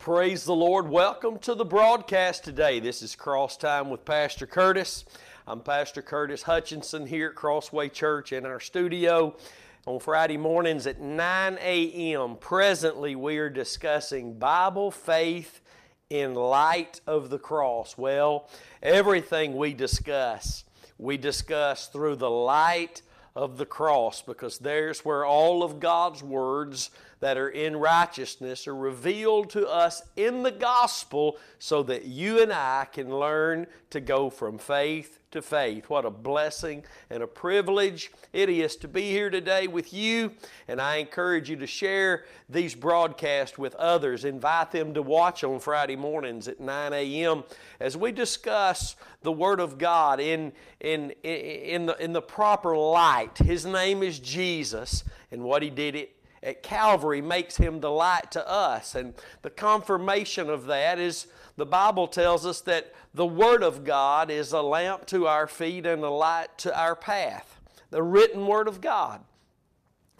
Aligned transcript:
Praise 0.00 0.44
the 0.44 0.54
Lord. 0.54 0.88
Welcome 0.88 1.38
to 1.40 1.54
the 1.54 1.66
broadcast 1.66 2.42
today. 2.42 2.80
This 2.80 3.02
is 3.02 3.14
Cross 3.14 3.58
Time 3.58 3.90
with 3.90 4.06
Pastor 4.06 4.46
Curtis. 4.46 5.04
I'm 5.46 5.60
Pastor 5.60 6.00
Curtis 6.00 6.42
Hutchinson 6.42 7.06
here 7.06 7.28
at 7.28 7.34
Crossway 7.34 7.90
Church 7.90 8.32
in 8.32 8.46
our 8.46 8.60
studio 8.60 9.36
on 9.84 10.00
Friday 10.00 10.38
mornings 10.38 10.86
at 10.86 11.02
9 11.02 11.58
a.m. 11.60 12.36
Presently, 12.40 13.14
we 13.14 13.36
are 13.36 13.50
discussing 13.50 14.38
Bible 14.38 14.90
faith 14.90 15.60
in 16.08 16.32
light 16.32 17.02
of 17.06 17.28
the 17.28 17.38
cross. 17.38 17.98
Well, 17.98 18.48
everything 18.82 19.54
we 19.54 19.74
discuss, 19.74 20.64
we 20.96 21.18
discuss 21.18 21.88
through 21.88 22.16
the 22.16 22.30
light 22.30 23.02
of 23.36 23.58
the 23.58 23.66
cross 23.66 24.22
because 24.22 24.58
there's 24.58 25.04
where 25.04 25.26
all 25.26 25.62
of 25.62 25.78
God's 25.78 26.22
words 26.22 26.90
that 27.20 27.36
are 27.36 27.50
in 27.50 27.76
righteousness 27.76 28.66
are 28.66 28.74
revealed 28.74 29.50
to 29.50 29.68
us 29.68 30.02
in 30.16 30.42
the 30.42 30.50
gospel 30.50 31.38
so 31.58 31.82
that 31.82 32.06
you 32.06 32.42
and 32.42 32.52
I 32.52 32.86
can 32.90 33.10
learn 33.10 33.66
to 33.90 34.00
go 34.00 34.30
from 34.30 34.58
faith 34.58 35.18
to 35.30 35.42
faith. 35.42 35.88
What 35.88 36.04
a 36.04 36.10
blessing 36.10 36.84
and 37.08 37.22
a 37.22 37.26
privilege 37.26 38.10
it 38.32 38.48
is 38.48 38.74
to 38.76 38.88
be 38.88 39.10
here 39.10 39.30
today 39.30 39.68
with 39.68 39.92
you. 39.92 40.32
And 40.66 40.80
I 40.80 40.96
encourage 40.96 41.48
you 41.48 41.56
to 41.56 41.66
share 41.66 42.24
these 42.48 42.74
broadcasts 42.74 43.56
with 43.56 43.74
others. 43.76 44.24
Invite 44.24 44.72
them 44.72 44.94
to 44.94 45.02
watch 45.02 45.44
on 45.44 45.60
Friday 45.60 45.96
mornings 45.96 46.48
at 46.48 46.58
9 46.58 46.92
a.m. 46.92 47.44
as 47.78 47.96
we 47.96 48.12
discuss 48.12 48.96
the 49.22 49.32
Word 49.32 49.60
of 49.60 49.78
God 49.78 50.20
in, 50.20 50.52
in, 50.80 51.10
in, 51.22 51.86
the, 51.86 52.02
in 52.02 52.12
the 52.12 52.22
proper 52.22 52.76
light. 52.76 53.38
His 53.38 53.64
name 53.64 54.02
is 54.02 54.18
Jesus, 54.18 55.04
and 55.30 55.44
what 55.44 55.62
He 55.62 55.70
did 55.70 55.94
it 55.94 56.16
at 56.42 56.62
Calvary 56.62 57.20
makes 57.20 57.56
him 57.56 57.80
the 57.80 57.90
light 57.90 58.30
to 58.32 58.48
us. 58.48 58.94
And 58.94 59.14
the 59.42 59.50
confirmation 59.50 60.48
of 60.48 60.66
that 60.66 60.98
is 60.98 61.26
the 61.56 61.66
Bible 61.66 62.08
tells 62.08 62.46
us 62.46 62.60
that 62.62 62.94
the 63.12 63.26
Word 63.26 63.62
of 63.62 63.84
God 63.84 64.30
is 64.30 64.52
a 64.52 64.62
lamp 64.62 65.06
to 65.06 65.26
our 65.26 65.46
feet 65.46 65.84
and 65.84 66.02
a 66.02 66.10
light 66.10 66.56
to 66.58 66.78
our 66.78 66.96
path. 66.96 67.60
The 67.90 68.02
written 68.02 68.46
Word 68.46 68.68
of 68.68 68.80
God. 68.80 69.20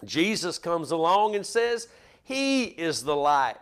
Jesus 0.04 0.58
comes 0.58 0.90
along 0.90 1.34
and 1.36 1.46
says, 1.46 1.88
He 2.22 2.64
is 2.64 3.04
the 3.04 3.16
light 3.16 3.56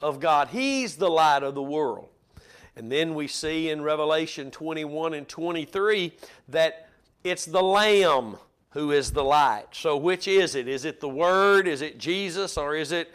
of 0.00 0.20
God, 0.20 0.48
He's 0.48 0.96
the 0.96 1.10
light 1.10 1.42
of 1.42 1.54
the 1.54 1.62
world. 1.62 2.08
And 2.76 2.92
then 2.92 3.14
we 3.14 3.26
see 3.26 3.70
in 3.70 3.80
Revelation 3.82 4.50
21 4.50 5.14
and 5.14 5.26
23 5.26 6.12
that 6.48 6.90
it's 7.24 7.46
the 7.46 7.62
Lamb 7.62 8.36
who 8.76 8.92
is 8.92 9.10
the 9.10 9.24
light. 9.24 9.68
So, 9.72 9.96
which 9.96 10.28
is 10.28 10.54
it? 10.54 10.68
Is 10.68 10.84
it 10.84 11.00
the 11.00 11.08
Word? 11.08 11.66
Is 11.66 11.80
it 11.80 11.96
Jesus? 11.96 12.58
Or 12.58 12.76
is 12.76 12.92
it 12.92 13.10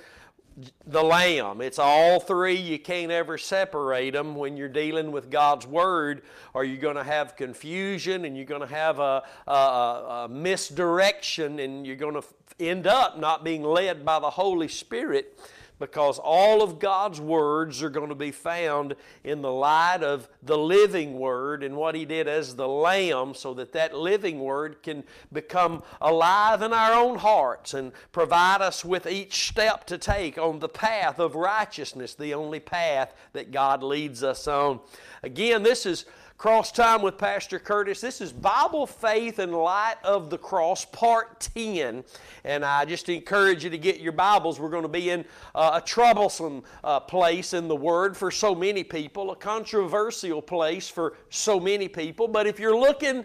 the 0.88 1.04
Lamb? 1.04 1.62
It's 1.62 1.78
all 1.78 2.20
three. 2.20 2.56
You 2.56 2.80
can't 2.80 3.12
ever 3.12 3.38
separate 3.38 4.14
them 4.14 4.36
when 4.36 4.58
you're 4.58 4.68
dealing 4.68 5.12
with 5.12 5.30
God's 5.30 5.68
Word, 5.68 6.24
or 6.56 6.64
you're 6.64 6.82
going 6.82 6.96
to 6.96 7.04
have 7.04 7.36
confusion 7.36 8.26
and 8.26 8.36
you're 8.36 8.48
going 8.48 8.68
to 8.68 8.74
have 8.76 8.98
a, 8.98 9.22
a, 9.46 9.52
a 9.52 10.28
misdirection 10.32 11.60
and 11.60 11.86
you're 11.86 11.96
going 11.96 12.16
to 12.16 12.24
end 12.60 12.88
up 12.88 13.20
not 13.20 13.44
being 13.44 13.62
led 13.62 14.04
by 14.04 14.18
the 14.18 14.32
Holy 14.32 14.68
Spirit 14.68 15.40
because 15.82 16.18
all 16.18 16.62
of 16.62 16.80
God's 16.80 17.20
words 17.20 17.84
are 17.84 17.90
going 17.90 18.08
to 18.08 18.16
be 18.16 18.32
found 18.32 18.96
in 19.26 19.42
the 19.42 19.52
light 19.52 20.04
of 20.04 20.30
the 20.42 20.58
living 20.58 21.20
word 21.20 21.62
and 21.62 21.76
what 21.76 21.96
he 21.96 22.06
did 22.06 22.30
as 22.30 22.56
the 22.56 22.68
lamb 22.68 23.34
so 23.34 23.54
that 23.56 23.74
that 23.74 23.94
living 23.94 24.40
word 24.40 24.82
can 24.82 25.04
become 25.34 25.84
alive 26.00 26.62
in 26.62 26.72
our 26.72 26.94
own 26.94 27.18
hearts 27.18 27.74
and 27.74 27.92
provide 28.14 28.62
us 28.62 28.86
with 28.86 29.06
each 29.06 29.50
step 29.50 29.86
to 29.88 29.98
take 29.98 30.38
on 30.38 30.60
the 30.60 30.70
path 30.70 31.20
of 31.20 31.36
righteousness 31.36 32.16
the 32.16 32.34
only 32.34 32.62
path 32.62 33.14
that 33.34 33.52
God 33.52 33.84
leads 33.84 34.24
us 34.24 34.48
on. 34.48 34.80
Again 35.24 35.64
this 35.64 35.86
is 35.86 36.06
Cross 36.42 36.72
Time 36.72 37.04
with 37.04 37.20
Pastor 37.20 37.60
Curtis. 37.60 38.02
This 38.02 38.20
is 38.20 38.34
Bible 38.34 38.88
Faith 38.88 39.38
in 39.38 39.52
Light 39.52 39.98
of 40.04 40.32
the 40.32 40.40
Cross, 40.40 40.86
Part 40.86 41.40
10. 41.40 42.04
And 42.46 42.66
I 42.66 42.84
just 42.84 43.10
encourage 43.10 43.64
you 43.64 43.70
to 43.70 43.78
get 43.78 44.00
your 44.00 44.12
Bibles. 44.12 44.60
We're 44.60 44.72
going 44.72 44.82
to 44.82 44.90
be 44.90 45.12
in 45.12 45.24
uh, 45.54 45.80
a 45.80 45.86
troublesome 45.86 46.64
uh, 46.84 47.00
place 47.00 47.54
in 47.54 47.68
the 47.68 47.76
Word 47.76 48.18
for 48.18 48.32
so 48.32 48.56
many 48.56 48.84
people, 48.84 49.30
a 49.30 49.36
controversial 49.36 50.42
place 50.42 50.90
for 50.90 51.16
so 51.30 51.60
many 51.60 51.88
people. 51.88 52.28
But 52.28 52.48
if 52.48 52.60
you're 52.60 52.76
looking 52.76 53.24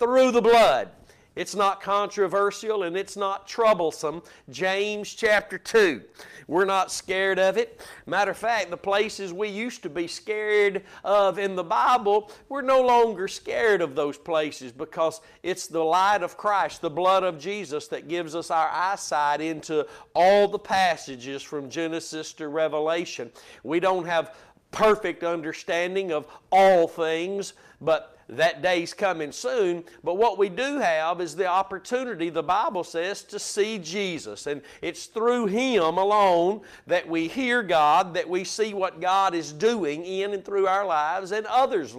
through 0.00 0.32
the 0.32 0.42
blood, 0.42 0.90
it's 1.36 1.54
not 1.54 1.80
controversial 1.80 2.82
and 2.82 2.96
it's 2.96 3.16
not 3.16 3.46
troublesome. 3.46 4.22
James 4.48 5.14
chapter 5.14 5.58
2. 5.58 6.02
We're 6.48 6.64
not 6.64 6.90
scared 6.90 7.38
of 7.38 7.56
it. 7.56 7.80
Matter 8.06 8.32
of 8.32 8.36
fact, 8.36 8.70
the 8.70 8.76
places 8.76 9.32
we 9.32 9.48
used 9.48 9.84
to 9.84 9.88
be 9.88 10.08
scared 10.08 10.82
of 11.04 11.38
in 11.38 11.54
the 11.54 11.62
Bible, 11.62 12.32
we're 12.48 12.62
no 12.62 12.80
longer 12.82 13.28
scared 13.28 13.80
of 13.80 13.94
those 13.94 14.18
places 14.18 14.72
because 14.72 15.20
it's 15.44 15.68
the 15.68 15.82
light 15.82 16.24
of 16.24 16.36
Christ, 16.36 16.80
the 16.80 16.90
blood 16.90 17.22
of 17.22 17.38
Jesus, 17.38 17.86
that 17.88 18.08
gives 18.08 18.34
us 18.34 18.50
our 18.50 18.68
eyesight 18.68 19.40
into 19.40 19.86
all 20.14 20.48
the 20.48 20.58
passages 20.58 21.42
from 21.42 21.70
Genesis 21.70 22.32
to 22.34 22.48
Revelation. 22.48 23.30
We 23.62 23.78
don't 23.78 24.06
have 24.06 24.34
perfect 24.72 25.24
understanding 25.24 26.12
of 26.12 26.26
all 26.50 26.88
things, 26.88 27.52
but 27.80 28.19
that 28.30 28.62
day's 28.62 28.94
coming 28.94 29.32
soon. 29.32 29.84
But 30.04 30.16
what 30.16 30.38
we 30.38 30.48
do 30.48 30.78
have 30.78 31.20
is 31.20 31.34
the 31.34 31.46
opportunity, 31.46 32.30
the 32.30 32.42
Bible 32.42 32.84
says, 32.84 33.22
to 33.24 33.38
see 33.38 33.78
Jesus. 33.78 34.46
And 34.46 34.62
it's 34.82 35.06
through 35.06 35.46
Him 35.46 35.98
alone 35.98 36.62
that 36.86 37.08
we 37.08 37.28
hear 37.28 37.62
God, 37.62 38.14
that 38.14 38.28
we 38.28 38.44
see 38.44 38.74
what 38.74 39.00
God 39.00 39.34
is 39.34 39.52
doing 39.52 40.04
in 40.04 40.34
and 40.34 40.44
through 40.44 40.66
our 40.66 40.86
lives 40.86 41.32
and 41.32 41.46
others' 41.46 41.96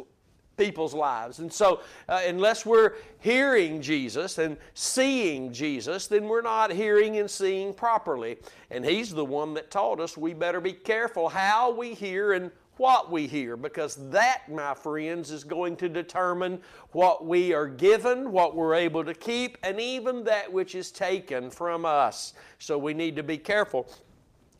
people's 0.57 0.93
lives. 0.93 1.39
And 1.39 1.51
so, 1.51 1.81
uh, 2.07 2.21
unless 2.27 2.65
we're 2.65 2.93
hearing 3.19 3.81
Jesus 3.81 4.37
and 4.37 4.57
seeing 4.73 5.51
Jesus, 5.51 6.07
then 6.07 6.27
we're 6.27 6.41
not 6.41 6.71
hearing 6.71 7.17
and 7.17 7.29
seeing 7.29 7.73
properly. 7.73 8.37
And 8.69 8.85
He's 8.85 9.11
the 9.11 9.25
one 9.25 9.53
that 9.55 9.71
taught 9.71 9.99
us 9.99 10.15
we 10.15 10.33
better 10.33 10.61
be 10.61 10.73
careful 10.73 11.29
how 11.29 11.71
we 11.71 11.93
hear 11.93 12.33
and 12.33 12.51
what 12.77 13.11
we 13.11 13.27
hear 13.27 13.55
because 13.55 13.95
that, 14.09 14.49
my 14.49 14.73
friends, 14.73 15.31
is 15.31 15.43
going 15.43 15.75
to 15.77 15.89
determine 15.89 16.59
what 16.91 17.25
we 17.25 17.53
are 17.53 17.67
given, 17.67 18.31
what 18.31 18.55
we're 18.55 18.73
able 18.75 19.03
to 19.03 19.13
keep, 19.13 19.57
and 19.63 19.79
even 19.79 20.23
that 20.23 20.51
which 20.51 20.75
is 20.75 20.91
taken 20.91 21.49
from 21.49 21.85
us. 21.85 22.33
So 22.59 22.77
we 22.77 22.93
need 22.93 23.15
to 23.17 23.23
be 23.23 23.37
careful. 23.37 23.87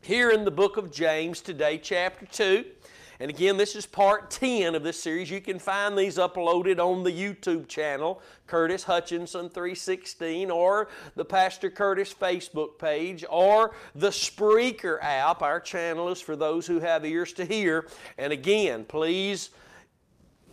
Here 0.02 0.32
in 0.32 0.46
the 0.46 0.52
book 0.52 0.78
of 0.78 0.92
James 0.92 1.42
today, 1.42 1.78
chapter 1.78 2.26
2, 2.26 2.66
and 3.22 3.30
again, 3.30 3.56
this 3.56 3.76
is 3.76 3.86
part 3.86 4.32
10 4.32 4.74
of 4.74 4.82
this 4.82 5.00
series. 5.00 5.30
You 5.30 5.42
can 5.42 5.59
find 5.59 5.96
these 5.96 6.18
uploaded 6.18 6.80
on 6.80 7.04
the 7.04 7.12
YouTube 7.12 7.68
channel, 7.68 8.20
Curtis 8.48 8.82
Hutchinson 8.84 9.48
316, 9.48 10.50
or 10.50 10.88
the 11.16 11.24
Pastor 11.24 11.70
Curtis 11.70 12.12
Facebook 12.12 12.80
page, 12.80 13.24
or 13.30 13.76
the 13.94 14.10
Spreaker 14.10 14.98
app. 15.04 15.44
Our 15.44 15.60
channel 15.60 16.10
is 16.10 16.20
for 16.20 16.36
those 16.36 16.66
who 16.66 16.80
have 16.80 17.06
ears 17.06 17.31
to 17.34 17.46
hear. 17.46 17.88
And 18.18 18.34
again, 18.34 18.86
please 18.86 19.52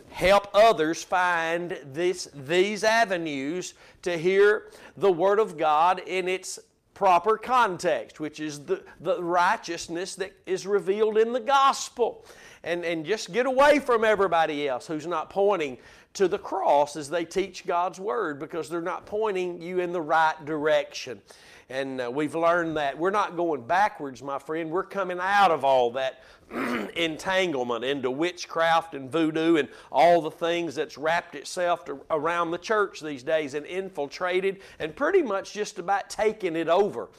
help 0.09 0.47
others 0.53 1.01
find 1.03 1.75
this, 1.85 2.29
these 2.35 2.83
avenues 2.83 3.73
to 4.03 4.15
hear 4.15 4.69
the 4.95 5.11
Word 5.11 5.39
of 5.39 5.57
God 5.57 6.03
in 6.05 6.27
its 6.27 6.59
proper 6.93 7.35
context, 7.35 8.19
which 8.19 8.39
is 8.39 8.65
the, 8.65 8.83
the 8.99 9.23
righteousness 9.23 10.13
that 10.13 10.33
is 10.45 10.67
revealed 10.67 11.17
in 11.17 11.33
the 11.33 11.39
gospel 11.39 12.23
and, 12.63 12.83
and 12.83 13.05
just 13.05 13.31
get 13.31 13.45
away 13.45 13.79
from 13.79 14.03
everybody 14.03 14.67
else 14.67 14.87
who's 14.87 15.07
not 15.07 15.29
pointing 15.29 15.77
to 16.13 16.27
the 16.27 16.39
cross 16.39 16.95
as 16.95 17.09
they 17.09 17.25
teach 17.25 17.65
God's 17.65 17.99
Word 17.99 18.39
because 18.39 18.69
they're 18.69 18.81
not 18.81 19.05
pointing 19.05 19.61
you 19.61 19.79
in 19.79 19.91
the 19.91 20.01
right 20.01 20.35
direction. 20.45 21.21
And 21.69 22.01
uh, 22.01 22.09
we've 22.11 22.33
learned 22.33 22.77
that 22.77 22.97
we're 22.97 23.11
not 23.11 23.37
going 23.37 23.61
backwards, 23.61 24.23
my 24.23 24.39
friend. 24.39 24.71
We're 24.71 24.83
coming 24.83 25.19
out 25.21 25.51
of 25.51 25.63
all 25.63 25.91
that 25.91 26.23
entanglement 26.95 27.85
into 27.85 28.09
witchcraft 28.09 28.95
and 28.95 29.11
voodoo 29.11 29.57
and 29.57 29.69
all 29.91 30.19
the 30.19 30.31
things 30.31 30.73
that's 30.73 30.97
wrapped 30.97 31.35
itself 31.35 31.85
to, 31.85 31.99
around 32.09 32.49
the 32.49 32.57
church 32.57 33.01
these 33.01 33.21
days 33.21 33.53
and 33.53 33.67
infiltrated 33.67 34.61
and 34.79 34.95
pretty 34.95 35.21
much 35.21 35.53
just 35.53 35.77
about 35.77 36.09
taking 36.09 36.55
it 36.55 36.69
over. 36.69 37.09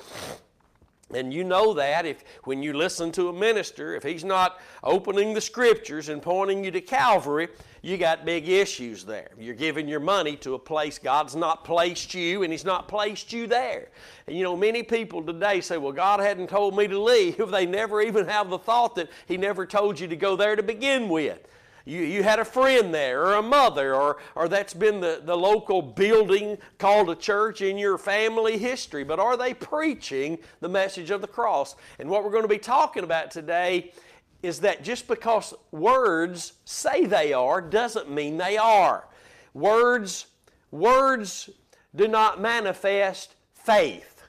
And 1.15 1.33
you 1.33 1.45
know 1.45 1.75
that 1.75 2.07
if 2.07 2.25
when 2.45 2.62
you 2.62 2.73
listen 2.73 3.11
to 3.12 3.29
a 3.29 3.33
minister, 3.33 3.95
if 3.95 4.03
he's 4.03 4.25
not 4.25 4.61
opening 4.83 5.35
the 5.35 5.41
scriptures 5.41 6.09
and 6.09 6.23
pointing 6.23 6.65
you 6.65 6.71
to 6.71 6.81
Calvary, 6.81 7.49
you 7.83 7.97
got 7.97 8.27
big 8.27 8.49
issues 8.49 9.05
there. 9.05 9.31
You're 9.39 9.55
giving 9.55 9.89
your 9.89 10.01
money 10.01 10.37
to 10.37 10.55
a 10.55 10.59
place 10.59 10.99
God's 10.99 11.35
not 11.35 11.65
placed 11.65 12.12
you 12.12 12.43
and 12.43 12.53
He's 12.53 12.65
not 12.65 12.89
placed 12.89 13.33
you 13.33 13.47
there. 13.47 13.89
And 14.27 14.37
you 14.37 14.45
know, 14.45 14.57
many 14.57 14.83
people 14.83 15.23
today 15.23 15.61
say, 15.62 15.79
Well, 15.79 15.93
God 15.93 16.21
hadn't 16.21 16.49
told 16.49 16.77
me 16.77 16.87
to 16.89 17.01
leave. 17.01 17.41
They 17.51 17.67
never 17.67 18.01
even 18.01 18.27
have 18.29 18.49
the 18.49 18.59
thought 18.59 18.95
that 18.95 19.09
He 19.27 19.37
never 19.37 19.67
told 19.67 19.99
you 19.99 20.07
to 20.09 20.17
go 20.17 20.37
there 20.37 20.57
to 20.57 20.62
begin 20.62 21.09
with. 21.09 21.41
You, 21.85 22.00
you 22.03 22.23
had 22.23 22.38
a 22.38 22.44
friend 22.44 22.93
there 22.93 23.23
or 23.25 23.35
a 23.35 23.43
mother 23.43 23.94
or, 23.94 24.19
or 24.35 24.49
that's 24.49 24.75
been 24.75 25.00
the, 25.00 25.23
the 25.25 25.37
local 25.37 25.82
building 25.82 26.59
called 26.79 27.11
a 27.11 27.15
church 27.15 27.62
in 27.62 27.79
your 27.79 27.99
family 27.99 28.59
history, 28.59 29.05
but 29.05 29.19
are 29.19 29.37
they 29.37 29.55
preaching 29.55 30.38
the 30.61 30.69
message 30.69 31.11
of 31.11 31.21
the 31.21 31.27
cross? 31.27 31.77
And 31.99 32.09
what 32.09 32.25
we're 32.25 32.31
going 32.31 32.43
to 32.43 32.49
be 32.49 32.59
talking 32.59 33.05
about 33.05 33.31
today 33.31 33.93
is 34.43 34.61
that 34.61 34.82
just 34.82 35.06
because 35.09 35.55
words 35.71 36.55
say 36.65 37.05
they 37.05 37.32
are 37.32 37.61
doesn't 37.61 38.11
mean 38.11 38.37
they 38.37 38.56
are. 38.56 39.06
Words, 39.55 40.26
words 40.71 41.50
do 41.94 42.09
not 42.09 42.41
manifest 42.41 43.35
faith. 43.55 44.23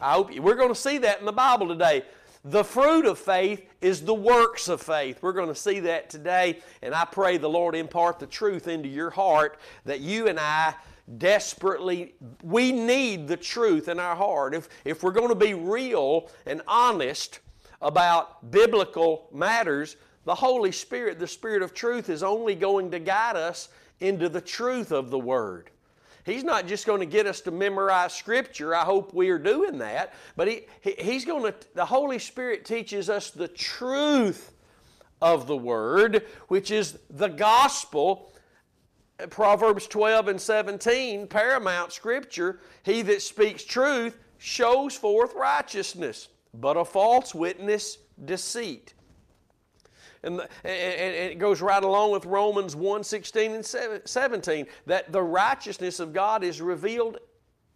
I 0.00 0.12
hope 0.12 0.34
you, 0.34 0.42
we're 0.42 0.54
going 0.54 0.68
to 0.68 0.74
see 0.74 0.98
that 0.98 1.20
in 1.20 1.26
the 1.26 1.32
Bible 1.32 1.68
today. 1.68 2.04
The 2.44 2.64
fruit 2.64 3.06
of 3.06 3.18
faith 3.18 3.64
is 3.84 4.00
the 4.00 4.14
works 4.14 4.68
of 4.68 4.80
faith. 4.80 5.18
We're 5.20 5.34
going 5.34 5.48
to 5.48 5.54
see 5.54 5.80
that 5.80 6.08
today, 6.08 6.60
and 6.80 6.94
I 6.94 7.04
pray 7.04 7.36
the 7.36 7.50
Lord 7.50 7.74
impart 7.74 8.18
the 8.18 8.26
truth 8.26 8.66
into 8.66 8.88
your 8.88 9.10
heart 9.10 9.60
that 9.84 10.00
you 10.00 10.26
and 10.26 10.40
I 10.40 10.74
desperately 11.18 12.14
we 12.42 12.72
need 12.72 13.28
the 13.28 13.36
truth 13.36 13.88
in 13.88 14.00
our 14.00 14.16
heart. 14.16 14.54
If 14.54 14.70
if 14.86 15.02
we're 15.02 15.12
going 15.12 15.28
to 15.28 15.34
be 15.34 15.52
real 15.52 16.30
and 16.46 16.62
honest 16.66 17.40
about 17.82 18.50
biblical 18.50 19.28
matters, 19.30 19.96
the 20.24 20.34
Holy 20.34 20.72
Spirit, 20.72 21.18
the 21.18 21.26
Spirit 21.26 21.60
of 21.60 21.74
truth 21.74 22.08
is 22.08 22.22
only 22.22 22.54
going 22.54 22.90
to 22.90 22.98
guide 22.98 23.36
us 23.36 23.68
into 24.00 24.30
the 24.30 24.40
truth 24.40 24.92
of 24.92 25.10
the 25.10 25.18
word. 25.18 25.68
He's 26.24 26.44
not 26.44 26.66
just 26.66 26.86
going 26.86 27.00
to 27.00 27.06
get 27.06 27.26
us 27.26 27.40
to 27.42 27.50
memorize 27.50 28.14
Scripture. 28.14 28.74
I 28.74 28.84
hope 28.84 29.12
we 29.12 29.28
are 29.28 29.38
doing 29.38 29.78
that. 29.78 30.14
But 30.36 30.48
he, 30.48 30.62
he, 30.80 30.94
He's 30.98 31.24
going 31.24 31.52
to, 31.52 31.54
the 31.74 31.84
Holy 31.84 32.18
Spirit 32.18 32.64
teaches 32.64 33.10
us 33.10 33.30
the 33.30 33.48
truth 33.48 34.52
of 35.20 35.46
the 35.46 35.56
Word, 35.56 36.26
which 36.48 36.70
is 36.70 36.98
the 37.10 37.28
gospel. 37.28 38.32
Proverbs 39.30 39.86
12 39.86 40.28
and 40.28 40.40
17, 40.40 41.28
paramount 41.28 41.92
Scripture. 41.92 42.58
He 42.82 43.02
that 43.02 43.22
speaks 43.22 43.62
truth 43.62 44.18
shows 44.38 44.96
forth 44.96 45.34
righteousness, 45.34 46.28
but 46.54 46.76
a 46.76 46.84
false 46.84 47.34
witness 47.34 47.98
deceit. 48.24 48.94
And, 50.24 50.38
the, 50.38 50.48
and, 50.64 50.72
and, 50.72 51.14
it 51.32 51.38
goes 51.38 51.60
right 51.60 51.82
along 51.82 52.12
with 52.12 52.24
Romans 52.24 52.74
1 52.74 53.04
16 53.04 53.52
and 53.52 53.64
17 54.04 54.66
that 54.86 55.12
the 55.12 55.22
righteousness 55.22 56.00
of 56.00 56.12
God 56.12 56.42
is 56.42 56.60
revealed 56.60 57.18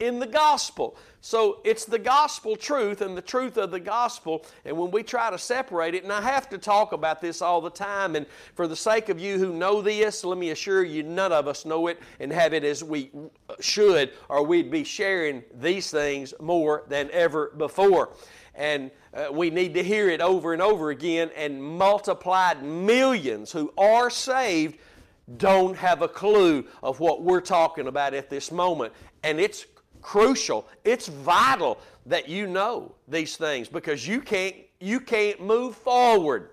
in 0.00 0.20
the 0.20 0.26
gospel. 0.26 0.96
So 1.20 1.60
it's 1.64 1.84
the 1.84 1.98
gospel 1.98 2.54
truth 2.54 3.00
and 3.00 3.16
the 3.16 3.22
truth 3.22 3.56
of 3.56 3.72
the 3.72 3.80
gospel. 3.80 4.46
And 4.64 4.78
when 4.78 4.92
we 4.92 5.02
try 5.02 5.30
to 5.30 5.38
separate 5.38 5.94
it, 5.94 6.04
and 6.04 6.12
I 6.12 6.20
have 6.20 6.48
to 6.50 6.58
talk 6.58 6.92
about 6.92 7.20
this 7.20 7.42
all 7.42 7.60
the 7.60 7.70
time, 7.70 8.14
and 8.14 8.24
for 8.54 8.68
the 8.68 8.76
sake 8.76 9.08
of 9.08 9.18
you 9.18 9.38
who 9.38 9.52
know 9.52 9.82
this, 9.82 10.22
let 10.22 10.38
me 10.38 10.50
assure 10.50 10.84
you, 10.84 11.02
none 11.02 11.32
of 11.32 11.48
us 11.48 11.64
know 11.64 11.88
it 11.88 12.00
and 12.20 12.32
have 12.32 12.54
it 12.54 12.62
as 12.62 12.84
we 12.84 13.10
should, 13.58 14.12
or 14.28 14.44
we'd 14.44 14.70
be 14.70 14.84
sharing 14.84 15.42
these 15.54 15.90
things 15.90 16.32
more 16.40 16.84
than 16.88 17.10
ever 17.10 17.52
before. 17.56 18.10
And 18.58 18.90
uh, 19.14 19.28
we 19.32 19.50
need 19.50 19.72
to 19.74 19.82
hear 19.82 20.10
it 20.10 20.20
over 20.20 20.52
and 20.52 20.60
over 20.60 20.90
again, 20.90 21.30
and 21.36 21.62
multiplied 21.62 22.62
millions 22.62 23.52
who 23.52 23.72
are 23.78 24.10
saved 24.10 24.76
don't 25.36 25.76
have 25.76 26.02
a 26.02 26.08
clue 26.08 26.66
of 26.82 27.00
what 27.00 27.22
we're 27.22 27.40
talking 27.40 27.86
about 27.86 28.14
at 28.14 28.28
this 28.28 28.50
moment. 28.50 28.92
And 29.22 29.38
it's 29.38 29.66
crucial, 30.02 30.66
it's 30.84 31.06
vital 31.06 31.78
that 32.06 32.28
you 32.28 32.46
know 32.46 32.94
these 33.06 33.36
things 33.36 33.68
because 33.68 34.06
you 34.06 34.20
can't, 34.20 34.56
you 34.80 35.00
can't 35.00 35.40
move 35.40 35.76
forward. 35.76 36.50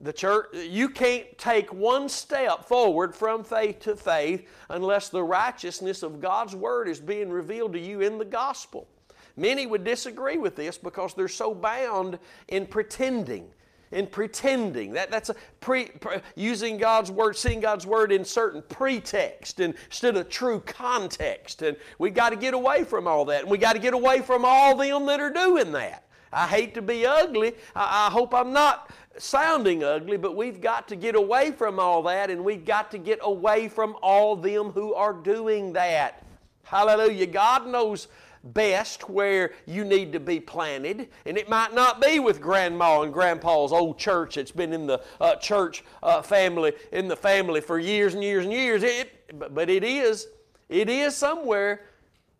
The 0.00 0.12
church, 0.12 0.54
you 0.54 0.88
can't 0.88 1.26
take 1.38 1.72
one 1.72 2.08
step 2.08 2.64
forward 2.64 3.14
from 3.14 3.44
faith 3.44 3.80
to 3.80 3.96
faith 3.96 4.48
unless 4.70 5.08
the 5.08 5.22
righteousness 5.22 6.02
of 6.02 6.20
God's 6.20 6.54
Word 6.54 6.88
is 6.88 7.00
being 7.00 7.30
revealed 7.30 7.72
to 7.74 7.80
you 7.80 8.00
in 8.00 8.18
the 8.18 8.24
gospel. 8.24 8.88
Many 9.36 9.66
would 9.66 9.84
disagree 9.84 10.38
with 10.38 10.56
this 10.56 10.78
because 10.78 11.14
they're 11.14 11.28
so 11.28 11.54
bound 11.54 12.18
in 12.48 12.66
pretending. 12.66 13.48
In 13.90 14.06
pretending. 14.06 14.92
That, 14.92 15.10
that's 15.10 15.30
a 15.30 15.34
pre, 15.60 15.86
pre, 15.86 16.18
using 16.36 16.78
God's 16.78 17.10
Word, 17.10 17.36
seeing 17.36 17.60
God's 17.60 17.86
Word 17.86 18.12
in 18.12 18.24
certain 18.24 18.62
pretext 18.62 19.60
instead 19.60 20.16
of 20.16 20.28
true 20.28 20.60
context. 20.60 21.62
And 21.62 21.76
we 21.98 22.10
got 22.10 22.30
to 22.30 22.36
get 22.36 22.54
away 22.54 22.84
from 22.84 23.06
all 23.06 23.24
that. 23.26 23.42
And 23.42 23.50
we 23.50 23.58
got 23.58 23.74
to 23.74 23.78
get 23.78 23.94
away 23.94 24.20
from 24.20 24.44
all 24.44 24.76
them 24.76 25.06
that 25.06 25.20
are 25.20 25.32
doing 25.32 25.72
that. 25.72 26.04
I 26.32 26.48
hate 26.48 26.74
to 26.74 26.82
be 26.82 27.06
ugly. 27.06 27.54
I, 27.74 28.06
I 28.08 28.10
hope 28.10 28.34
I'm 28.34 28.52
not 28.52 28.90
sounding 29.16 29.84
ugly, 29.84 30.16
but 30.16 30.36
we've 30.36 30.60
got 30.60 30.88
to 30.88 30.96
get 30.96 31.14
away 31.14 31.52
from 31.52 31.78
all 31.78 32.02
that 32.04 32.30
and 32.30 32.44
we've 32.44 32.64
got 32.64 32.90
to 32.90 32.98
get 32.98 33.20
away 33.22 33.68
from 33.68 33.96
all 34.02 34.36
them 34.36 34.70
who 34.70 34.94
are 34.94 35.12
doing 35.12 35.72
that. 35.74 36.24
Hallelujah. 36.64 37.26
God 37.26 37.66
knows 37.66 38.08
best 38.44 39.08
where 39.08 39.52
you 39.66 39.84
need 39.84 40.12
to 40.12 40.20
be 40.20 40.38
planted. 40.38 41.08
And 41.24 41.38
it 41.38 41.48
might 41.48 41.74
not 41.74 42.00
be 42.00 42.18
with 42.18 42.40
grandma 42.40 43.02
and 43.02 43.12
grandpa's 43.12 43.72
old 43.72 43.98
church 43.98 44.34
that's 44.34 44.50
been 44.50 44.72
in 44.72 44.86
the 44.86 45.02
uh, 45.20 45.36
church 45.36 45.84
uh, 46.02 46.22
family, 46.22 46.72
in 46.92 47.08
the 47.08 47.16
family 47.16 47.60
for 47.60 47.78
years 47.78 48.14
and 48.14 48.22
years 48.22 48.44
and 48.44 48.52
years. 48.52 48.82
It, 48.82 49.38
but 49.54 49.70
it 49.70 49.82
is, 49.82 50.28
it 50.68 50.88
is 50.88 51.16
somewhere 51.16 51.82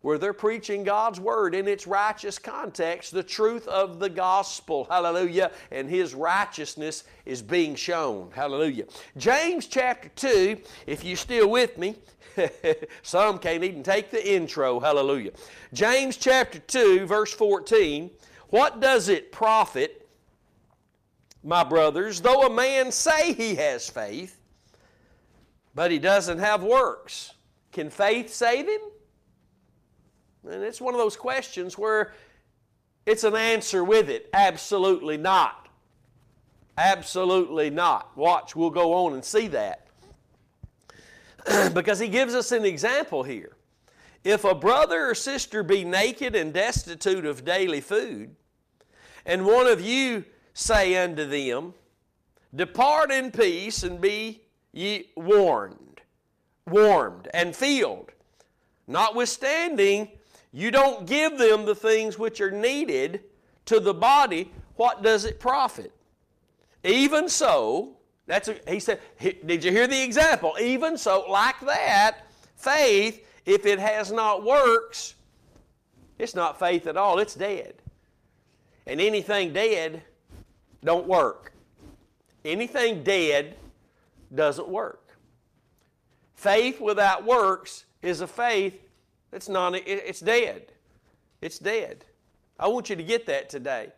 where 0.05 0.19
they're 0.19 0.33
preaching 0.33 0.83
God's 0.83 1.19
Word 1.19 1.55
in 1.55 1.67
its 1.67 1.87
righteous 1.87 2.37
context, 2.37 3.11
the 3.11 3.23
truth 3.23 3.67
of 3.67 3.99
the 3.99 4.07
gospel. 4.07 4.85
Hallelujah. 4.87 5.49
And 5.71 5.89
His 5.89 6.13
righteousness 6.13 7.05
is 7.25 7.41
being 7.41 7.73
shown. 7.73 8.29
Hallelujah. 8.31 8.85
James 9.17 9.65
chapter 9.65 10.09
2, 10.09 10.59
if 10.85 11.03
you're 11.03 11.17
still 11.17 11.49
with 11.49 11.79
me, 11.79 11.95
some 13.01 13.39
can't 13.39 13.63
even 13.63 13.83
take 13.83 14.11
the 14.11 14.33
intro. 14.33 14.79
Hallelujah. 14.79 15.31
James 15.73 16.17
chapter 16.17 16.59
2, 16.59 17.05
verse 17.05 17.33
14. 17.33 18.09
What 18.49 18.79
does 18.79 19.09
it 19.09 19.31
profit, 19.31 20.07
my 21.43 21.63
brothers, 21.63 22.21
though 22.21 22.45
a 22.45 22.49
man 22.49 22.91
say 22.91 23.33
he 23.33 23.55
has 23.55 23.89
faith, 23.89 24.39
but 25.73 25.91
he 25.91 25.99
doesn't 25.99 26.39
have 26.39 26.63
works? 26.63 27.33
Can 27.71 27.89
faith 27.89 28.33
save 28.33 28.67
him? 28.67 28.81
And 30.49 30.63
it's 30.63 30.79
one 30.79 30.93
of 30.93 30.99
those 30.99 31.15
questions 31.15 31.77
where 31.77 32.13
it's 33.05 33.23
an 33.23 33.35
answer 33.35 33.83
with 33.83 34.09
it. 34.09 34.29
Absolutely 34.33 35.17
not. 35.17 35.67
Absolutely 36.77 37.69
not. 37.69 38.15
Watch, 38.17 38.55
we'll 38.55 38.69
go 38.69 38.93
on 38.93 39.13
and 39.13 39.23
see 39.23 39.47
that. 39.47 39.84
because 41.73 41.99
he 41.99 42.07
gives 42.07 42.33
us 42.33 42.51
an 42.51 42.65
example 42.65 43.23
here. 43.23 43.55
If 44.23 44.43
a 44.43 44.55
brother 44.55 45.09
or 45.09 45.15
sister 45.15 45.61
be 45.63 45.83
naked 45.83 46.35
and 46.35 46.51
destitute 46.53 47.25
of 47.25 47.45
daily 47.45 47.81
food, 47.81 48.35
and 49.25 49.45
one 49.45 49.67
of 49.67 49.81
you 49.81 50.25
say 50.53 50.97
unto 50.97 51.25
them, 51.25 51.73
Depart 52.55 53.11
in 53.11 53.31
peace 53.31 53.83
and 53.83 53.99
be 53.99 54.41
ye 54.71 55.09
warned, 55.15 56.01
warmed 56.65 57.27
and 57.33 57.55
filled. 57.55 58.11
Notwithstanding, 58.87 60.09
you 60.51 60.71
don't 60.71 61.05
give 61.05 61.37
them 61.37 61.65
the 61.65 61.75
things 61.75 62.17
which 62.17 62.39
are 62.39 62.51
needed 62.51 63.21
to 63.65 63.79
the 63.79 63.93
body, 63.93 64.51
what 64.75 65.03
does 65.03 65.25
it 65.25 65.39
profit? 65.39 65.91
Even 66.83 67.27
so, 67.27 67.94
that's 68.27 68.47
a, 68.47 68.55
he 68.67 68.79
said, 68.79 68.99
did 69.45 69.63
you 69.63 69.71
hear 69.71 69.87
the 69.87 70.03
example? 70.03 70.55
Even 70.59 70.97
so, 70.97 71.25
like 71.29 71.59
that, 71.61 72.21
faith, 72.55 73.25
if 73.45 73.65
it 73.65 73.79
has 73.79 74.11
not 74.11 74.43
works, 74.43 75.13
it's 76.17 76.33
not 76.33 76.57
faith 76.57 76.87
at 76.87 76.97
all, 76.97 77.19
it's 77.19 77.35
dead. 77.35 77.75
And 78.87 78.99
anything 78.99 79.53
dead 79.53 80.01
don't 80.83 81.07
work. 81.07 81.53
Anything 82.43 83.03
dead 83.03 83.57
doesn't 84.33 84.67
work. 84.67 85.17
Faith 86.35 86.79
without 86.79 87.25
works 87.25 87.85
is 88.01 88.21
a 88.21 88.27
faith 88.27 88.79
that's 89.31 89.49
not 89.49 89.75
it's 89.75 90.19
dead. 90.19 90.71
It's 91.41 91.59
dead. 91.59 92.05
I 92.59 92.67
want 92.67 92.89
you 92.89 92.95
to 92.95 93.03
get 93.03 93.25
that 93.25 93.49
today 93.49 93.91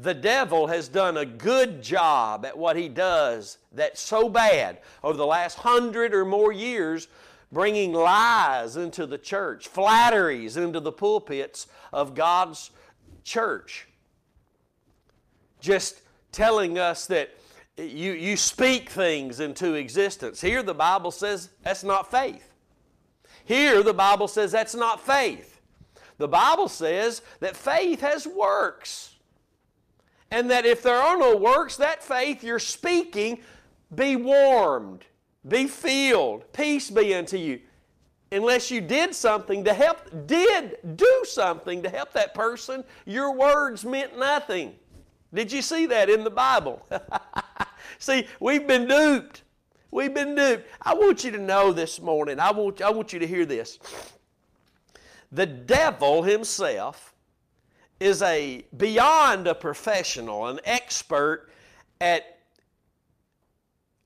the 0.00 0.14
devil 0.14 0.68
has 0.68 0.88
done 0.88 1.16
a 1.16 1.26
good 1.26 1.82
job 1.82 2.44
at 2.44 2.56
what 2.56 2.76
he 2.76 2.88
does 2.88 3.58
that's 3.72 4.00
so 4.00 4.28
bad 4.28 4.78
over 5.02 5.16
the 5.16 5.26
last 5.26 5.58
hundred 5.58 6.14
or 6.14 6.24
more 6.24 6.52
years, 6.52 7.08
bringing 7.50 7.92
lies 7.92 8.76
into 8.76 9.06
the 9.06 9.18
church, 9.18 9.66
flatteries 9.66 10.56
into 10.56 10.78
the 10.78 10.92
pulpits 10.92 11.66
of 11.92 12.14
God's 12.14 12.70
church. 13.24 13.88
Just 15.60 16.02
telling 16.30 16.78
us 16.78 17.06
that 17.06 17.34
you, 17.76 18.12
you 18.12 18.36
speak 18.36 18.90
things 18.90 19.40
into 19.40 19.74
existence. 19.74 20.40
Here 20.40 20.62
the 20.62 20.74
Bible 20.74 21.10
says 21.10 21.50
that's 21.62 21.82
not 21.82 22.10
faith. 22.10 22.52
Here 23.44 23.82
the 23.82 23.94
Bible 23.94 24.28
says 24.28 24.52
that's 24.52 24.74
not 24.74 25.04
faith. 25.04 25.60
The 26.18 26.28
Bible 26.28 26.68
says 26.68 27.22
that 27.40 27.56
faith 27.56 28.00
has 28.00 28.26
works. 28.26 29.14
And 30.30 30.50
that 30.50 30.66
if 30.66 30.82
there 30.82 30.98
are 30.98 31.16
no 31.16 31.36
works, 31.36 31.76
that 31.76 32.02
faith 32.02 32.44
you're 32.44 32.58
speaking 32.58 33.40
be 33.94 34.16
warmed, 34.16 35.04
be 35.46 35.66
filled, 35.66 36.52
peace 36.52 36.90
be 36.90 37.14
unto 37.14 37.36
you. 37.36 37.60
Unless 38.30 38.70
you 38.70 38.82
did 38.82 39.14
something 39.14 39.64
to 39.64 39.72
help, 39.72 40.26
did 40.26 40.76
do 40.96 41.22
something 41.24 41.82
to 41.82 41.88
help 41.88 42.12
that 42.12 42.34
person, 42.34 42.84
your 43.06 43.34
words 43.34 43.86
meant 43.86 44.18
nothing. 44.18 44.74
Did 45.32 45.50
you 45.50 45.62
see 45.62 45.86
that 45.86 46.10
in 46.10 46.24
the 46.24 46.30
Bible? 46.30 46.86
see, 47.98 48.26
we've 48.40 48.66
been 48.66 48.86
duped. 48.86 49.42
We've 49.90 50.12
been 50.12 50.34
duped. 50.34 50.68
I 50.82 50.94
want 50.94 51.24
you 51.24 51.30
to 51.30 51.38
know 51.38 51.72
this 51.72 52.00
morning, 52.00 52.38
I 52.38 52.50
want, 52.50 52.82
I 52.82 52.90
want 52.90 53.14
you 53.14 53.18
to 53.18 53.26
hear 53.26 53.46
this. 53.46 53.78
The 55.32 55.46
devil 55.46 56.22
himself 56.22 57.14
is 58.00 58.22
a 58.22 58.64
beyond 58.76 59.46
a 59.46 59.54
professional, 59.54 60.46
an 60.46 60.60
expert 60.64 61.50
at 62.00 62.38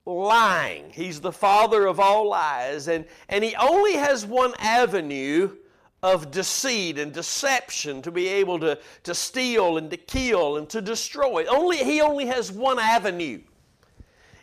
lying. 0.06 0.90
He's 0.90 1.20
the 1.20 1.32
father 1.32 1.86
of 1.86 2.00
all 2.00 2.28
lies, 2.28 2.88
and, 2.88 3.04
and 3.28 3.44
he 3.44 3.54
only 3.56 3.94
has 3.94 4.26
one 4.26 4.54
avenue 4.58 5.56
of 6.02 6.32
deceit 6.32 6.98
and 6.98 7.12
deception 7.12 8.02
to 8.02 8.10
be 8.10 8.26
able 8.26 8.58
to, 8.58 8.78
to 9.04 9.14
steal 9.14 9.76
and 9.76 9.90
to 9.90 9.96
kill 9.96 10.56
and 10.56 10.68
to 10.70 10.82
destroy. 10.82 11.46
Only, 11.46 11.78
he 11.78 12.00
only 12.00 12.26
has 12.26 12.50
one 12.50 12.78
avenue, 12.78 13.40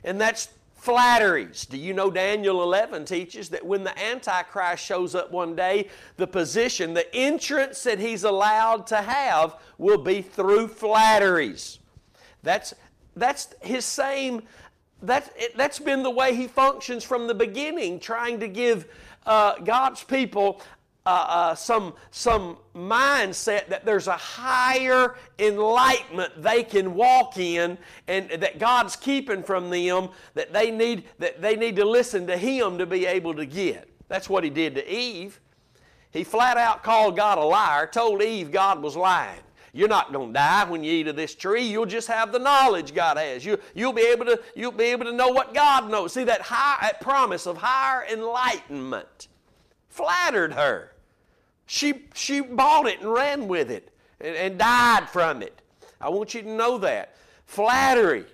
and 0.03 0.21
that's 0.21 0.49
flatteries. 0.79 1.65
Do 1.65 1.77
you 1.77 1.93
know 1.93 2.09
Daniel 2.09 2.63
11 2.63 3.05
teaches 3.05 3.49
that 3.49 3.65
when 3.65 3.83
the 3.83 3.97
Antichrist 4.01 4.83
shows 4.83 5.13
up 5.13 5.31
one 5.31 5.55
day, 5.55 5.89
the 6.17 6.27
position, 6.27 6.93
the 6.93 7.13
entrance 7.13 7.83
that 7.83 7.99
he's 7.99 8.23
allowed 8.23 8.87
to 8.87 8.97
have 8.97 9.57
will 9.77 9.97
be 9.97 10.21
through 10.21 10.69
flatteries. 10.69 11.79
That's, 12.43 12.73
that's 13.15 13.53
his 13.61 13.83
same, 13.83 14.43
that, 15.01 15.31
that's 15.55 15.79
been 15.79 16.01
the 16.01 16.09
way 16.09 16.33
he 16.33 16.47
functions 16.47 17.03
from 17.03 17.27
the 17.27 17.35
beginning, 17.35 17.99
trying 17.99 18.39
to 18.39 18.47
give 18.47 18.87
uh, 19.25 19.55
God's 19.59 20.03
people 20.03 20.61
uh, 21.09 21.25
uh, 21.27 21.55
some, 21.55 21.93
some 22.11 22.55
mindset 22.75 23.67
that 23.67 23.83
there's 23.83 24.05
a 24.05 24.15
higher 24.15 25.15
enlightenment 25.39 26.39
they 26.39 26.61
can 26.61 26.93
walk 26.93 27.37
in 27.37 27.79
and 28.07 28.29
that 28.29 28.59
God's 28.59 28.95
keeping 28.95 29.41
from 29.41 29.71
them 29.71 30.09
that 30.35 30.53
they 30.53 30.69
need, 30.69 31.05
that 31.17 31.41
they 31.41 31.55
need 31.55 31.75
to 31.77 31.85
listen 31.85 32.27
to 32.27 32.37
Him 32.37 32.77
to 32.77 32.85
be 32.85 33.07
able 33.07 33.33
to 33.33 33.47
get. 33.47 33.89
That's 34.07 34.29
what 34.29 34.43
He 34.43 34.51
did 34.51 34.75
to 34.75 34.87
Eve. 34.93 35.39
He 36.11 36.23
flat 36.23 36.57
out 36.57 36.83
called 36.83 37.15
God 37.15 37.39
a 37.39 37.43
liar, 37.43 37.87
told 37.87 38.21
Eve 38.21 38.51
God 38.51 38.79
was 38.83 38.95
lying. 38.95 39.41
You're 39.73 39.87
not 39.87 40.13
going 40.13 40.29
to 40.29 40.33
die 40.33 40.69
when 40.69 40.83
you 40.83 40.91
eat 40.91 41.07
of 41.07 41.15
this 41.15 41.33
tree. 41.33 41.63
You'll 41.63 41.87
just 41.87 42.07
have 42.07 42.31
the 42.31 42.39
knowledge 42.39 42.93
God 42.93 43.17
has. 43.17 43.43
You, 43.43 43.57
you'll, 43.73 43.93
be 43.93 44.03
able 44.03 44.25
to, 44.25 44.39
you'll 44.55 44.71
be 44.71 44.85
able 44.85 45.05
to 45.05 45.11
know 45.11 45.29
what 45.29 45.55
God 45.55 45.89
knows. 45.89 46.13
See, 46.13 46.23
that, 46.25 46.41
high, 46.41 46.77
that 46.81 47.01
promise 47.01 47.47
of 47.47 47.57
higher 47.57 48.05
enlightenment 48.11 49.27
flattered 49.89 50.53
her. 50.53 50.91
She, 51.71 52.05
she 52.15 52.41
bought 52.41 52.87
it 52.87 52.99
and 52.99 53.13
ran 53.13 53.47
with 53.47 53.69
it 53.69 53.93
and, 54.19 54.35
and 54.35 54.57
died 54.57 55.07
from 55.07 55.43
it. 55.43 55.61
I 56.01 56.09
want 56.09 56.33
you 56.33 56.41
to 56.41 56.49
know 56.49 56.79
that. 56.79 57.15
Flattery 57.45 58.25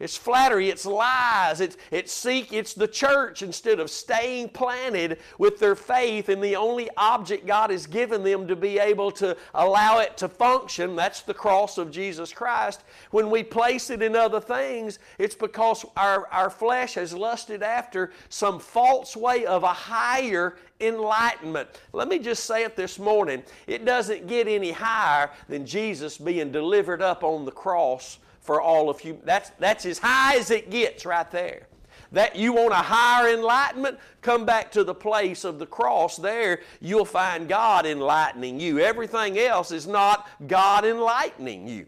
it's 0.00 0.16
flattery, 0.16 0.70
it's 0.70 0.86
lies, 0.86 1.60
it's, 1.60 1.76
it's 1.90 2.10
seek, 2.10 2.54
it's 2.54 2.72
the 2.72 2.88
church 2.88 3.42
instead 3.42 3.78
of 3.78 3.90
staying 3.90 4.48
planted 4.48 5.18
with 5.36 5.58
their 5.58 5.76
faith 5.76 6.30
in 6.30 6.40
the 6.40 6.56
only 6.56 6.88
object 6.96 7.46
God 7.46 7.70
has 7.70 7.86
given 7.86 8.24
them 8.24 8.48
to 8.48 8.56
be 8.56 8.78
able 8.78 9.10
to 9.12 9.36
allow 9.54 9.98
it 9.98 10.16
to 10.16 10.28
function. 10.28 10.96
That's 10.96 11.20
the 11.20 11.34
cross 11.34 11.76
of 11.76 11.90
Jesus 11.90 12.32
Christ. 12.32 12.82
When 13.10 13.28
we 13.28 13.42
place 13.42 13.90
it 13.90 14.02
in 14.02 14.16
other 14.16 14.40
things, 14.40 14.98
it's 15.18 15.34
because 15.34 15.84
our, 15.98 16.26
our 16.28 16.48
flesh 16.48 16.94
has 16.94 17.12
lusted 17.12 17.62
after 17.62 18.10
some 18.30 18.58
false 18.58 19.14
way 19.14 19.44
of 19.44 19.64
a 19.64 19.68
higher 19.68 20.56
enlightenment. 20.80 21.68
Let 21.92 22.08
me 22.08 22.18
just 22.18 22.44
say 22.44 22.64
it 22.64 22.74
this 22.74 22.98
morning. 22.98 23.42
It 23.66 23.84
doesn't 23.84 24.26
get 24.26 24.48
any 24.48 24.70
higher 24.70 25.30
than 25.46 25.66
Jesus 25.66 26.16
being 26.16 26.50
delivered 26.50 27.02
up 27.02 27.22
on 27.22 27.44
the 27.44 27.52
cross 27.52 28.18
for 28.40 28.60
all 28.60 28.90
of 28.90 29.02
you. 29.04 29.20
That's, 29.24 29.50
that's 29.58 29.86
as 29.86 29.98
high 29.98 30.36
as 30.36 30.50
it 30.50 30.70
gets 30.70 31.04
right 31.06 31.30
there. 31.30 31.66
That 32.12 32.34
you 32.34 32.52
want 32.54 32.72
a 32.72 32.76
higher 32.76 33.32
enlightenment, 33.32 33.98
come 34.20 34.44
back 34.44 34.72
to 34.72 34.82
the 34.82 34.94
place 34.94 35.44
of 35.44 35.58
the 35.58 35.66
cross. 35.66 36.16
There 36.16 36.60
you'll 36.80 37.04
find 37.04 37.48
God 37.48 37.86
enlightening 37.86 38.58
you. 38.58 38.80
Everything 38.80 39.38
else 39.38 39.70
is 39.70 39.86
not 39.86 40.28
God 40.48 40.84
enlightening 40.84 41.68
you. 41.68 41.86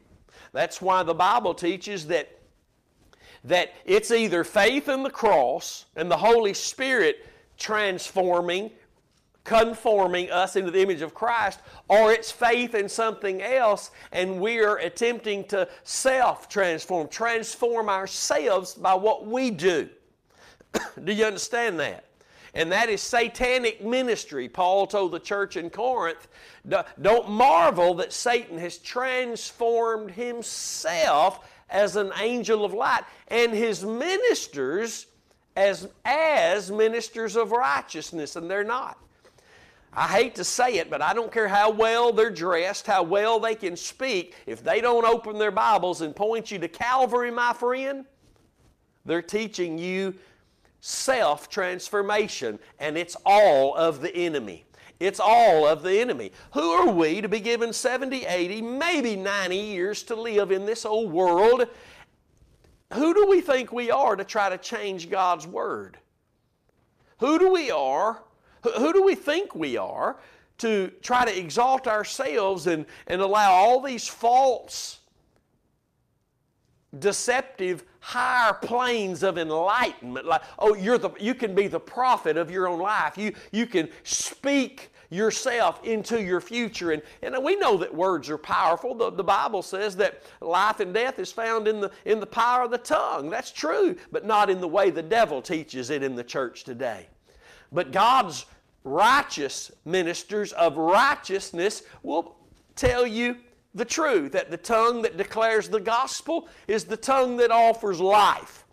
That's 0.52 0.80
why 0.80 1.02
the 1.02 1.14
Bible 1.14 1.54
teaches 1.54 2.06
that, 2.08 2.28
that 3.44 3.72
it's 3.84 4.12
either 4.12 4.44
faith 4.44 4.88
in 4.88 5.02
the 5.02 5.10
cross 5.10 5.86
and 5.96 6.08
the 6.10 6.16
Holy 6.16 6.54
Spirit 6.54 7.26
transforming 7.56 8.70
conforming 9.44 10.30
us 10.30 10.56
into 10.56 10.70
the 10.70 10.80
image 10.80 11.02
of 11.02 11.14
Christ, 11.14 11.60
or 11.88 12.12
it's 12.12 12.30
faith 12.30 12.74
in 12.74 12.88
something 12.88 13.42
else, 13.42 13.90
and 14.12 14.40
we're 14.40 14.76
attempting 14.76 15.44
to 15.44 15.68
self 15.82 16.48
transform, 16.48 17.08
transform 17.08 17.88
ourselves 17.88 18.74
by 18.74 18.94
what 18.94 19.26
we 19.26 19.50
do. 19.50 19.88
do 21.04 21.12
you 21.12 21.24
understand 21.24 21.80
that? 21.80 22.04
And 22.54 22.70
that 22.70 22.90
is 22.90 23.00
satanic 23.00 23.82
ministry. 23.82 24.48
Paul 24.48 24.86
told 24.86 25.12
the 25.12 25.20
church 25.20 25.56
in 25.56 25.70
Corinth, 25.70 26.28
don't 27.00 27.30
marvel 27.30 27.94
that 27.94 28.12
Satan 28.12 28.58
has 28.58 28.76
transformed 28.76 30.10
himself 30.10 31.48
as 31.70 31.96
an 31.96 32.12
angel 32.20 32.64
of 32.64 32.74
light 32.74 33.04
and 33.28 33.52
his 33.52 33.82
ministers 33.82 35.06
as, 35.56 35.88
as 36.04 36.70
ministers 36.70 37.36
of 37.36 37.52
righteousness, 37.52 38.36
and 38.36 38.50
they're 38.50 38.64
not. 38.64 38.98
I 39.94 40.08
hate 40.08 40.34
to 40.36 40.44
say 40.44 40.76
it, 40.76 40.88
but 40.88 41.02
I 41.02 41.12
don't 41.12 41.30
care 41.30 41.48
how 41.48 41.70
well 41.70 42.12
they're 42.12 42.30
dressed, 42.30 42.86
how 42.86 43.02
well 43.02 43.38
they 43.38 43.54
can 43.54 43.76
speak, 43.76 44.34
if 44.46 44.64
they 44.64 44.80
don't 44.80 45.04
open 45.04 45.38
their 45.38 45.50
Bibles 45.50 46.00
and 46.00 46.16
point 46.16 46.50
you 46.50 46.58
to 46.60 46.68
Calvary, 46.68 47.30
my 47.30 47.52
friend, 47.52 48.06
they're 49.04 49.20
teaching 49.20 49.76
you 49.76 50.14
self 50.80 51.50
transformation, 51.50 52.58
and 52.78 52.96
it's 52.96 53.16
all 53.26 53.74
of 53.76 54.00
the 54.00 54.14
enemy. 54.16 54.64
It's 54.98 55.20
all 55.20 55.66
of 55.66 55.82
the 55.82 56.00
enemy. 56.00 56.32
Who 56.54 56.70
are 56.70 56.88
we 56.88 57.20
to 57.20 57.28
be 57.28 57.40
given 57.40 57.72
70, 57.72 58.24
80, 58.24 58.62
maybe 58.62 59.16
90 59.16 59.56
years 59.56 60.02
to 60.04 60.14
live 60.14 60.52
in 60.52 60.64
this 60.64 60.86
old 60.86 61.12
world? 61.12 61.66
Who 62.94 63.12
do 63.12 63.26
we 63.26 63.40
think 63.40 63.72
we 63.72 63.90
are 63.90 64.16
to 64.16 64.24
try 64.24 64.48
to 64.48 64.58
change 64.58 65.10
God's 65.10 65.46
Word? 65.46 65.98
Who 67.18 67.38
do 67.38 67.52
we 67.52 67.70
are 67.70 68.22
who 68.62 68.92
do 68.92 69.02
we 69.02 69.14
think 69.14 69.54
we 69.54 69.76
are 69.76 70.16
to 70.58 70.92
try 71.02 71.24
to 71.24 71.38
exalt 71.38 71.86
ourselves 71.86 72.66
and, 72.66 72.86
and 73.06 73.20
allow 73.20 73.52
all 73.52 73.80
these 73.80 74.06
false, 74.06 75.00
deceptive, 76.98 77.84
higher 78.00 78.52
planes 78.54 79.22
of 79.22 79.38
enlightenment? 79.38 80.26
Like, 80.26 80.42
oh, 80.58 80.74
you're 80.74 80.98
the, 80.98 81.10
you 81.18 81.34
can 81.34 81.54
be 81.54 81.66
the 81.66 81.80
prophet 81.80 82.36
of 82.36 82.50
your 82.50 82.68
own 82.68 82.78
life. 82.78 83.18
You, 83.18 83.32
you 83.50 83.66
can 83.66 83.88
speak 84.04 84.92
yourself 85.10 85.84
into 85.84 86.22
your 86.22 86.40
future. 86.40 86.92
And, 86.92 87.02
and 87.20 87.44
we 87.44 87.56
know 87.56 87.76
that 87.76 87.94
words 87.94 88.30
are 88.30 88.38
powerful. 88.38 88.94
The, 88.94 89.10
the 89.10 89.24
Bible 89.24 89.62
says 89.62 89.94
that 89.96 90.22
life 90.40 90.80
and 90.80 90.94
death 90.94 91.18
is 91.18 91.30
found 91.30 91.68
in 91.68 91.80
the, 91.80 91.90
in 92.04 92.18
the 92.18 92.26
power 92.26 92.64
of 92.64 92.70
the 92.70 92.78
tongue. 92.78 93.28
That's 93.28 93.52
true, 93.52 93.96
but 94.10 94.24
not 94.24 94.48
in 94.48 94.60
the 94.60 94.68
way 94.68 94.90
the 94.90 95.02
devil 95.02 95.42
teaches 95.42 95.90
it 95.90 96.02
in 96.02 96.14
the 96.14 96.24
church 96.24 96.64
today. 96.64 97.08
But 97.72 97.92
God's 97.92 98.46
righteous 98.84 99.70
ministers 99.84 100.52
of 100.52 100.76
righteousness 100.76 101.82
will 102.02 102.36
tell 102.76 103.06
you 103.06 103.36
the 103.74 103.84
truth 103.84 104.32
that 104.32 104.50
the 104.50 104.56
tongue 104.56 105.02
that 105.02 105.16
declares 105.16 105.68
the 105.68 105.80
gospel 105.80 106.48
is 106.68 106.84
the 106.84 106.96
tongue 106.96 107.36
that 107.38 107.50
offers 107.50 108.00
life. 108.00 108.66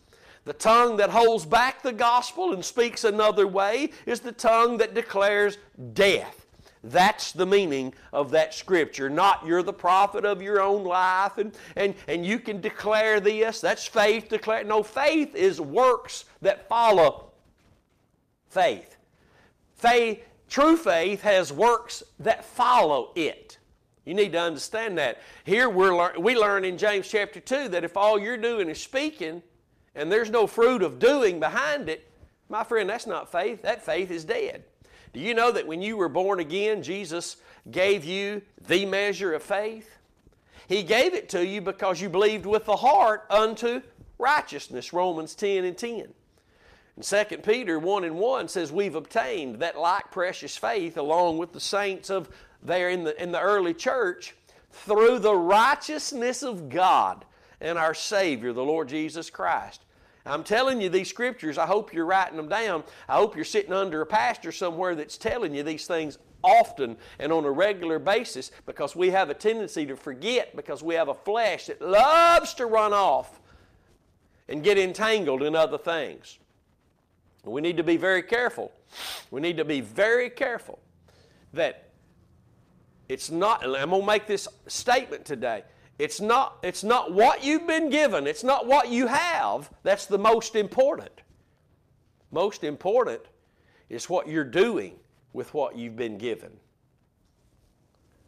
The 0.45 0.53
tongue 0.53 0.97
that 0.97 1.09
holds 1.09 1.45
back 1.45 1.83
the 1.83 1.93
gospel 1.93 2.53
and 2.53 2.63
speaks 2.65 3.03
another 3.03 3.47
way 3.47 3.91
is 4.05 4.19
the 4.19 4.31
tongue 4.31 4.77
that 4.77 4.95
declares 4.95 5.57
death. 5.93 6.47
That's 6.83 7.33
the 7.33 7.45
meaning 7.45 7.93
of 8.13 8.31
that 8.31 8.53
scripture. 8.53 9.09
Not 9.09 9.45
you're 9.45 9.63
the 9.63 9.73
prophet 9.73 10.23
of 10.25 10.41
your 10.41 10.61
own 10.61 10.85
life 10.85 11.37
and, 11.37 11.53
and, 11.75 11.93
and 12.07 12.25
you 12.25 12.39
can 12.39 12.61
declare 12.61 13.19
this. 13.19 13.59
That's 13.59 13.85
faith 13.85 14.29
declare. 14.29 14.63
No, 14.63 14.81
faith 14.81 15.35
is 15.35 15.59
works 15.59 16.25
that 16.41 16.69
follow 16.69 17.28
faith. 18.49 18.97
Faith, 19.75 20.25
true 20.49 20.75
faith 20.75 21.21
has 21.21 21.53
works 21.53 22.03
that 22.19 22.43
follow 22.43 23.11
it. 23.15 23.57
You 24.05 24.13
need 24.13 24.31
to 24.31 24.41
understand 24.41 24.97
that. 24.97 25.21
Here 25.43 25.69
we're 25.69 26.17
we 26.17 26.35
learn 26.35 26.65
in 26.65 26.77
James 26.77 27.07
chapter 27.07 27.39
2 27.39 27.69
that 27.69 27.83
if 27.83 27.95
all 27.95 28.19
you're 28.19 28.37
doing 28.37 28.69
is 28.69 28.81
speaking 28.81 29.43
and 29.95 30.11
there's 30.11 30.29
no 30.29 30.47
fruit 30.47 30.81
of 30.81 30.99
doing 30.99 31.39
behind 31.39 31.89
it, 31.89 32.09
my 32.49 32.63
friend, 32.63 32.89
that's 32.89 33.05
not 33.05 33.31
faith. 33.31 33.61
That 33.61 33.85
faith 33.85 34.09
is 34.09 34.25
dead. 34.25 34.63
Do 35.13 35.19
you 35.19 35.33
know 35.33 35.51
that 35.51 35.67
when 35.67 35.81
you 35.81 35.97
were 35.97 36.09
born 36.09 36.39
again, 36.39 36.81
Jesus 36.81 37.37
gave 37.69 38.03
you 38.03 38.41
the 38.67 38.85
measure 38.85 39.33
of 39.33 39.43
faith? 39.43 39.97
He 40.67 40.83
gave 40.83 41.13
it 41.13 41.29
to 41.29 41.45
you 41.45 41.61
because 41.61 42.01
you 42.01 42.09
believed 42.09 42.45
with 42.45 42.65
the 42.65 42.75
heart 42.75 43.25
unto 43.29 43.81
righteousness, 44.17 44.93
Romans 44.93 45.33
10 45.35 45.65
and 45.65 45.77
10. 45.77 46.13
And 46.99 47.05
2 47.05 47.37
Peter 47.37 47.79
1 47.79 48.03
and 48.03 48.17
1 48.17 48.49
says, 48.49 48.73
We've 48.73 48.95
obtained 48.95 49.59
that 49.59 49.79
like 49.79 50.11
precious 50.11 50.57
faith 50.57 50.97
along 50.97 51.37
with 51.37 51.53
the 51.53 51.59
saints 51.61 52.09
of 52.09 52.29
there 52.61 52.89
in 52.89 53.05
the, 53.05 53.23
in 53.23 53.31
the 53.31 53.39
early 53.39 53.73
church 53.73 54.35
through 54.71 55.19
the 55.19 55.33
righteousness 55.33 56.43
of 56.43 56.67
God 56.67 57.23
and 57.61 57.77
our 57.77 57.93
Savior, 57.93 58.51
the 58.51 58.65
Lord 58.65 58.89
Jesus 58.89 59.29
Christ. 59.29 59.81
I'm 60.25 60.43
telling 60.43 60.81
you 60.81 60.89
these 60.89 61.07
scriptures. 61.07 61.57
I 61.57 61.67
hope 61.67 61.93
you're 61.93 62.05
writing 62.05 62.35
them 62.35 62.49
down. 62.49 62.83
I 63.07 63.15
hope 63.15 63.33
you're 63.33 63.45
sitting 63.45 63.71
under 63.71 64.01
a 64.01 64.05
pastor 64.05 64.51
somewhere 64.51 64.93
that's 64.93 65.17
telling 65.17 65.55
you 65.55 65.63
these 65.63 65.87
things 65.87 66.17
often 66.43 66.97
and 67.17 67.31
on 67.31 67.45
a 67.45 67.51
regular 67.51 67.99
basis 67.99 68.51
because 68.65 68.93
we 68.93 69.11
have 69.11 69.29
a 69.29 69.33
tendency 69.33 69.85
to 69.85 69.95
forget 69.95 70.53
because 70.53 70.83
we 70.83 70.95
have 70.95 71.07
a 71.07 71.13
flesh 71.13 71.67
that 71.67 71.81
loves 71.81 72.55
to 72.55 72.65
run 72.65 72.91
off 72.91 73.39
and 74.49 74.65
get 74.65 74.77
entangled 74.77 75.43
in 75.43 75.55
other 75.55 75.77
things. 75.77 76.38
We 77.43 77.61
need 77.61 77.77
to 77.77 77.83
be 77.83 77.97
very 77.97 78.21
careful. 78.21 78.71
We 79.31 79.41
need 79.41 79.57
to 79.57 79.65
be 79.65 79.81
very 79.81 80.29
careful 80.29 80.79
that 81.53 81.89
it's 83.07 83.31
not, 83.31 83.63
I'm 83.63 83.89
going 83.89 84.01
to 84.01 84.07
make 84.07 84.27
this 84.27 84.47
statement 84.67 85.25
today. 85.25 85.63
It's 85.97 86.21
not, 86.21 86.57
it's 86.63 86.83
not 86.83 87.11
what 87.11 87.43
you've 87.43 87.67
been 87.67 87.89
given, 87.89 88.27
it's 88.27 88.43
not 88.43 88.67
what 88.67 88.89
you 88.89 89.07
have 89.07 89.69
that's 89.83 90.05
the 90.05 90.17
most 90.17 90.55
important. 90.55 91.11
Most 92.31 92.63
important 92.63 93.21
is 93.89 94.09
what 94.09 94.27
you're 94.27 94.43
doing 94.43 94.95
with 95.33 95.53
what 95.53 95.75
you've 95.75 95.95
been 95.95 96.17
given. 96.17 96.51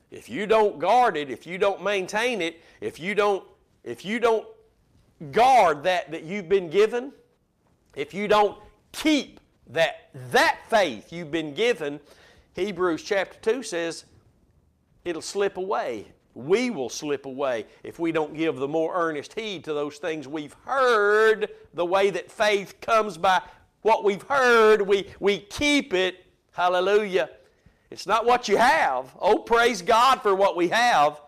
If 0.09 0.27
you 0.27 0.45
don't 0.45 0.79
guard 0.79 1.15
it, 1.15 1.29
if 1.29 1.47
you 1.47 1.57
don't 1.57 1.81
maintain 1.83 2.41
it, 2.41 2.61
if 2.81 2.99
you 2.99 3.15
don't, 3.15 3.45
if 3.83 4.03
you 4.03 4.19
don't 4.19 4.45
guard 5.31 5.83
that 5.83 6.11
that 6.11 6.23
you've 6.23 6.49
been 6.49 6.69
given, 6.69 7.13
if 7.95 8.13
you 8.13 8.27
don't 8.27 8.57
keep 8.91 9.39
that 9.67 10.09
that 10.31 10.59
faith 10.69 11.11
you've 11.13 11.31
been 11.31 11.53
given, 11.53 11.99
Hebrews 12.55 13.03
chapter 13.03 13.37
2 13.53 13.63
says 13.63 14.05
it'll 15.05 15.21
slip 15.21 15.57
away 15.57 16.07
we 16.33 16.69
will 16.69 16.89
slip 16.89 17.25
away 17.25 17.65
if 17.83 17.99
we 17.99 18.11
don't 18.11 18.33
give 18.33 18.55
the 18.55 18.67
more 18.67 18.93
earnest 18.95 19.37
heed 19.37 19.63
to 19.65 19.73
those 19.73 19.97
things 19.97 20.27
we've 20.27 20.55
heard, 20.65 21.49
the 21.73 21.85
way 21.85 22.09
that 22.09 22.31
faith 22.31 22.79
comes 22.79 23.17
by 23.17 23.41
what 23.81 24.03
we've 24.03 24.23
heard, 24.23 24.81
we, 24.81 25.07
we 25.19 25.39
keep 25.39 25.93
it. 25.93 26.25
Hallelujah. 26.53 27.29
It's 27.89 28.07
not 28.07 28.25
what 28.25 28.47
you 28.47 28.57
have. 28.57 29.13
Oh, 29.19 29.39
praise 29.39 29.81
God 29.81 30.21
for 30.21 30.33
what 30.35 30.55
we 30.55 30.69
have. 30.69 31.19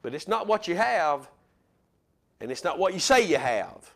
But 0.00 0.14
it's 0.14 0.28
not 0.28 0.46
what 0.46 0.68
you 0.68 0.76
have, 0.76 1.28
and 2.40 2.52
it's 2.52 2.62
not 2.62 2.78
what 2.78 2.94
you 2.94 3.00
say 3.00 3.26
you 3.26 3.36
have. 3.36 3.92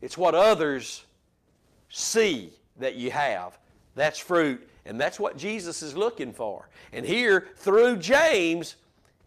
It's 0.00 0.16
what 0.16 0.34
others 0.34 1.04
see 1.90 2.52
that 2.78 2.94
you 2.94 3.10
have. 3.10 3.58
That's 3.94 4.18
fruit, 4.18 4.66
and 4.86 4.98
that's 4.98 5.20
what 5.20 5.36
Jesus 5.36 5.82
is 5.82 5.96
looking 5.96 6.32
for. 6.32 6.68
And 6.92 7.04
here, 7.04 7.48
through 7.56 7.98
James, 7.98 8.76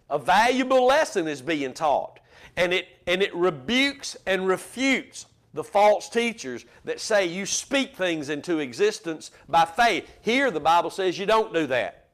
a 0.09 0.17
valuable 0.17 0.85
lesson 0.85 1.27
is 1.27 1.41
being 1.41 1.73
taught. 1.73 2.19
And 2.55 2.73
it, 2.73 2.87
and 3.07 3.21
it 3.21 3.33
rebukes 3.35 4.15
and 4.25 4.47
refutes 4.47 5.25
the 5.53 5.63
false 5.63 6.09
teachers 6.09 6.65
that 6.85 6.99
say 6.99 7.25
you 7.25 7.45
speak 7.45 7.95
things 7.95 8.29
into 8.29 8.59
existence 8.59 9.31
by 9.47 9.65
faith. 9.65 10.09
Here, 10.21 10.49
the 10.51 10.59
Bible 10.59 10.89
says 10.89 11.17
you 11.17 11.25
don't 11.25 11.53
do 11.53 11.67
that. 11.67 12.07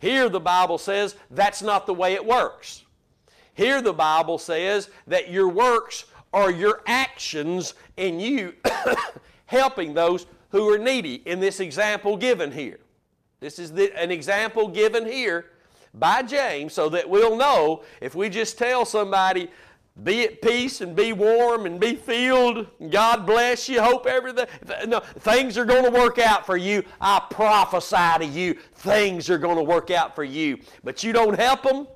Here, 0.00 0.28
the 0.28 0.40
Bible 0.40 0.78
says 0.78 1.16
that's 1.30 1.62
not 1.62 1.86
the 1.86 1.94
way 1.94 2.14
it 2.14 2.24
works. 2.24 2.82
Here, 3.54 3.80
the 3.80 3.92
Bible 3.92 4.38
says 4.38 4.90
that 5.06 5.30
your 5.30 5.48
works 5.48 6.06
are 6.32 6.50
your 6.50 6.82
actions 6.86 7.74
and 7.96 8.20
you 8.20 8.54
helping 9.46 9.94
those 9.94 10.26
who 10.50 10.72
are 10.72 10.78
needy 10.78 11.16
in 11.26 11.40
this 11.40 11.60
example 11.60 12.16
given 12.16 12.52
here. 12.52 12.78
This 13.40 13.58
is 13.58 13.72
the, 13.72 13.92
an 14.00 14.10
example 14.10 14.68
given 14.68 15.04
here 15.04 15.46
by 15.92 16.22
James 16.22 16.72
so 16.72 16.88
that 16.90 17.08
we'll 17.08 17.36
know 17.36 17.82
if 18.00 18.14
we 18.14 18.28
just 18.28 18.56
tell 18.56 18.84
somebody, 18.84 19.48
be 20.02 20.24
at 20.24 20.42
peace 20.42 20.80
and 20.80 20.96
be 20.96 21.12
warm 21.12 21.66
and 21.66 21.78
be 21.78 21.94
filled. 21.94 22.66
God 22.90 23.26
bless 23.26 23.68
you. 23.68 23.82
Hope 23.82 24.06
everything. 24.06 24.46
No, 24.86 25.00
things 25.00 25.58
are 25.58 25.64
going 25.64 25.84
to 25.84 25.90
work 25.90 26.18
out 26.18 26.46
for 26.46 26.56
you. 26.56 26.82
I 27.00 27.22
prophesy 27.30 28.18
to 28.18 28.24
you, 28.24 28.54
things 28.74 29.30
are 29.30 29.38
going 29.38 29.56
to 29.56 29.62
work 29.62 29.90
out 29.90 30.14
for 30.14 30.24
you. 30.24 30.58
But 30.82 31.04
you 31.04 31.12
don't 31.12 31.38
help 31.38 31.62
them. 31.62 31.86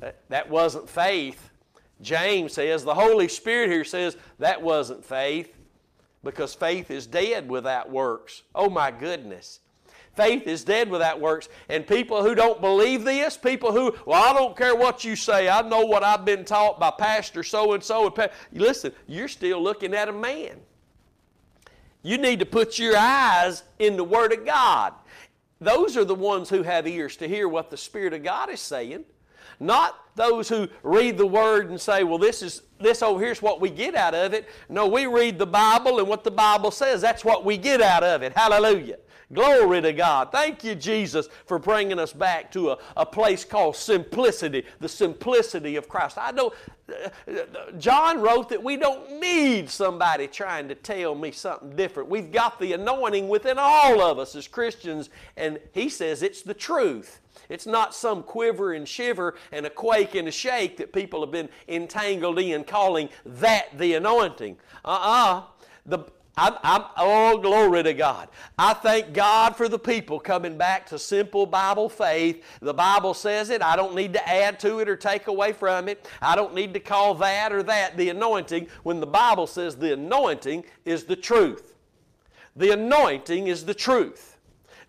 That, 0.00 0.20
that 0.28 0.50
wasn't 0.50 0.88
faith. 0.88 1.50
James 2.02 2.54
says, 2.54 2.82
the 2.82 2.94
Holy 2.94 3.28
Spirit 3.28 3.70
here 3.70 3.84
says 3.84 4.16
that 4.38 4.60
wasn't 4.60 5.04
faith 5.04 5.54
because 6.22 6.54
faith 6.54 6.90
is 6.90 7.06
dead 7.06 7.48
without 7.48 7.90
works. 7.90 8.42
Oh 8.54 8.68
my 8.68 8.90
goodness. 8.90 9.60
Faith 10.14 10.46
is 10.46 10.64
dead 10.64 10.90
without 10.90 11.20
works. 11.20 11.48
And 11.68 11.86
people 11.86 12.22
who 12.22 12.34
don't 12.34 12.60
believe 12.60 13.04
this, 13.04 13.36
people 13.36 13.72
who, 13.72 13.94
well, 14.04 14.22
I 14.22 14.32
don't 14.36 14.56
care 14.56 14.74
what 14.74 15.04
you 15.04 15.16
say, 15.16 15.48
I 15.48 15.62
know 15.62 15.86
what 15.86 16.02
I've 16.02 16.24
been 16.24 16.44
taught 16.44 16.80
by 16.80 16.90
Pastor 16.90 17.42
so 17.42 17.72
and 17.72 17.82
so. 17.82 18.12
Listen, 18.52 18.92
you're 19.06 19.28
still 19.28 19.62
looking 19.62 19.94
at 19.94 20.08
a 20.08 20.12
man. 20.12 20.58
You 22.02 22.18
need 22.18 22.40
to 22.40 22.46
put 22.46 22.78
your 22.78 22.96
eyes 22.96 23.62
in 23.78 23.96
the 23.96 24.04
Word 24.04 24.32
of 24.32 24.44
God. 24.44 24.94
Those 25.60 25.96
are 25.96 26.04
the 26.04 26.14
ones 26.14 26.48
who 26.48 26.62
have 26.62 26.86
ears 26.86 27.16
to 27.18 27.28
hear 27.28 27.46
what 27.46 27.70
the 27.70 27.76
Spirit 27.76 28.14
of 28.14 28.22
God 28.22 28.50
is 28.50 28.60
saying. 28.60 29.04
Not 29.58 30.09
those 30.20 30.48
who 30.48 30.68
read 30.82 31.16
the 31.16 31.26
Word 31.26 31.70
and 31.70 31.80
say, 31.80 32.04
well, 32.04 32.18
this 32.18 32.42
is 32.42 32.62
this 32.78 33.02
over 33.02 33.20
here's 33.20 33.42
what 33.42 33.60
we 33.60 33.70
get 33.70 33.94
out 33.94 34.14
of 34.14 34.34
it. 34.34 34.48
No, 34.68 34.86
we 34.86 35.06
read 35.06 35.38
the 35.38 35.46
Bible 35.46 35.98
and 35.98 36.08
what 36.08 36.24
the 36.24 36.30
Bible 36.30 36.70
says, 36.70 37.00
that's 37.00 37.24
what 37.24 37.44
we 37.44 37.56
get 37.56 37.80
out 37.80 38.02
of 38.02 38.22
it. 38.22 38.32
Hallelujah. 38.36 38.96
Glory 39.32 39.80
to 39.80 39.92
God. 39.92 40.32
Thank 40.32 40.64
you, 40.64 40.74
Jesus, 40.74 41.28
for 41.46 41.60
bringing 41.60 42.00
us 42.00 42.12
back 42.12 42.50
to 42.50 42.70
a, 42.70 42.78
a 42.96 43.06
place 43.06 43.44
called 43.44 43.76
simplicity, 43.76 44.64
the 44.80 44.88
simplicity 44.88 45.76
of 45.76 45.88
Christ. 45.88 46.18
I 46.20 46.32
know 46.32 46.52
uh, 46.90 47.44
John 47.78 48.20
wrote 48.20 48.48
that 48.48 48.60
we 48.60 48.76
don't 48.76 49.20
need 49.20 49.70
somebody 49.70 50.26
trying 50.26 50.66
to 50.68 50.74
tell 50.74 51.14
me 51.14 51.30
something 51.30 51.76
different. 51.76 52.08
We've 52.08 52.32
got 52.32 52.58
the 52.58 52.72
anointing 52.72 53.28
within 53.28 53.56
all 53.56 54.00
of 54.00 54.18
us 54.18 54.34
as 54.34 54.48
Christians, 54.48 55.10
and 55.36 55.60
he 55.72 55.88
says 55.88 56.24
it's 56.24 56.42
the 56.42 56.54
truth. 56.54 57.20
It's 57.50 57.66
not 57.66 57.94
some 57.94 58.22
quiver 58.22 58.72
and 58.72 58.88
shiver 58.88 59.34
and 59.52 59.66
a 59.66 59.70
quake 59.70 60.14
and 60.14 60.26
a 60.28 60.30
shake 60.30 60.78
that 60.78 60.92
people 60.92 61.20
have 61.20 61.30
been 61.30 61.50
entangled 61.68 62.38
in 62.38 62.64
calling 62.64 63.10
that 63.26 63.76
the 63.76 63.94
anointing. 63.94 64.56
Uh 64.84 64.88
uh-uh. 64.88 65.38
uh 65.38 65.42
The 65.84 65.98
I'm, 66.36 66.54
I'm, 66.62 66.84
oh, 66.96 67.36
glory 67.38 67.82
to 67.82 67.92
God. 67.92 68.28
I 68.58 68.72
thank 68.72 69.12
God 69.12 69.56
for 69.56 69.68
the 69.68 69.78
people 69.78 70.18
coming 70.18 70.56
back 70.56 70.86
to 70.86 70.98
simple 70.98 71.44
Bible 71.44 71.90
faith. 71.90 72.42
The 72.60 72.72
Bible 72.72 73.12
says 73.12 73.50
it. 73.50 73.60
I 73.60 73.76
don't 73.76 73.94
need 73.94 74.14
to 74.14 74.26
add 74.26 74.58
to 74.60 74.78
it 74.78 74.88
or 74.88 74.96
take 74.96 75.26
away 75.26 75.52
from 75.52 75.88
it. 75.88 76.08
I 76.22 76.36
don't 76.36 76.54
need 76.54 76.72
to 76.74 76.80
call 76.80 77.14
that 77.16 77.52
or 77.52 77.62
that 77.64 77.98
the 77.98 78.08
anointing 78.08 78.68
when 78.84 79.00
the 79.00 79.06
Bible 79.06 79.46
says 79.46 79.76
the 79.76 79.92
anointing 79.92 80.64
is 80.86 81.04
the 81.04 81.16
truth. 81.16 81.74
The 82.56 82.70
anointing 82.70 83.48
is 83.48 83.66
the 83.66 83.74
truth. 83.74 84.29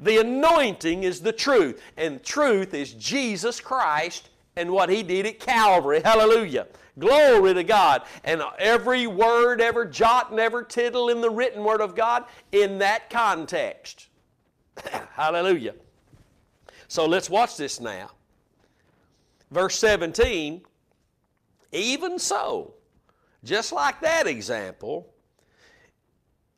The 0.02 0.18
anointing 0.20 1.04
is 1.04 1.22
the 1.22 1.32
truth. 1.32 1.82
And 1.96 2.24
truth 2.24 2.74
is 2.74 2.94
Jesus 2.94 3.62
Christ 3.62 4.30
and 4.56 4.72
what 4.72 4.90
He 4.90 5.04
did 5.04 5.26
at 5.26 5.40
Calvary. 5.40 6.02
Hallelujah. 6.04 6.68
Glory 7.00 7.54
to 7.54 7.64
God. 7.64 8.04
And 8.24 8.42
every 8.60 9.08
word, 9.08 9.62
every 9.62 9.90
jot, 9.90 10.32
and 10.32 10.40
every 10.40 10.66
tittle 10.66 11.10
in 11.10 11.22
the 11.22 11.30
written 11.30 11.64
word 11.64 11.82
of 11.82 11.96
God 11.96 12.26
in 12.52 12.80
that 12.80 13.10
context. 13.10 14.08
Hallelujah. 15.14 15.76
So 16.88 17.06
let's 17.06 17.30
watch 17.30 17.56
this 17.56 17.80
now. 17.80 18.12
Verse 19.52 19.78
17 19.78 20.62
Even 21.72 22.18
so, 22.20 22.74
just 23.44 23.72
like 23.72 24.02
that 24.02 24.28
example, 24.28 25.14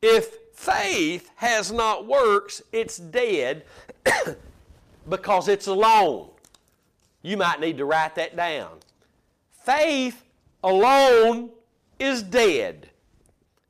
if 0.02 0.38
faith 0.54 1.30
has 1.36 1.70
not 1.70 2.06
works, 2.06 2.62
it's 2.72 2.96
dead 2.96 3.64
because 5.08 5.48
it's 5.48 5.66
alone. 5.66 6.30
You 7.22 7.36
might 7.36 7.60
need 7.60 7.78
to 7.78 7.84
write 7.84 8.14
that 8.14 8.36
down. 8.36 8.78
Faith 9.50 10.24
alone 10.62 11.50
is 11.98 12.22
dead. 12.22 12.90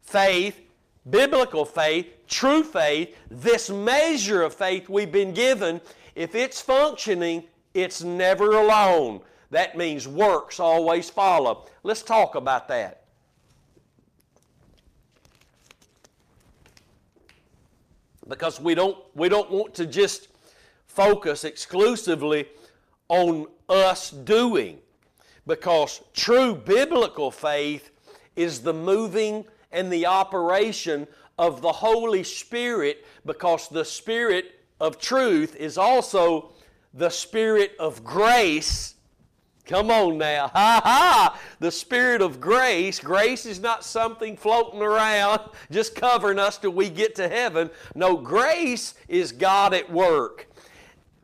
Faith, 0.02 0.60
biblical 1.08 1.64
faith, 1.64 2.06
true 2.28 2.62
faith, 2.62 3.16
this 3.30 3.70
measure 3.70 4.42
of 4.42 4.54
faith 4.54 4.88
we've 4.88 5.12
been 5.12 5.32
given, 5.32 5.80
if 6.14 6.34
it's 6.34 6.60
functioning, 6.60 7.44
it's 7.74 8.02
never 8.02 8.52
alone. 8.52 9.20
That 9.50 9.76
means 9.76 10.06
works 10.08 10.58
always 10.58 11.10
follow. 11.10 11.66
Let's 11.82 12.02
talk 12.02 12.34
about 12.34 12.68
that. 12.68 13.03
Because 18.28 18.60
we 18.60 18.74
don't, 18.74 18.96
we 19.14 19.28
don't 19.28 19.50
want 19.50 19.74
to 19.74 19.86
just 19.86 20.28
focus 20.86 21.44
exclusively 21.44 22.46
on 23.08 23.46
us 23.68 24.10
doing. 24.10 24.78
Because 25.46 26.02
true 26.14 26.54
biblical 26.54 27.30
faith 27.30 27.90
is 28.36 28.60
the 28.60 28.72
moving 28.72 29.44
and 29.72 29.92
the 29.92 30.06
operation 30.06 31.06
of 31.38 31.60
the 31.60 31.72
Holy 31.72 32.22
Spirit 32.22 33.04
because 33.26 33.68
the 33.68 33.84
Spirit 33.84 34.60
of 34.80 34.98
truth 34.98 35.56
is 35.56 35.76
also 35.76 36.52
the 36.92 37.10
Spirit 37.10 37.72
of 37.78 38.04
grace. 38.04 38.93
Come 39.66 39.90
on 39.90 40.18
now. 40.18 40.48
Ha 40.48 40.80
ha! 40.84 41.40
The 41.58 41.70
Spirit 41.70 42.20
of 42.20 42.40
grace. 42.40 43.00
Grace 43.00 43.46
is 43.46 43.60
not 43.60 43.84
something 43.84 44.36
floating 44.36 44.82
around 44.82 45.40
just 45.70 45.94
covering 45.94 46.38
us 46.38 46.58
till 46.58 46.72
we 46.72 46.90
get 46.90 47.14
to 47.14 47.28
heaven. 47.28 47.70
No, 47.94 48.16
grace 48.16 48.94
is 49.08 49.32
God 49.32 49.72
at 49.72 49.90
work. 49.90 50.48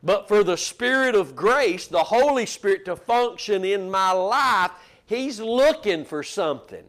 But 0.03 0.27
for 0.27 0.43
the 0.43 0.57
Spirit 0.57 1.13
of 1.13 1.35
grace, 1.35 1.85
the 1.87 2.03
Holy 2.03 2.47
Spirit 2.47 2.85
to 2.85 2.95
function 2.95 3.63
in 3.63 3.91
my 3.91 4.11
life, 4.11 4.71
He's 5.05 5.39
looking 5.39 6.05
for 6.05 6.23
something. 6.23 6.85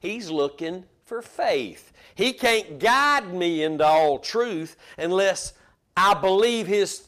He's 0.00 0.30
looking 0.30 0.84
for 1.04 1.22
faith. 1.22 1.92
He 2.14 2.32
can't 2.32 2.80
guide 2.80 3.32
me 3.32 3.62
into 3.62 3.84
all 3.84 4.18
truth 4.18 4.76
unless 4.96 5.52
I 5.96 6.14
believe 6.14 6.66
His 6.66 7.07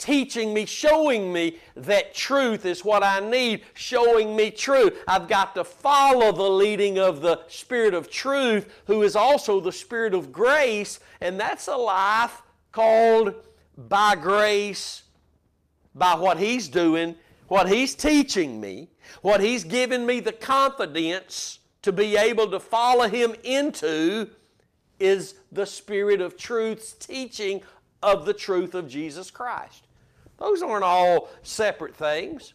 teaching 0.00 0.52
me, 0.52 0.64
showing 0.64 1.32
me 1.32 1.58
that 1.76 2.14
truth 2.14 2.64
is 2.64 2.84
what 2.84 3.04
I 3.04 3.20
need, 3.20 3.62
showing 3.74 4.34
me 4.34 4.50
truth. 4.50 4.98
I've 5.06 5.28
got 5.28 5.54
to 5.54 5.62
follow 5.62 6.32
the 6.32 6.42
leading 6.42 6.98
of 6.98 7.20
the 7.20 7.42
Spirit 7.46 7.94
of 7.94 8.10
truth, 8.10 8.68
who 8.86 9.02
is 9.02 9.14
also 9.14 9.60
the 9.60 9.70
Spirit 9.70 10.14
of 10.14 10.32
grace, 10.32 10.98
and 11.20 11.38
that's 11.38 11.68
a 11.68 11.76
life 11.76 12.42
called 12.72 13.34
by 13.76 14.16
grace, 14.16 15.02
by 15.94 16.14
what 16.14 16.38
He's 16.38 16.68
doing, 16.68 17.14
what 17.48 17.68
He's 17.68 17.94
teaching 17.94 18.60
me, 18.60 18.88
what 19.22 19.40
He's 19.40 19.64
given 19.64 20.06
me 20.06 20.20
the 20.20 20.32
confidence 20.32 21.60
to 21.82 21.92
be 21.92 22.16
able 22.16 22.50
to 22.50 22.58
follow 22.58 23.08
Him 23.08 23.34
into 23.44 24.30
is 24.98 25.34
the 25.52 25.66
Spirit 25.66 26.20
of 26.20 26.36
truth's 26.36 26.92
teaching 26.92 27.62
of 28.02 28.24
the 28.24 28.34
truth 28.34 28.74
of 28.74 28.88
Jesus 28.88 29.30
Christ. 29.30 29.86
Those 30.40 30.62
aren't 30.62 30.84
all 30.84 31.28
separate 31.42 31.94
things. 31.94 32.54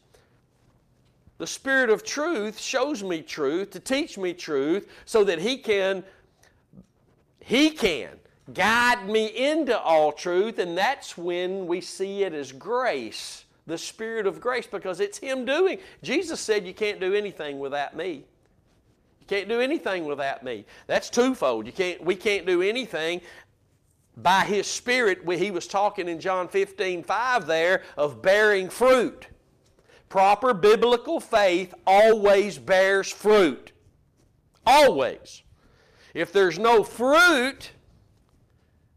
The 1.38 1.48
Spirit 1.48 1.90
of 1.90 2.04
truth 2.04 2.60
shows 2.60 3.04
me 3.04 3.22
truth 3.22 3.72
to 3.72 3.80
teach 3.80 4.18
me 4.18 4.34
truth 4.34 4.90
so 5.06 5.24
that 5.24 5.40
He 5.40 5.58
can, 5.58 6.04
He 7.40 7.70
can 7.70 8.18
guide 8.54 9.08
me 9.08 9.26
into 9.28 9.78
all 9.80 10.12
truth, 10.12 10.60
and 10.60 10.78
that's 10.78 11.18
when 11.18 11.68
we 11.68 11.82
see 11.82 12.24
it 12.24 12.34
as 12.34 12.52
grace, 12.52 13.46
the 13.68 13.78
Spirit 13.78 14.28
of 14.28 14.40
grace, 14.40 14.68
because 14.68 15.00
it's 15.00 15.18
Him 15.18 15.46
doing. 15.46 15.80
Jesus 16.02 16.40
said, 16.40 16.66
You 16.66 16.74
can't 16.74 17.00
do 17.00 17.14
anything 17.14 17.60
without 17.60 17.96
me. 17.96 18.24
You 19.20 19.28
can't 19.28 19.50
do 19.50 19.60
anything 19.60 20.06
without 20.06 20.44
me. 20.44 20.66
That's 20.88 21.10
twofold. 21.10 21.66
You 21.66 21.72
can't, 21.72 22.02
we 22.04 22.16
can't 22.16 22.46
do 22.46 22.62
anything 22.62 23.22
by 24.18 24.46
His 24.46 24.68
Spirit. 24.68 25.20
He 25.38 25.52
was 25.52 25.68
talking 25.68 26.08
in 26.08 26.20
John 26.20 26.48
15 26.48 27.04
5 27.04 27.48
there 27.48 27.84
of 27.98 28.22
bearing 28.22 28.70
fruit. 28.70 29.28
Proper 30.10 30.54
biblical 30.54 31.20
faith 31.20 31.74
always 31.86 32.58
bears 32.58 33.12
fruit. 33.12 33.72
Always. 34.66 35.44
If 36.14 36.32
there's 36.32 36.58
no 36.58 36.84
fruit, 36.84 37.72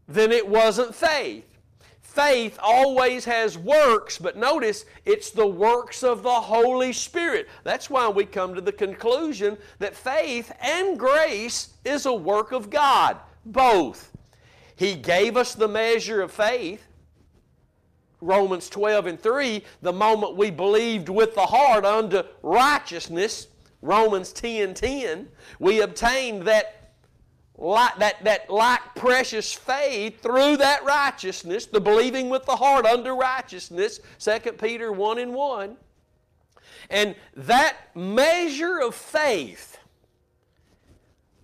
then 0.07 0.31
it 0.31 0.47
wasn't 0.47 0.95
faith. 0.95 1.45
Faith 2.01 2.57
always 2.61 3.25
has 3.25 3.57
works, 3.57 4.17
but 4.17 4.35
notice 4.35 4.85
it's 5.05 5.29
the 5.29 5.45
works 5.45 6.03
of 6.03 6.23
the 6.23 6.29
Holy 6.29 6.91
Spirit. 6.91 7.47
That's 7.63 7.89
why 7.89 8.09
we 8.09 8.25
come 8.25 8.55
to 8.55 8.61
the 8.61 8.71
conclusion 8.71 9.57
that 9.77 9.95
faith 9.95 10.51
and 10.59 10.97
grace 10.97 11.73
is 11.85 12.07
a 12.07 12.13
work 12.13 12.51
of 12.51 12.69
God. 12.69 13.17
Both. 13.45 14.11
He 14.79 14.95
gave 14.95 15.35
us 15.35 15.55
the 15.55 15.67
measure 15.67 16.21
of 16.21 16.31
faith. 16.31 16.87
Romans 18.21 18.69
12 18.69 19.07
and 19.07 19.21
3, 19.21 19.61
the 19.81 19.91
moment 19.91 20.37
we 20.37 20.51
believed 20.51 21.09
with 21.09 21.35
the 21.35 21.45
heart 21.45 21.83
unto 21.83 22.23
righteousness, 22.41 23.47
Romans 23.81 24.31
10 24.31 24.73
10, 24.73 25.27
we 25.59 25.81
obtained 25.81 26.43
that 26.43 26.93
like, 27.57 27.97
that, 27.97 28.23
that 28.23 28.49
like 28.49 28.79
precious 28.95 29.53
faith 29.53 30.21
through 30.21 30.55
that 30.55 30.85
righteousness, 30.85 31.65
the 31.65 31.81
believing 31.81 32.29
with 32.29 32.45
the 32.45 32.55
heart 32.55 32.85
unto 32.85 33.09
righteousness, 33.11 33.99
2 34.19 34.53
Peter 34.53 34.93
1 34.93 35.19
and 35.19 35.33
1. 35.33 35.75
And 36.89 37.15
that 37.35 37.75
measure 37.95 38.79
of 38.79 38.95
faith 38.95 39.77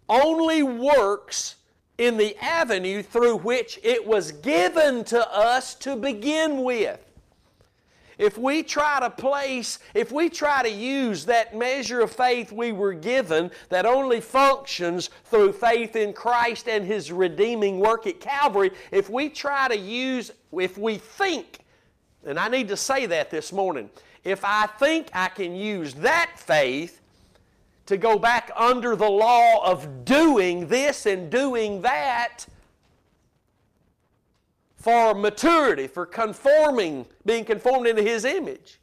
only 0.08 0.63
works 0.63 1.58
in 1.98 2.18
the 2.18 2.36
avenue 2.44 3.02
through 3.02 3.38
which 3.38 3.80
it 3.84 4.06
was 4.06 4.32
given 4.32 5.04
to 5.06 5.32
us 5.32 5.76
to 5.76 5.96
begin 5.96 6.64
with. 6.64 7.00
If 8.18 8.38
we 8.38 8.64
try 8.64 9.00
to 9.02 9.10
place, 9.10 9.80
if 9.94 10.12
we 10.12 10.30
try 10.30 10.64
to 10.64 10.70
use 10.70 11.26
that 11.26 11.56
measure 11.56 12.02
of 12.02 12.12
faith 12.12 12.52
we 12.52 12.72
were 12.72 12.94
given 12.94 13.52
that 13.70 13.86
only 13.86 14.22
functions 14.22 15.10
through 15.26 15.52
faith 15.54 15.96
in 15.96 16.14
Christ 16.14 16.70
and 16.70 16.86
His 16.86 17.12
redeeming 17.12 17.80
work 17.80 18.08
at 18.08 18.22
Calvary, 18.22 18.72
if 18.92 19.10
we 19.10 19.30
try 19.30 19.68
to 19.68 19.78
use, 19.78 20.32
if 20.54 20.78
we 20.78 20.98
think, 20.98 21.60
and 22.26 22.40
I 22.40 22.48
need 22.48 22.70
to 22.70 22.78
say 22.78 23.06
that 23.06 23.32
this 23.32 23.52
morning, 23.52 23.90
if 24.24 24.44
I 24.44 24.68
think 24.68 25.10
I 25.14 25.28
can 25.28 25.54
use 25.54 25.94
that 25.96 26.32
faith 26.38 27.02
to 27.86 27.98
go 27.98 28.17
back 28.17 28.52
under 28.56 28.95
the 28.95 29.10
law 29.10 29.63
of 29.65 30.06
doing 30.06 30.67
this 30.67 31.06
and 31.06 31.30
doing 31.30 31.82
that, 31.82 32.45
for 34.76 35.15
maturity, 35.15 35.88
for 35.88 36.06
conforming, 36.06 37.08
being 37.26 37.43
conformed 37.43 37.88
into 37.88 38.04
His 38.04 38.24
image, 38.24 38.80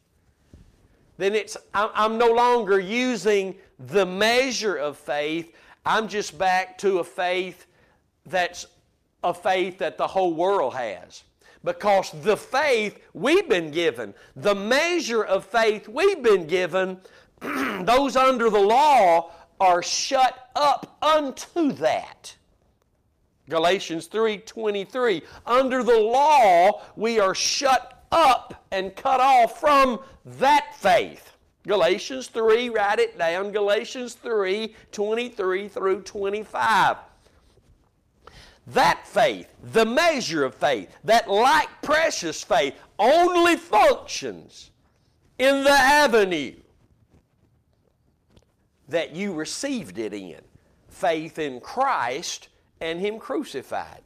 then 1.17 1.35
it's 1.35 1.57
I'm 1.73 2.19
no 2.19 2.33
longer 2.33 2.81
using 2.81 3.55
the 3.79 4.05
measure 4.05 4.75
of 4.75 4.97
faith. 4.97 5.55
I'm 5.87 6.09
just 6.09 6.37
back 6.37 6.77
to 6.79 6.99
a 6.99 7.05
faith 7.05 7.67
that's 8.27 8.67
a 9.23 9.33
faith 9.33 9.79
that 9.79 9.97
the 9.97 10.07
whole 10.09 10.35
world 10.35 10.75
has. 10.75 11.23
Because 11.65 12.11
the 12.23 12.37
faith 12.37 12.99
we've 13.15 13.49
been 13.49 13.71
given, 13.71 14.15
the 14.35 14.57
measure 14.57 15.23
of 15.23 15.45
faith 15.45 15.87
we've 15.87 16.23
been 16.23 16.49
given, 16.49 16.99
those 17.85 18.17
under 18.17 18.49
the 18.51 18.61
law 18.61 19.31
are 19.61 19.83
shut 19.83 20.51
up 20.55 20.97
unto 21.03 21.73
that. 21.73 22.37
Galatians 23.49 24.09
3:23 24.09 25.23
Under 25.47 25.83
the 25.83 25.99
law 25.99 26.83
we 26.97 27.19
are 27.19 27.35
shut 27.35 28.05
up 28.13 28.65
and 28.71 28.95
cut 28.95 29.21
off 29.21 29.59
from 29.59 30.01
that 30.25 30.77
faith. 30.77 31.33
Galatians 31.67 32.27
3, 32.27 32.71
write 32.71 32.99
it 32.99 33.17
down. 33.19 33.53
Galatians 33.53 34.15
3:23 34.15 35.69
through 35.69 36.03
25. 36.03 36.97
That 38.69 39.07
faith, 39.07 39.53
the 39.73 39.85
measure 39.85 40.45
of 40.45 40.55
faith, 40.55 40.89
that 41.05 41.29
like 41.29 41.69
precious 41.83 42.45
faith, 42.45 42.75
only 42.99 43.57
functions 43.57 44.71
in 45.39 45.65
the 45.65 45.71
avenue 45.71 46.55
that 48.93 49.15
you 49.15 49.35
received 49.35 49.99
it 49.99 50.15
in. 50.15 50.41
Faith 50.89 51.39
in 51.39 51.61
Christ 51.61 52.49
and 52.81 53.01
Him 53.01 53.19
crucified. 53.19 54.03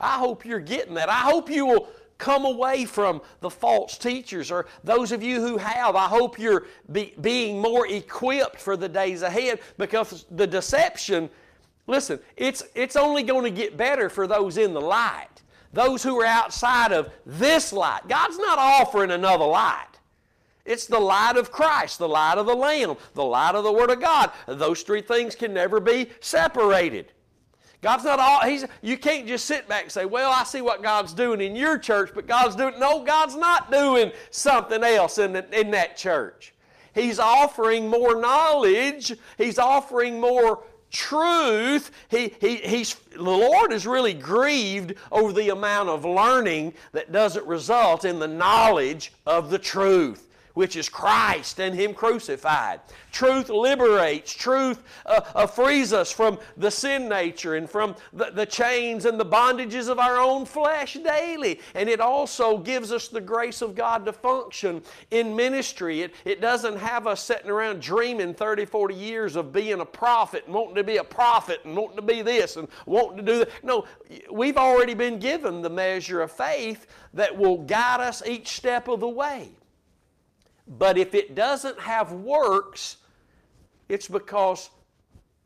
I 0.00 0.18
hope 0.18 0.44
you're 0.44 0.60
getting 0.60 0.94
that. 0.94 1.08
I 1.08 1.20
hope 1.20 1.50
you 1.50 1.66
will 1.66 1.88
come 2.18 2.44
away 2.44 2.84
from 2.84 3.22
the 3.40 3.50
false 3.50 3.96
teachers, 3.96 4.50
or 4.50 4.66
those 4.82 5.12
of 5.12 5.22
you 5.22 5.40
who 5.40 5.56
have, 5.56 5.94
I 5.94 6.06
hope 6.06 6.38
you're 6.38 6.66
be, 6.90 7.14
being 7.20 7.60
more 7.60 7.86
equipped 7.86 8.60
for 8.60 8.76
the 8.76 8.88
days 8.88 9.22
ahead 9.22 9.60
because 9.76 10.26
the 10.30 10.46
deception, 10.46 11.30
listen, 11.86 12.18
it's, 12.36 12.64
it's 12.74 12.96
only 12.96 13.22
going 13.22 13.44
to 13.44 13.50
get 13.50 13.76
better 13.76 14.08
for 14.08 14.26
those 14.26 14.58
in 14.58 14.74
the 14.74 14.80
light, 14.80 15.42
those 15.72 16.02
who 16.02 16.20
are 16.20 16.26
outside 16.26 16.92
of 16.92 17.08
this 17.24 17.72
light. 17.72 18.08
God's 18.08 18.38
not 18.38 18.58
offering 18.58 19.12
another 19.12 19.46
light. 19.46 19.97
It's 20.68 20.86
the 20.86 21.00
light 21.00 21.36
of 21.36 21.50
Christ, 21.50 21.98
the 21.98 22.08
light 22.08 22.36
of 22.36 22.46
the 22.46 22.54
Lamb, 22.54 22.96
the 23.14 23.24
light 23.24 23.54
of 23.54 23.64
the 23.64 23.72
Word 23.72 23.90
of 23.90 24.00
God. 24.00 24.30
Those 24.46 24.82
three 24.82 25.00
things 25.00 25.34
can 25.34 25.54
never 25.54 25.80
be 25.80 26.10
separated. 26.20 27.12
God's 27.80 28.04
not 28.04 28.18
all, 28.18 28.40
he's, 28.40 28.66
you 28.82 28.98
can't 28.98 29.26
just 29.26 29.46
sit 29.46 29.66
back 29.66 29.84
and 29.84 29.92
say, 29.92 30.04
well, 30.04 30.30
I 30.30 30.44
see 30.44 30.60
what 30.60 30.82
God's 30.82 31.14
doing 31.14 31.40
in 31.40 31.56
your 31.56 31.78
church, 31.78 32.10
but 32.14 32.26
God's 32.26 32.54
doing, 32.54 32.78
no, 32.78 33.02
God's 33.02 33.36
not 33.36 33.70
doing 33.72 34.12
something 34.30 34.82
else 34.84 35.16
in, 35.16 35.32
the, 35.32 35.58
in 35.58 35.70
that 35.70 35.96
church. 35.96 36.52
He's 36.94 37.18
offering 37.18 37.88
more 37.88 38.20
knowledge. 38.20 39.16
He's 39.38 39.58
offering 39.58 40.20
more 40.20 40.64
truth, 40.90 41.90
he, 42.08 42.34
he, 42.40 42.56
he's, 42.56 42.94
the 43.12 43.22
Lord 43.22 43.72
is 43.72 43.86
really 43.86 44.14
grieved 44.14 44.94
over 45.12 45.34
the 45.34 45.50
amount 45.50 45.90
of 45.90 46.06
learning 46.06 46.72
that 46.92 47.12
doesn't 47.12 47.46
result 47.46 48.06
in 48.06 48.18
the 48.18 48.26
knowledge 48.26 49.12
of 49.26 49.50
the 49.50 49.58
truth 49.58 50.27
which 50.58 50.74
is 50.74 50.88
Christ 50.88 51.60
and 51.60 51.72
Him 51.72 51.94
crucified. 51.94 52.80
Truth 53.12 53.48
liberates, 53.48 54.34
truth 54.34 54.82
uh, 55.06 55.20
uh, 55.32 55.46
frees 55.46 55.92
us 55.92 56.10
from 56.10 56.36
the 56.56 56.68
sin 56.68 57.08
nature 57.08 57.54
and 57.54 57.70
from 57.70 57.94
the, 58.12 58.32
the 58.32 58.44
chains 58.44 59.04
and 59.04 59.20
the 59.20 59.24
bondages 59.24 59.88
of 59.88 60.00
our 60.00 60.16
own 60.16 60.44
flesh 60.44 60.94
daily. 60.94 61.60
And 61.76 61.88
it 61.88 62.00
also 62.00 62.58
gives 62.58 62.90
us 62.90 63.06
the 63.06 63.20
grace 63.20 63.62
of 63.62 63.76
God 63.76 64.04
to 64.06 64.12
function 64.12 64.82
in 65.12 65.36
ministry. 65.36 66.02
It, 66.02 66.14
it 66.24 66.40
doesn't 66.40 66.78
have 66.78 67.06
us 67.06 67.22
sitting 67.22 67.52
around 67.52 67.80
dreaming 67.80 68.34
30, 68.34 68.64
40 68.64 68.96
years 68.96 69.36
of 69.36 69.52
being 69.52 69.78
a 69.78 69.86
prophet 69.86 70.42
and 70.46 70.54
wanting 70.56 70.74
to 70.74 70.82
be 70.82 70.96
a 70.96 71.04
prophet 71.04 71.60
and 71.66 71.76
wanting 71.76 71.98
to 71.98 72.02
be 72.02 72.20
this 72.20 72.56
and 72.56 72.66
wanting 72.84 73.18
to 73.18 73.22
do 73.22 73.38
that. 73.38 73.50
No, 73.62 73.84
we've 74.28 74.56
already 74.56 74.94
been 74.94 75.20
given 75.20 75.62
the 75.62 75.70
measure 75.70 76.20
of 76.20 76.32
faith 76.32 76.88
that 77.14 77.38
will 77.38 77.58
guide 77.58 78.00
us 78.00 78.26
each 78.26 78.48
step 78.48 78.88
of 78.88 78.98
the 78.98 79.08
way. 79.08 79.52
But 80.68 80.98
if 80.98 81.14
it 81.14 81.34
doesn't 81.34 81.80
have 81.80 82.12
works, 82.12 82.98
it's 83.88 84.06
because 84.06 84.70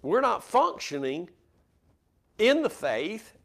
we're 0.03 0.21
not 0.21 0.43
functioning 0.43 1.31
in 2.39 2.63
the 2.63 2.71
faith 2.71 3.37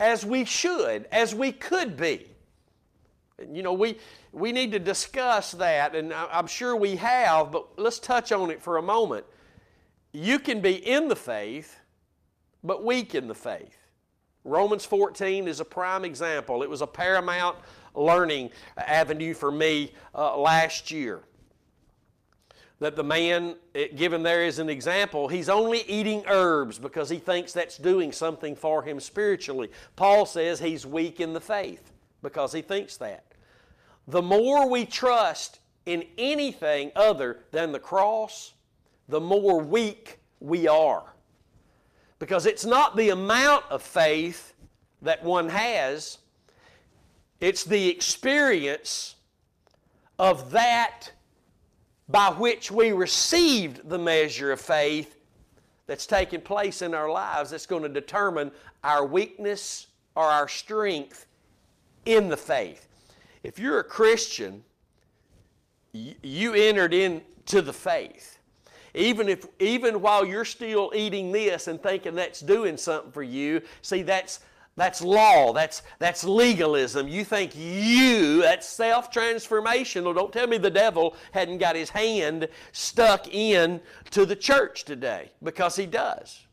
as 0.00 0.26
we 0.26 0.44
should, 0.44 1.06
as 1.12 1.34
we 1.34 1.52
could 1.52 1.96
be. 1.96 2.26
You 3.52 3.62
know, 3.62 3.72
we, 3.72 3.98
we 4.32 4.50
need 4.50 4.72
to 4.72 4.78
discuss 4.78 5.52
that, 5.52 5.94
and 5.94 6.12
I'm 6.12 6.46
sure 6.46 6.76
we 6.76 6.96
have, 6.96 7.52
but 7.52 7.78
let's 7.78 7.98
touch 7.98 8.32
on 8.32 8.50
it 8.50 8.60
for 8.60 8.78
a 8.78 8.82
moment. 8.82 9.24
You 10.12 10.38
can 10.38 10.60
be 10.60 10.74
in 10.74 11.08
the 11.08 11.16
faith, 11.16 11.78
but 12.64 12.84
weak 12.84 13.14
in 13.14 13.28
the 13.28 13.34
faith. 13.34 13.78
Romans 14.44 14.84
14 14.84 15.46
is 15.46 15.60
a 15.60 15.64
prime 15.64 16.04
example. 16.04 16.62
It 16.62 16.70
was 16.70 16.82
a 16.82 16.86
paramount 16.86 17.56
learning 17.94 18.50
avenue 18.76 19.34
for 19.34 19.50
me 19.50 19.92
uh, 20.14 20.38
last 20.38 20.90
year. 20.90 21.20
That 22.80 22.96
the 22.96 23.04
man 23.04 23.54
given 23.94 24.22
there 24.22 24.44
is 24.44 24.58
an 24.58 24.68
example, 24.68 25.28
he's 25.28 25.48
only 25.48 25.82
eating 25.86 26.24
herbs 26.26 26.78
because 26.78 27.08
he 27.08 27.18
thinks 27.18 27.52
that's 27.52 27.78
doing 27.78 28.10
something 28.10 28.56
for 28.56 28.82
him 28.82 28.98
spiritually. 28.98 29.70
Paul 29.94 30.26
says 30.26 30.58
he's 30.58 30.84
weak 30.84 31.20
in 31.20 31.32
the 31.32 31.40
faith 31.40 31.92
because 32.22 32.52
he 32.52 32.62
thinks 32.62 32.96
that. 32.96 33.24
The 34.08 34.22
more 34.22 34.68
we 34.68 34.84
trust 34.84 35.60
in 35.86 36.04
anything 36.18 36.90
other 36.96 37.38
than 37.52 37.72
the 37.72 37.78
cross, 37.78 38.54
the 39.08 39.20
more 39.20 39.60
weak 39.60 40.18
we 40.40 40.66
are. 40.66 41.14
Because 42.18 42.46
it's 42.46 42.64
not 42.64 42.96
the 42.96 43.10
amount 43.10 43.64
of 43.70 43.82
faith 43.82 44.54
that 45.02 45.22
one 45.24 45.48
has, 45.48 46.18
it's 47.42 47.64
the 47.64 47.88
experience 47.88 49.16
of 50.16 50.52
that 50.52 51.10
by 52.08 52.28
which 52.28 52.70
we 52.70 52.92
received 52.92 53.88
the 53.88 53.98
measure 53.98 54.52
of 54.52 54.60
faith 54.60 55.16
that's 55.88 56.06
taking 56.06 56.40
place 56.40 56.82
in 56.82 56.94
our 56.94 57.10
lives 57.10 57.50
that's 57.50 57.66
going 57.66 57.82
to 57.82 57.88
determine 57.88 58.52
our 58.84 59.04
weakness 59.04 59.88
or 60.14 60.22
our 60.22 60.46
strength 60.46 61.26
in 62.06 62.28
the 62.28 62.36
faith. 62.36 62.86
If 63.42 63.58
you're 63.58 63.80
a 63.80 63.84
Christian, 63.84 64.62
you 65.92 66.54
entered 66.54 66.94
into 66.94 67.60
the 67.60 67.72
faith. 67.72 68.38
Even 68.94 69.28
if 69.28 69.46
even 69.58 70.00
while 70.00 70.24
you're 70.24 70.44
still 70.44 70.92
eating 70.94 71.32
this 71.32 71.66
and 71.66 71.82
thinking 71.82 72.14
that's 72.14 72.40
doing 72.40 72.76
something 72.76 73.10
for 73.10 73.22
you, 73.24 73.62
see 73.80 74.02
that's 74.02 74.40
that's 74.76 75.02
law. 75.02 75.52
That's, 75.52 75.82
that's 75.98 76.24
legalism. 76.24 77.06
You 77.06 77.24
think 77.24 77.52
you, 77.54 78.40
that's 78.40 78.66
self 78.66 79.12
transformational. 79.12 80.14
Don't 80.14 80.32
tell 80.32 80.46
me 80.46 80.56
the 80.56 80.70
devil 80.70 81.14
hadn't 81.32 81.58
got 81.58 81.76
his 81.76 81.90
hand 81.90 82.48
stuck 82.72 83.28
in 83.32 83.80
to 84.10 84.24
the 84.24 84.36
church 84.36 84.84
today 84.84 85.30
because 85.42 85.76
he 85.76 85.86
does. 85.86 86.46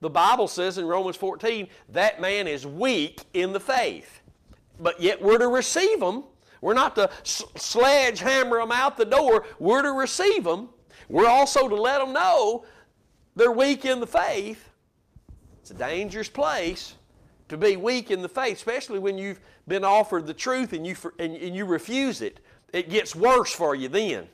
The 0.00 0.10
Bible 0.10 0.48
says 0.48 0.78
in 0.78 0.86
Romans 0.86 1.16
14 1.16 1.68
that 1.90 2.20
man 2.20 2.46
is 2.46 2.66
weak 2.66 3.20
in 3.34 3.52
the 3.52 3.60
faith, 3.60 4.20
but 4.80 5.00
yet 5.00 5.20
we're 5.20 5.38
to 5.38 5.48
receive 5.48 6.00
them. 6.00 6.24
We're 6.60 6.74
not 6.74 6.94
to 6.94 7.10
sledgehammer 7.24 8.58
them 8.58 8.70
out 8.70 8.96
the 8.96 9.04
door, 9.04 9.44
we're 9.58 9.82
to 9.82 9.92
receive 9.92 10.44
them. 10.44 10.68
We're 11.08 11.28
also 11.28 11.68
to 11.68 11.74
let 11.74 11.98
them 11.98 12.12
know 12.12 12.64
they're 13.34 13.50
weak 13.50 13.84
in 13.84 13.98
the 13.98 14.06
faith 14.06 14.71
a 15.72 15.78
dangerous 15.78 16.28
place 16.28 16.94
to 17.48 17.56
be 17.56 17.76
weak 17.76 18.10
in 18.10 18.22
the 18.22 18.28
faith, 18.28 18.56
especially 18.56 18.98
when 18.98 19.18
you've 19.18 19.40
been 19.66 19.84
offered 19.84 20.26
the 20.26 20.34
truth 20.34 20.72
and 20.72 20.86
you, 20.86 20.94
and, 21.18 21.36
and 21.36 21.56
you 21.56 21.64
refuse 21.64 22.20
it. 22.20 22.40
It 22.72 22.88
gets 22.88 23.14
worse 23.14 23.52
for 23.52 23.74
you 23.74 23.88
then. 23.88 24.28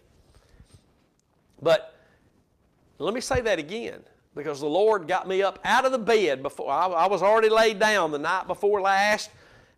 But 1.61 1.95
let 2.99 3.15
me 3.15 3.21
say 3.21 3.41
that 3.41 3.59
again 3.59 4.01
because 4.35 4.61
the 4.61 4.67
Lord 4.67 5.09
got 5.09 5.27
me 5.27 5.43
up 5.43 5.59
out 5.65 5.85
of 5.85 5.93
the 5.93 5.99
bed 5.99 6.43
before 6.43 6.71
I, 6.71 6.87
I, 6.87 7.07
was 7.09 7.23
already 7.23 7.49
laid 7.49 7.81
down 7.81 8.13
the 8.13 8.19
night 8.19 8.47
before 8.47 8.81
last, 8.81 9.31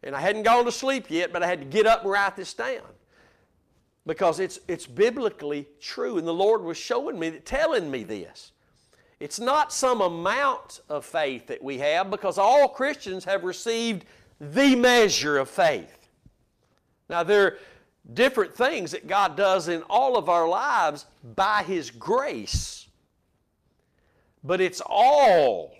and 0.03 0.14
I 0.14 0.20
hadn't 0.20 0.42
gone 0.42 0.66
to 0.66 0.73
sleep 0.73 1.07
yet, 1.09 1.33
but 1.33 1.42
I 1.42 1.46
had 1.46 1.61
to 1.61 1.64
get 1.64 1.87
up 1.87 2.03
and 2.03 2.11
write 2.11 2.37
this 2.37 2.53
down 2.53 2.83
because 4.07 4.40
it's 4.40 4.61
it's 4.68 4.87
biblically 4.87 5.66
true, 5.81 6.18
and 6.18 6.27
the 6.27 6.35
Lord 6.35 6.62
was 6.62 6.77
showing 6.77 7.18
me, 7.18 7.31
telling 7.44 7.90
me 7.90 8.05
this. 8.05 8.53
It's 9.20 9.38
not 9.38 9.70
some 9.70 10.00
amount 10.00 10.80
of 10.88 11.04
faith 11.04 11.46
that 11.48 11.62
we 11.62 11.78
have 11.78 12.11
because 12.11 12.38
all 12.38 12.68
Christians 12.68 13.24
have 13.26 13.44
received 13.44 14.06
the 14.40 14.74
measure 14.74 15.37
of 15.37 15.50
faith. 15.50 16.09
Now, 17.11 17.22
there 17.22 17.44
are 17.44 17.59
different 18.14 18.54
things 18.54 18.92
that 18.92 19.06
God 19.06 19.37
does 19.37 19.68
in 19.68 19.83
all 19.90 20.16
of 20.16 20.30
our 20.30 20.48
lives 20.48 21.04
by 21.37 21.62
His 21.64 21.90
grace, 21.90 22.88
but 24.42 24.61
it's 24.61 24.80
all 24.87 25.74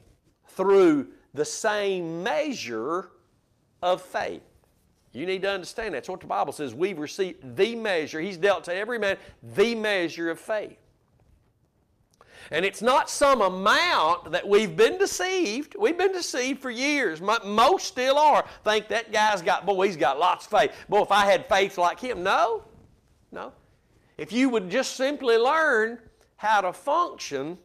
through 0.48 1.09
the 1.33 1.44
same 1.44 2.22
measure 2.22 3.11
of 3.83 4.03
faith. 4.03 4.42
You 5.12 5.24
need 5.24 5.42
to 5.42 5.50
understand 5.50 5.94
that's 5.94 6.09
what 6.09 6.20
the 6.20 6.26
Bible 6.26 6.53
says. 6.53 6.74
We've 6.74 6.98
received 6.98 7.57
the 7.57 7.74
measure. 7.74 8.20
He's 8.20 8.37
dealt 8.37 8.64
to 8.64 8.74
every 8.74 8.98
man 8.98 9.16
the 9.42 9.74
measure 9.74 10.31
of 10.31 10.38
faith. 10.38 10.79
And 12.51 12.65
it's 12.65 12.83
not 12.83 13.09
some 13.09 13.43
amount 13.43 14.33
that 14.33 14.47
we've 14.47 14.77
been 14.77 14.99
deceived. 14.99 15.77
We've 15.79 15.97
been 15.97 16.13
deceived 16.13 16.61
for 16.61 16.71
years. 16.71 17.21
Most 17.21 17.87
still 17.87 18.19
are. 18.19 18.45
Think 18.65 18.89
that 18.89 19.13
guy's 19.13 19.41
got, 19.41 19.65
boy, 19.67 19.87
he's 19.87 19.97
got 19.97 20.19
lots 20.19 20.47
of 20.47 20.59
faith. 20.59 20.73
Boy, 20.89 21.03
if 21.03 21.13
I 21.13 21.27
had 21.27 21.47
faith 21.47 21.79
like 21.79 22.01
him. 22.01 22.25
No, 22.25 22.65
no. 23.31 23.53
If 24.19 24.33
you 24.33 24.49
would 24.49 24.69
just 24.69 24.97
simply 24.97 25.37
learn 25.37 25.99
how 26.37 26.61
to 26.61 26.73
function 26.73 27.57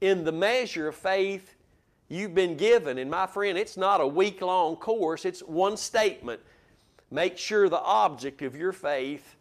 in 0.00 0.22
the 0.22 0.32
measure 0.32 0.88
of 0.88 0.94
faith 0.94 1.54
you've 2.08 2.34
been 2.34 2.56
given, 2.56 2.98
and 2.98 3.10
my 3.10 3.26
friend, 3.26 3.56
it's 3.56 3.76
not 3.76 4.00
a 4.00 4.06
week 4.06 4.42
long 4.42 4.76
course, 4.76 5.24
it's 5.24 5.40
one 5.40 5.76
statement. 5.76 6.40
Make 7.10 7.38
sure 7.38 7.68
the 7.68 7.80
object 7.80 8.42
of 8.42 8.54
your 8.54 8.72
faith 8.72 9.36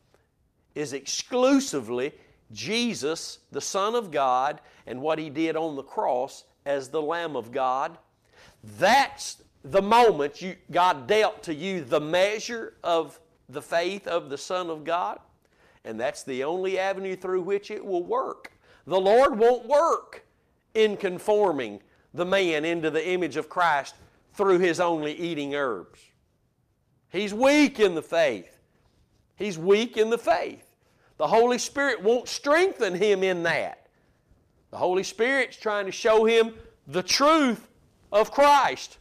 is 0.74 0.94
exclusively 0.94 2.14
Jesus, 2.52 3.40
the 3.52 3.62
Son 3.62 3.96
of 3.96 4.12
God, 4.12 4.62
and 4.86 5.02
what 5.02 5.20
He 5.20 5.30
did 5.30 5.56
on 5.56 5.76
the 5.76 5.84
cross 5.84 6.46
as 6.66 6.90
the 6.90 7.02
Lamb 7.02 7.36
of 7.36 7.52
God. 7.52 7.98
That's 8.78 9.42
the 9.64 9.82
moment 9.82 10.42
you, 10.42 10.56
God 10.72 11.08
dealt 11.08 11.44
to 11.44 11.54
you 11.54 11.84
the 11.84 12.00
measure 12.00 12.74
of 12.84 13.20
the 13.50 13.62
faith 13.62 14.08
of 14.08 14.30
the 14.30 14.38
Son 14.38 14.70
of 14.70 14.84
God, 14.84 15.20
and 15.86 16.00
that's 16.00 16.24
the 16.24 16.44
only 16.44 16.78
avenue 16.78 17.16
through 17.16 17.42
which 17.42 17.72
it 17.72 17.84
will 17.84 18.04
work. 18.04 18.52
The 18.86 19.00
Lord 19.00 19.38
won't 19.38 19.66
work 19.66 20.26
in 20.74 20.98
conforming 20.98 21.82
the 22.14 22.26
man 22.26 22.66
into 22.66 22.90
the 22.90 23.08
image 23.08 23.36
of 23.38 23.50
Christ 23.50 23.96
through 24.34 24.60
his 24.60 24.80
only 24.80 25.14
eating 25.14 25.56
herbs. 25.56 26.00
He's 27.10 27.34
weak 27.34 27.80
in 27.80 27.96
the 27.96 28.02
faith. 28.02 28.60
He's 29.36 29.58
weak 29.58 29.98
in 29.98 30.10
the 30.10 30.18
faith. 30.18 30.66
The 31.17 31.27
Holy 31.27 31.58
Spirit 31.58 32.01
won't 32.01 32.27
strengthen 32.27 32.95
him 32.95 33.23
in 33.23 33.43
that. 33.43 33.88
The 34.71 34.77
Holy 34.77 35.03
Spirit's 35.03 35.58
trying 35.58 35.86
to 35.86 35.91
show 35.91 36.25
him 36.25 36.53
the 36.88 37.03
truth 37.03 37.67
of 38.12 38.32
Christ 38.32 38.97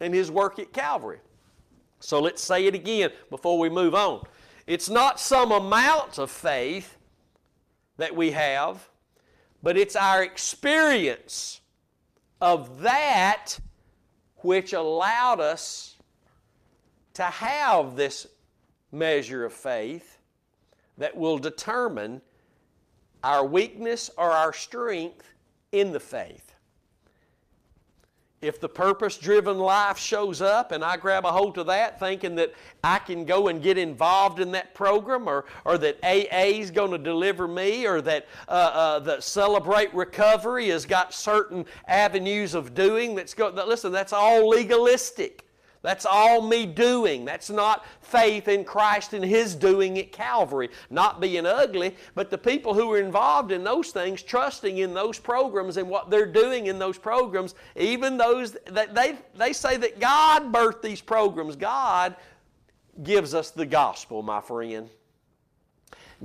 and 0.00 0.12
his 0.12 0.30
work 0.30 0.58
at 0.58 0.72
Calvary. 0.72 1.20
So 2.00 2.20
let's 2.20 2.42
say 2.42 2.66
it 2.66 2.74
again 2.74 3.10
before 3.30 3.58
we 3.58 3.68
move 3.68 3.94
on. 3.94 4.22
It's 4.66 4.88
not 4.88 5.20
some 5.20 5.52
amount 5.52 6.18
of 6.18 6.30
faith 6.30 6.96
that 7.96 8.14
we 8.14 8.32
have, 8.32 8.88
but 9.62 9.76
it's 9.76 9.96
our 9.96 10.22
experience 10.22 11.60
of 12.40 12.80
that 12.80 13.58
which 14.38 14.72
allowed 14.72 15.40
us 15.40 15.96
to 17.14 17.22
have 17.22 17.96
this 17.96 18.26
measure 18.90 19.44
of 19.44 19.52
faith 19.52 20.18
that 20.98 21.16
will 21.16 21.38
determine 21.38 22.20
our 23.22 23.44
weakness 23.44 24.10
or 24.16 24.30
our 24.30 24.52
strength 24.52 25.32
in 25.72 25.92
the 25.92 26.00
faith. 26.00 26.54
If 28.44 28.60
the 28.60 28.68
purpose 28.68 29.16
driven 29.16 29.58
life 29.58 29.96
shows 29.98 30.42
up 30.42 30.70
and 30.70 30.84
I 30.84 30.98
grab 30.98 31.24
a 31.24 31.32
hold 31.32 31.56
of 31.56 31.66
that 31.68 31.98
thinking 31.98 32.34
that 32.34 32.52
I 32.82 32.98
can 32.98 33.24
go 33.24 33.48
and 33.48 33.62
get 33.62 33.78
involved 33.78 34.38
in 34.38 34.52
that 34.52 34.74
program 34.74 35.26
or, 35.26 35.46
or 35.64 35.78
that 35.78 35.98
AA 36.04 36.60
is 36.60 36.70
going 36.70 36.90
to 36.90 36.98
deliver 36.98 37.48
me 37.48 37.86
or 37.86 38.02
that, 38.02 38.26
uh, 38.46 38.50
uh, 38.50 38.98
that 39.00 39.24
Celebrate 39.24 39.94
Recovery 39.94 40.68
has 40.68 40.84
got 40.84 41.14
certain 41.14 41.64
avenues 41.88 42.52
of 42.52 42.74
doing 42.74 43.14
that's 43.14 43.32
go, 43.32 43.48
listen, 43.48 43.90
that's 43.92 44.12
all 44.12 44.46
legalistic. 44.46 45.43
That's 45.84 46.06
all 46.06 46.40
me 46.40 46.64
doing. 46.64 47.26
That's 47.26 47.50
not 47.50 47.84
faith 48.00 48.48
in 48.48 48.64
Christ 48.64 49.12
and 49.12 49.22
His 49.22 49.54
doing 49.54 49.98
at 49.98 50.12
Calvary. 50.12 50.70
Not 50.88 51.20
being 51.20 51.44
ugly, 51.44 51.94
but 52.14 52.30
the 52.30 52.38
people 52.38 52.72
who 52.72 52.90
are 52.90 52.98
involved 52.98 53.52
in 53.52 53.62
those 53.64 53.90
things, 53.90 54.22
trusting 54.22 54.78
in 54.78 54.94
those 54.94 55.18
programs 55.18 55.76
and 55.76 55.86
what 55.86 56.08
they're 56.08 56.24
doing 56.24 56.68
in 56.68 56.78
those 56.78 56.96
programs, 56.96 57.54
even 57.76 58.16
those 58.16 58.52
that 58.64 58.94
they, 58.94 59.18
they 59.36 59.52
say 59.52 59.76
that 59.76 60.00
God 60.00 60.50
birthed 60.50 60.80
these 60.80 61.02
programs. 61.02 61.54
God 61.54 62.16
gives 63.02 63.34
us 63.34 63.50
the 63.50 63.66
gospel, 63.66 64.22
my 64.22 64.40
friend. 64.40 64.88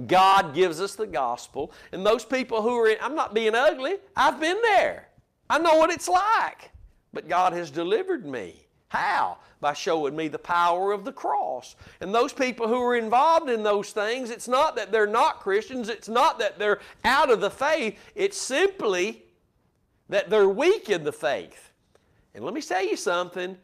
God 0.07 0.55
gives 0.55 0.79
us 0.79 0.95
the 0.95 1.05
gospel. 1.05 1.73
And 1.91 2.05
those 2.05 2.23
people 2.23 2.61
who 2.61 2.77
are 2.77 2.87
in, 2.87 2.97
I'm 3.01 3.13
not 3.13 3.33
being 3.33 3.55
ugly, 3.55 3.97
I've 4.15 4.39
been 4.39 4.61
there. 4.61 5.09
I 5.49 5.59
know 5.59 5.75
what 5.75 5.91
it's 5.91 6.07
like. 6.07 6.71
But 7.11 7.27
God 7.27 7.51
has 7.51 7.69
delivered 7.69 8.25
me. 8.25 8.55
How? 8.87 9.37
By 9.61 9.73
showing 9.73 10.15
me 10.15 10.29
the 10.29 10.39
power 10.39 10.91
of 10.91 11.03
the 11.03 11.11
cross. 11.11 11.75
And 11.99 12.15
those 12.15 12.31
people 12.31 12.67
who 12.67 12.81
are 12.81 12.95
involved 12.95 13.49
in 13.49 13.61
those 13.63 13.91
things, 13.91 14.29
it's 14.29 14.47
not 14.47 14.75
that 14.77 14.91
they're 14.91 15.05
not 15.05 15.41
Christians, 15.41 15.89
it's 15.89 16.07
not 16.07 16.39
that 16.39 16.57
they're 16.57 16.79
out 17.03 17.29
of 17.29 17.41
the 17.41 17.49
faith, 17.49 17.99
it's 18.15 18.37
simply 18.37 19.23
that 20.07 20.29
they're 20.29 20.47
weak 20.47 20.89
in 20.89 21.03
the 21.03 21.11
faith. 21.11 21.71
And 22.33 22.45
let 22.45 22.53
me 22.53 22.61
tell 22.61 22.83
you 22.83 22.95
something 22.95 23.57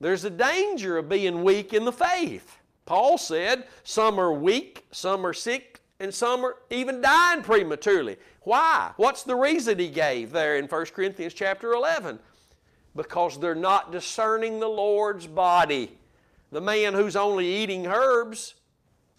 there's 0.00 0.24
a 0.24 0.30
danger 0.30 0.96
of 0.96 1.08
being 1.08 1.44
weak 1.44 1.74
in 1.74 1.84
the 1.84 1.92
faith. 1.92 2.58
Paul 2.86 3.18
said, 3.18 3.66
Some 3.84 4.18
are 4.18 4.32
weak, 4.32 4.86
some 4.90 5.26
are 5.26 5.34
sick, 5.34 5.80
and 6.00 6.12
some 6.12 6.44
are 6.44 6.56
even 6.70 7.02
dying 7.02 7.42
prematurely. 7.42 8.16
Why? 8.40 8.92
What's 8.96 9.22
the 9.22 9.36
reason 9.36 9.78
he 9.78 9.88
gave 9.88 10.32
there 10.32 10.56
in 10.56 10.64
1 10.64 10.86
Corinthians 10.86 11.34
chapter 11.34 11.72
11? 11.72 12.18
Because 12.96 13.38
they're 13.38 13.54
not 13.54 13.92
discerning 13.92 14.60
the 14.60 14.68
Lord's 14.68 15.26
body. 15.26 15.96
The 16.52 16.60
man 16.60 16.94
who's 16.94 17.16
only 17.16 17.46
eating 17.46 17.86
herbs, 17.86 18.54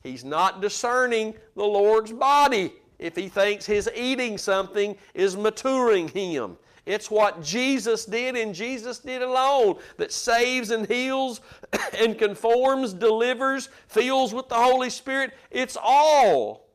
he's 0.03 0.23
not 0.23 0.62
discerning 0.62 1.34
the 1.55 1.63
Lord's 1.63 2.12
body 2.12 2.73
if 2.99 3.15
he 3.15 3.29
thinks 3.29 3.65
his 3.65 3.89
eating 3.95 4.38
something 4.38 4.95
is 5.13 5.38
maturing 5.38 6.07
him. 6.10 6.57
It's 6.86 7.12
what 7.12 7.43
Jesus 7.43 8.05
did 8.05 8.36
and 8.36 8.55
Jesus 8.55 8.99
did 8.99 9.21
alone 9.21 9.77
that 9.97 10.12
saves 10.12 10.71
and 10.71 10.88
heals 10.88 11.41
and 11.97 12.17
conforms, 12.17 12.93
delivers, 12.93 13.69
fills 13.88 14.34
with 14.34 14.49
the 14.49 14.55
Holy 14.55 14.89
Spirit. 14.89 15.34
It's 15.51 15.77
all 15.81 16.70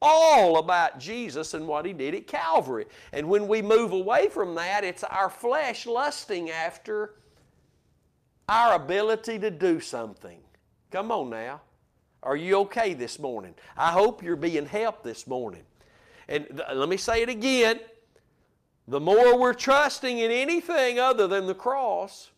all 0.00 0.58
about 0.58 0.98
Jesus 0.98 1.54
and 1.54 1.66
what 1.66 1.86
He 1.86 1.92
did 1.92 2.14
at 2.14 2.26
Calvary. 2.26 2.86
And 3.12 3.28
when 3.28 3.48
we 3.48 3.62
move 3.62 3.92
away 3.92 4.28
from 4.28 4.54
that, 4.54 4.84
it's 4.84 5.04
our 5.04 5.30
flesh 5.30 5.86
lusting 5.86 6.50
after 6.50 7.14
our 8.48 8.74
ability 8.74 9.38
to 9.40 9.50
do 9.50 9.80
something. 9.80 10.38
Come 10.90 11.10
on 11.12 11.30
now. 11.30 11.60
Are 12.22 12.36
you 12.36 12.56
okay 12.60 12.94
this 12.94 13.18
morning? 13.18 13.54
I 13.76 13.92
hope 13.92 14.22
you're 14.22 14.36
being 14.36 14.66
helped 14.66 15.04
this 15.04 15.26
morning. 15.26 15.62
And 16.28 16.46
th- 16.46 16.62
let 16.74 16.88
me 16.88 16.96
say 16.96 17.22
it 17.22 17.28
again. 17.28 17.80
The 18.88 19.00
more 19.00 19.38
we're 19.38 19.54
trusting 19.54 20.18
in 20.18 20.30
anything 20.30 20.98
other 20.98 21.26
than 21.26 21.46
the 21.46 21.54
cross, 21.54 22.30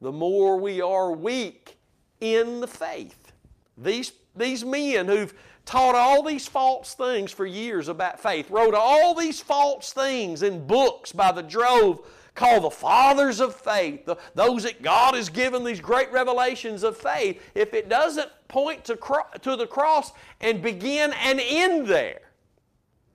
the 0.00 0.12
more 0.12 0.56
we 0.56 0.80
are 0.80 1.12
weak 1.12 1.76
in 2.20 2.60
the 2.60 2.66
faith. 2.66 3.32
These, 3.76 4.12
these 4.36 4.64
men 4.64 5.06
who've 5.06 5.34
taught 5.64 5.94
all 5.94 6.22
these 6.22 6.46
false 6.46 6.94
things 6.94 7.32
for 7.32 7.46
years 7.46 7.88
about 7.88 8.20
faith, 8.20 8.50
wrote 8.50 8.74
all 8.74 9.14
these 9.14 9.40
false 9.40 9.92
things 9.92 10.42
in 10.42 10.66
books 10.66 11.12
by 11.12 11.32
the 11.32 11.42
drove 11.42 12.06
called 12.34 12.64
the 12.64 12.70
fathers 12.70 13.40
of 13.40 13.54
faith, 13.54 14.04
the, 14.06 14.16
those 14.34 14.62
that 14.62 14.82
God 14.82 15.14
has 15.14 15.28
given 15.28 15.64
these 15.64 15.80
great 15.80 16.10
revelations 16.12 16.82
of 16.82 16.96
faith, 16.96 17.42
if 17.54 17.74
it 17.74 17.88
doesn't 17.88 18.30
point 18.48 18.84
to, 18.84 18.96
cro- 18.96 19.26
to 19.42 19.56
the 19.56 19.66
cross 19.66 20.12
and 20.40 20.62
begin 20.62 21.12
and 21.12 21.40
end 21.42 21.86
there 21.86 22.20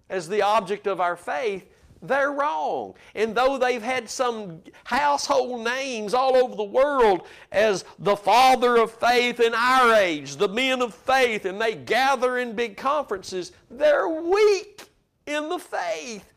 as 0.10 0.30
the 0.30 0.42
object 0.42 0.88
of 0.88 1.02
our 1.02 1.16
faith, 1.16 1.66
they're 2.02 2.32
wrong. 2.32 2.94
And 3.16 3.36
though 3.36 3.58
they've 3.58 3.82
had 3.82 4.10
some 4.10 4.62
household 4.84 5.64
names 5.64 6.14
all 6.14 6.36
over 6.36 6.56
the 6.56 6.64
world 6.64 7.28
as 7.52 7.86
the 8.00 8.16
father 8.16 8.78
of 8.78 8.92
faith 8.92 9.40
in 9.40 9.54
our 9.54 9.94
age, 9.94 10.38
the 10.38 10.48
men 10.48 10.82
of 10.82 10.94
faith, 10.94 11.46
and 11.46 11.60
they 11.60 11.76
gather 11.76 12.38
in 12.38 12.56
big 12.56 12.78
conferences, 12.78 13.52
they're 13.70 14.10
weak 14.10 14.84
in 15.26 15.50
the 15.50 15.60
faith. 15.60 16.34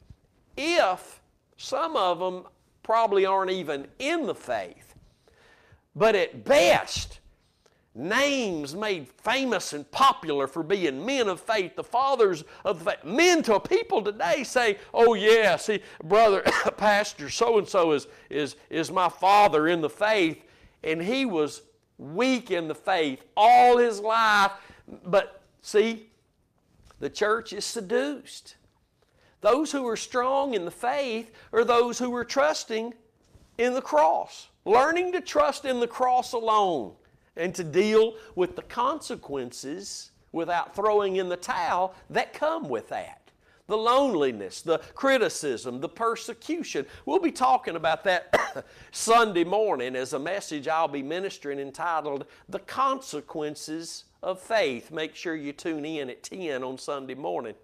If 0.57 1.21
some 1.57 1.97
of 1.97 2.19
them 2.19 2.47
probably 2.83 3.25
aren't 3.25 3.51
even 3.51 3.87
in 3.99 4.27
the 4.27 4.35
faith. 4.35 4.95
But 5.95 6.15
at 6.15 6.45
best, 6.45 7.20
names 8.01 8.75
made 8.75 9.07
famous 9.09 9.75
and 9.75 9.89
popular 9.91 10.47
for 10.47 10.63
being 10.63 11.05
men 11.05 11.29
of 11.29 11.41
faith, 11.41 11.77
the 11.77 11.85
fathers 11.85 12.45
of 12.65 12.83
faith. 12.83 13.05
Men 13.05 13.43
to 13.45 13.61
people 13.61 14.03
today 14.03 14.43
say, 14.43 14.79
oh 14.95 15.15
yeah, 15.15 15.57
see, 15.57 15.81
brother, 16.03 16.41
pastor 16.77 17.29
so-and-so 17.29 17.93
is, 17.93 18.07
is, 18.31 18.57
is 18.71 18.91
my 18.91 19.09
father 19.09 19.69
in 19.69 19.81
the 19.81 19.91
faith. 19.91 20.43
And 20.83 21.01
he 21.01 21.27
was 21.27 21.63
weak 21.99 22.51
in 22.51 22.67
the 22.67 22.75
faith 22.75 23.23
all 23.37 23.77
his 23.77 24.01
life. 24.01 24.53
But 25.05 25.43
see, 25.61 26.09
the 26.99 27.11
church 27.11 27.53
is 27.53 27.67
seduced. 27.67 28.57
Those 29.43 29.71
who 29.73 29.87
are 29.87 29.97
strong 29.97 30.55
in 30.55 30.65
the 30.65 30.71
faith 30.71 31.33
are 31.53 31.65
those 31.65 31.99
who 31.99 32.15
are 32.15 32.25
trusting 32.25 32.95
in 33.59 33.75
the 33.75 33.83
cross, 33.83 34.49
learning 34.65 35.13
to 35.13 35.21
trust 35.21 35.67
in 35.67 35.81
the 35.81 35.87
cross 35.87 36.33
alone 36.33 36.95
and 37.41 37.55
to 37.55 37.65
deal 37.65 38.15
with 38.37 38.55
the 38.55 38.63
consequences 38.63 40.11
without 40.33 40.77
throwing 40.77 41.17
in 41.17 41.29
the 41.29 41.37
towel 41.37 41.95
that 42.11 42.33
come 42.33 42.69
with 42.69 42.89
that. 42.91 43.17
The 43.67 43.77
loneliness, 43.77 44.63
the 44.63 44.79
criticism, 44.95 45.81
the 45.81 45.89
persecution. 45.89 46.87
We'll 47.07 47.21
be 47.21 47.33
talking 47.33 47.77
about 47.77 48.03
that 48.05 48.67
Sunday 48.91 49.45
morning 49.45 49.95
as 49.95 50.13
a 50.13 50.19
message 50.19 50.67
I'll 50.67 50.89
be 50.89 51.03
ministering 51.03 51.61
entitled 51.61 52.27
The 52.49 52.59
Consequences 52.61 54.05
of 54.23 54.41
Faith. 54.41 54.91
Make 54.91 55.15
sure 55.15 55.37
you 55.37 55.53
tune 55.53 55.85
in 55.85 56.11
at 56.11 56.25
10 56.25 56.65
on 56.65 56.79
Sunday 56.79 57.15
morning. 57.15 57.55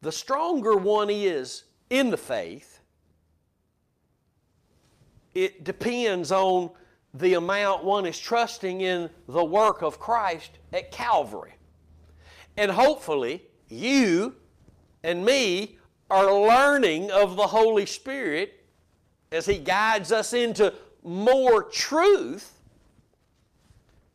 The 0.00 0.12
stronger 0.12 0.76
one 0.76 1.10
is 1.10 1.64
in 1.90 2.08
the 2.08 2.16
faith, 2.16 2.69
it 5.34 5.64
depends 5.64 6.32
on 6.32 6.70
the 7.14 7.34
amount 7.34 7.84
one 7.84 8.06
is 8.06 8.18
trusting 8.18 8.80
in 8.80 9.10
the 9.28 9.44
work 9.44 9.82
of 9.82 9.98
Christ 9.98 10.50
at 10.72 10.90
Calvary. 10.90 11.54
And 12.56 12.70
hopefully, 12.70 13.42
you 13.68 14.36
and 15.02 15.24
me 15.24 15.78
are 16.10 16.32
learning 16.32 17.10
of 17.10 17.36
the 17.36 17.46
Holy 17.46 17.86
Spirit 17.86 18.64
as 19.32 19.46
He 19.46 19.58
guides 19.58 20.12
us 20.12 20.32
into 20.32 20.74
more 21.02 21.62
truth 21.62 22.52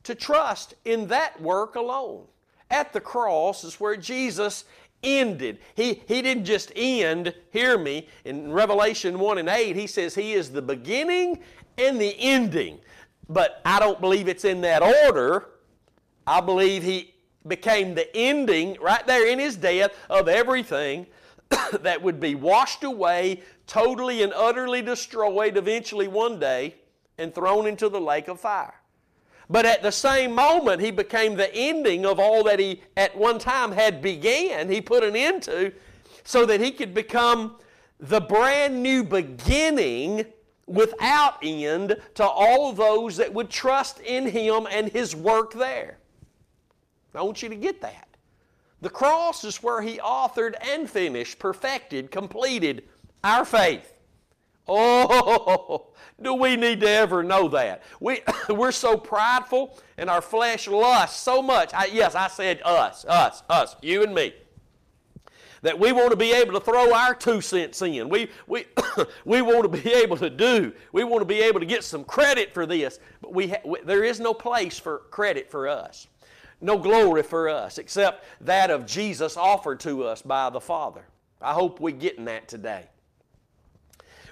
to 0.03 0.15
trust 0.15 0.75
in 0.85 1.07
that 1.07 1.41
work 1.41 1.75
alone. 1.75 2.25
At 2.69 2.93
the 2.93 3.01
cross 3.01 3.63
is 3.63 3.79
where 3.79 3.95
Jesus 3.95 4.65
ended. 5.03 5.59
He, 5.75 6.01
he 6.07 6.21
didn't 6.21 6.45
just 6.45 6.71
end, 6.75 7.33
hear 7.51 7.77
me, 7.77 8.07
in 8.23 8.51
Revelation 8.51 9.19
1 9.19 9.37
and 9.37 9.49
8, 9.49 9.75
he 9.75 9.87
says 9.87 10.15
he 10.15 10.33
is 10.33 10.51
the 10.51 10.61
beginning 10.61 11.39
and 11.77 11.99
the 11.99 12.15
ending. 12.19 12.79
But 13.29 13.61
I 13.65 13.79
don't 13.79 13.99
believe 13.99 14.27
it's 14.27 14.45
in 14.45 14.61
that 14.61 14.81
order. 14.81 15.47
I 16.27 16.41
believe 16.41 16.83
he 16.83 17.13
became 17.47 17.95
the 17.95 18.15
ending 18.15 18.77
right 18.81 19.05
there 19.05 19.27
in 19.27 19.39
his 19.39 19.55
death 19.55 19.91
of 20.09 20.27
everything 20.27 21.05
that 21.81 22.01
would 22.01 22.19
be 22.19 22.35
washed 22.35 22.83
away, 22.83 23.41
totally 23.67 24.23
and 24.23 24.33
utterly 24.33 24.81
destroyed 24.81 25.57
eventually 25.57 26.07
one 26.07 26.39
day, 26.39 26.75
and 27.17 27.33
thrown 27.33 27.67
into 27.67 27.89
the 27.89 28.01
lake 28.01 28.27
of 28.27 28.39
fire. 28.39 28.73
But 29.49 29.65
at 29.65 29.83
the 29.83 29.91
same 29.91 30.33
moment, 30.33 30.81
he 30.81 30.91
became 30.91 31.35
the 31.35 31.53
ending 31.53 32.05
of 32.05 32.19
all 32.19 32.43
that 32.43 32.59
he 32.59 32.81
at 32.97 33.15
one 33.15 33.37
time 33.37 33.71
had 33.71 34.01
began. 34.01 34.69
He 34.69 34.81
put 34.81 35.03
an 35.03 35.15
end 35.15 35.43
to 35.43 35.71
so 36.23 36.45
that 36.45 36.59
he 36.59 36.71
could 36.71 36.93
become 36.93 37.57
the 37.99 38.21
brand 38.21 38.81
new 38.81 39.03
beginning 39.03 40.25
without 40.65 41.37
end 41.43 41.95
to 42.15 42.23
all 42.23 42.73
those 42.73 43.17
that 43.17 43.33
would 43.33 43.49
trust 43.49 43.99
in 43.99 44.27
him 44.27 44.67
and 44.69 44.89
his 44.89 45.15
work 45.15 45.53
there. 45.53 45.99
I 47.13 47.21
want 47.21 47.41
you 47.41 47.49
to 47.49 47.55
get 47.55 47.81
that. 47.81 48.07
The 48.81 48.89
cross 48.89 49.43
is 49.43 49.63
where 49.63 49.81
He 49.81 49.97
authored 49.97 50.53
and 50.61 50.89
finished, 50.89 51.39
perfected, 51.39 52.11
completed 52.11 52.83
our 53.23 53.45
faith. 53.45 53.94
Oh, 54.67 55.87
do 56.21 56.33
we 56.33 56.55
need 56.55 56.81
to 56.81 56.89
ever 56.89 57.23
know 57.23 57.47
that? 57.49 57.83
We, 57.99 58.21
we're 58.49 58.71
so 58.71 58.97
prideful 58.97 59.77
and 59.97 60.09
our 60.09 60.21
flesh 60.21 60.67
lusts 60.67 61.19
so 61.19 61.41
much. 61.41 61.73
I, 61.73 61.85
yes, 61.85 62.15
I 62.15 62.27
said 62.27 62.61
us, 62.63 63.05
us, 63.05 63.43
us, 63.49 63.75
you 63.81 64.03
and 64.03 64.13
me. 64.13 64.33
That 65.61 65.79
we 65.79 65.91
want 65.91 66.11
to 66.11 66.15
be 66.15 66.31
able 66.31 66.53
to 66.53 66.59
throw 66.59 66.93
our 66.93 67.15
two 67.15 67.41
cents 67.41 67.81
in. 67.81 68.07
We, 68.07 68.29
we, 68.45 68.65
we 69.25 69.41
want 69.41 69.63
to 69.63 69.69
be 69.69 69.91
able 69.93 70.17
to 70.17 70.29
do. 70.29 70.73
We 70.91 71.03
want 71.03 71.21
to 71.21 71.25
be 71.25 71.41
able 71.41 71.59
to 71.59 71.65
get 71.65 71.83
some 71.83 72.03
credit 72.03 72.53
for 72.53 72.65
this. 72.67 72.99
But 73.21 73.33
we, 73.33 73.47
ha- 73.47 73.61
we 73.65 73.79
there 73.81 74.03
is 74.03 74.19
no 74.19 74.33
place 74.33 74.77
for 74.77 74.99
credit 75.09 75.49
for 75.49 75.67
us, 75.67 76.07
no 76.61 76.77
glory 76.77 77.23
for 77.23 77.49
us, 77.49 77.79
except 77.79 78.25
that 78.41 78.69
of 78.69 78.85
Jesus 78.85 79.37
offered 79.37 79.79
to 79.81 80.03
us 80.03 80.21
by 80.21 80.51
the 80.51 80.61
Father. 80.61 81.05
I 81.41 81.53
hope 81.53 81.79
we're 81.79 81.95
getting 81.95 82.25
that 82.25 82.47
today. 82.47 82.87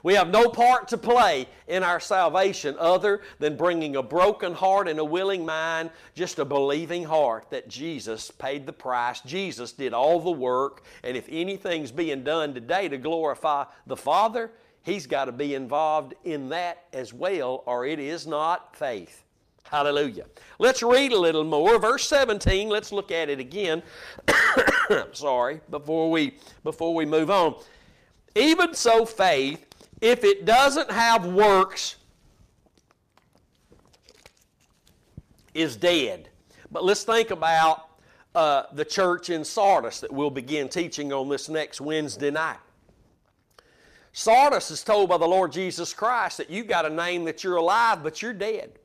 We 0.03 0.15
have 0.15 0.29
no 0.29 0.49
part 0.49 0.89
to 0.89 0.97
play 0.97 1.47
in 1.67 1.81
our 1.81 2.01
salvation 2.01 2.75
other 2.77 3.21
than 3.39 3.55
bringing 3.55 3.95
a 3.95 4.03
broken 4.03 4.53
heart 4.53 4.89
and 4.89 4.99
a 4.99 5.05
willing 5.05 5.45
mind, 5.45 5.91
just 6.13 6.39
a 6.39 6.45
believing 6.45 7.05
heart 7.05 7.49
that 7.51 7.69
Jesus 7.69 8.29
paid 8.29 8.65
the 8.65 8.73
price. 8.73 9.21
Jesus 9.21 9.71
did 9.71 9.93
all 9.93 10.19
the 10.19 10.29
work, 10.29 10.83
and 11.03 11.15
if 11.15 11.25
anything's 11.31 11.91
being 11.91 12.25
done 12.25 12.53
today 12.53 12.89
to 12.89 12.97
glorify 12.97 13.63
the 13.87 13.95
Father, 13.95 14.51
He's 14.83 15.07
got 15.07 15.25
to 15.25 15.31
be 15.31 15.55
involved 15.55 16.13
in 16.25 16.49
that 16.49 16.83
as 16.91 17.13
well, 17.13 17.63
or 17.65 17.85
it 17.85 17.99
is 17.99 18.27
not 18.27 18.75
faith. 18.75 19.23
Hallelujah. 19.71 20.25
Let's 20.59 20.83
read 20.83 21.13
a 21.13 21.19
little 21.19 21.45
more. 21.45 21.79
Verse 21.79 22.05
17, 22.09 22.67
let's 22.67 22.91
look 22.91 23.09
at 23.09 23.29
it 23.29 23.39
again. 23.39 23.81
Sorry, 25.13 25.61
before 25.69 26.11
we 26.11 26.35
before 26.65 26.93
we 26.93 27.05
move 27.05 27.31
on. 27.31 27.55
Even 28.35 28.73
so 28.73 29.05
faith 29.05 29.72
if 30.03 30.25
it 30.25 30.43
doesn't 30.43 30.91
have 30.91 31.25
works, 31.25 31.95
is 35.53 35.77
dead. 35.77 36.27
But 36.69 36.83
let's 36.83 37.05
think 37.05 37.31
about 37.31 37.87
uh, 38.35 38.63
the 38.73 38.83
church 38.83 39.29
in 39.29 39.45
Sardis 39.45 40.01
that 40.01 40.11
we'll 40.11 40.29
begin 40.29 40.67
teaching 40.67 41.13
on 41.13 41.29
this 41.29 41.47
next 41.47 41.79
Wednesday 41.79 42.31
night. 42.31 42.57
Sardis 44.11 44.71
is 44.71 44.83
told 44.83 45.07
by 45.07 45.17
the 45.17 45.27
Lord 45.27 45.53
Jesus 45.53 45.93
Christ 45.93 46.37
that 46.37 46.49
you've 46.49 46.67
got 46.67 46.85
a 46.85 46.89
name 46.89 47.23
that 47.23 47.41
you're 47.41 47.55
alive, 47.55 48.03
but 48.03 48.21
you're 48.21 48.33
dead. 48.33 48.77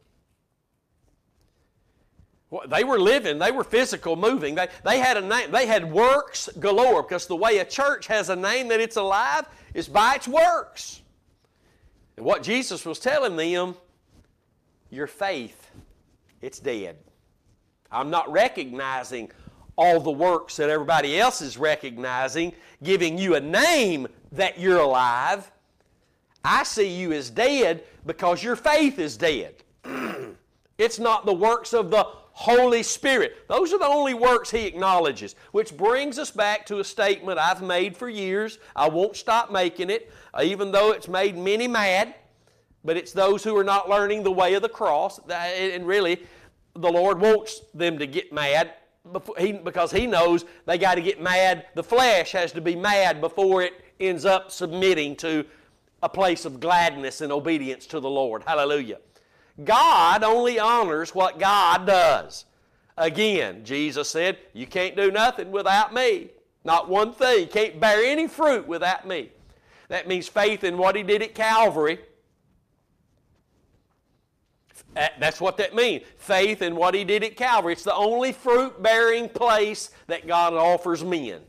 Well, 2.51 2.69
they 2.69 2.85
were 2.85 3.01
living, 3.01 3.41
they 3.41 3.51
were 3.51 3.65
physical, 3.65 4.15
moving. 4.15 4.55
They, 4.55 4.69
they 4.85 5.01
had 5.01 5.17
a 5.17 5.21
name, 5.21 5.51
they 5.51 5.67
had 5.67 5.91
works 5.91 6.49
galore 6.61 7.03
because 7.03 7.27
the 7.27 7.37
way 7.37 7.59
a 7.59 7.65
church 7.65 8.07
has 8.07 8.31
a 8.31 8.37
name 8.37 8.69
that 8.69 8.79
it's 8.79 8.97
alive 8.97 9.47
is 9.75 9.89
by 9.89 10.15
its 10.15 10.29
works. 10.29 11.03
And 12.19 12.27
what 12.27 12.43
Jesus 12.43 12.85
was 12.85 12.99
telling 12.99 13.37
them, 13.37 13.77
your 14.91 15.07
faith, 15.07 15.71
it's 16.43 16.59
dead. 16.59 16.97
I'm 17.93 18.11
not 18.11 18.33
recognizing 18.33 19.31
all 19.77 20.01
the 20.01 20.11
works 20.11 20.57
that 20.57 20.69
everybody 20.69 21.21
else 21.21 21.41
is 21.41 21.57
recognizing, 21.57 22.55
giving 22.83 23.19
you 23.19 23.37
a 23.37 23.41
name 23.41 24.09
that 24.33 24.59
you're 24.59 24.81
alive. 24.81 25.49
I 26.43 26.65
see 26.65 26.89
you 26.89 27.13
as 27.13 27.31
dead 27.31 27.85
because 28.05 28.43
your 28.43 28.57
faith 28.57 28.99
is 28.99 29.17
dead. 29.17 29.55
it's 30.77 30.99
not 30.99 31.25
the 31.25 31.33
works 31.33 31.73
of 31.73 31.93
the 31.93 32.05
Holy 32.39 32.85
Spirit. 32.85 33.49
Those 33.49 33.73
are 33.73 33.81
the 33.81 33.87
only 33.89 34.15
works 34.15 34.53
He 34.53 34.65
acknowledges. 34.65 35.35
Which 35.51 35.77
brings 35.77 36.21
us 36.21 36.31
back 36.31 36.65
to 36.67 36.79
a 36.79 36.85
statement 36.85 37.37
I've 37.37 37.63
made 37.63 37.97
for 37.97 38.09
years. 38.09 38.61
I 38.77 38.89
won't 38.89 39.17
stop 39.17 39.51
making 39.51 39.91
it. 39.91 40.13
Uh, 40.33 40.43
even 40.45 40.71
though 40.71 40.93
it's 40.93 41.09
made 41.09 41.37
many 41.37 41.67
mad, 41.67 42.15
but 42.85 42.97
it's 42.97 43.13
those 43.13 43.43
who 43.43 43.57
are 43.57 43.65
not 43.65 43.89
learning 43.89 44.23
the 44.23 44.31
way 44.31 44.55
of 44.55 44.63
the 44.63 44.69
cross. 44.69 45.19
And 45.29 45.85
really, 45.85 46.23
the 46.75 46.89
Lord 46.89 47.21
wants 47.21 47.61
them 47.75 47.99
to 47.99 48.07
get 48.07 48.33
mad 48.33 48.73
because 49.65 49.91
He 49.91 50.07
knows 50.07 50.45
they 50.65 50.79
got 50.79 50.95
to 50.95 51.01
get 51.01 51.21
mad. 51.21 51.67
The 51.75 51.83
flesh 51.83 52.31
has 52.33 52.53
to 52.53 52.61
be 52.61 52.77
mad 52.77 53.21
before 53.21 53.63
it 53.63 53.73
ends 53.99 54.25
up 54.25 54.53
submitting 54.53 55.17
to 55.17 55.45
a 56.05 56.09
place 56.09 56.45
of 56.45 56.61
gladness 56.61 57.21
and 57.21 57.33
obedience 57.33 57.85
to 57.87 57.99
the 57.99 58.09
Lord. 58.09 58.45
Hallelujah. 58.47 58.99
God 59.65 60.23
only 60.23 60.59
honors 60.59 61.15
what 61.15 61.39
God 61.39 61.87
does. 61.87 62.45
Again, 62.97 63.65
Jesus 63.65 64.09
said, 64.09 64.39
You 64.53 64.67
can't 64.67 64.97
do 64.97 65.11
nothing 65.11 65.51
without 65.51 65.95
me. 65.95 66.31
Not 66.65 66.89
one 66.89 67.13
thing. 67.13 67.41
You 67.41 67.47
can't 67.47 67.81
bear 67.81 68.05
any 68.05 68.27
fruit 68.27 68.67
without 68.67 69.07
me. 69.07 69.31
That 69.89 70.07
means 70.07 70.29
faith 70.29 70.65
in 70.65 70.77
what 70.77 70.97
he 70.97 71.03
did 71.03 71.23
at 71.23 71.35
Calvary. 71.35 71.99
That's 75.19 75.41
what 75.41 75.57
that 75.59 75.75
means. 75.75 76.03
Faith 76.17 76.61
in 76.61 76.75
what 76.75 76.95
he 76.95 77.05
did 77.05 77.23
at 77.23 77.37
Calvary. 77.37 77.73
It's 77.73 77.85
the 77.85 77.95
only 77.95 78.33
fruit 78.33 78.83
bearing 78.83 79.29
place 79.29 79.91
that 80.09 80.27
God 80.27 80.55
offers 80.55 81.05
men. 81.05 81.41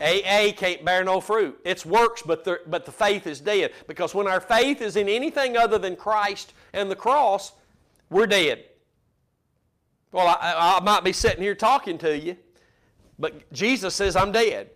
AA 0.00 0.52
can't 0.56 0.84
bear 0.84 1.04
no 1.04 1.20
fruit. 1.20 1.60
It's 1.64 1.84
works, 1.84 2.22
but 2.22 2.42
the, 2.44 2.60
but 2.66 2.86
the 2.86 2.92
faith 2.92 3.26
is 3.26 3.40
dead. 3.40 3.72
Because 3.86 4.14
when 4.14 4.26
our 4.26 4.40
faith 4.40 4.80
is 4.80 4.96
in 4.96 5.08
anything 5.08 5.56
other 5.56 5.78
than 5.78 5.94
Christ 5.94 6.54
and 6.72 6.90
the 6.90 6.96
cross, 6.96 7.52
we're 8.08 8.26
dead. 8.26 8.64
Well, 10.12 10.26
I, 10.26 10.78
I 10.78 10.80
might 10.82 11.04
be 11.04 11.12
sitting 11.12 11.42
here 11.42 11.54
talking 11.54 11.98
to 11.98 12.16
you, 12.16 12.36
but 13.18 13.52
Jesus 13.52 13.94
says 13.94 14.16
I'm 14.16 14.32
dead 14.32 14.70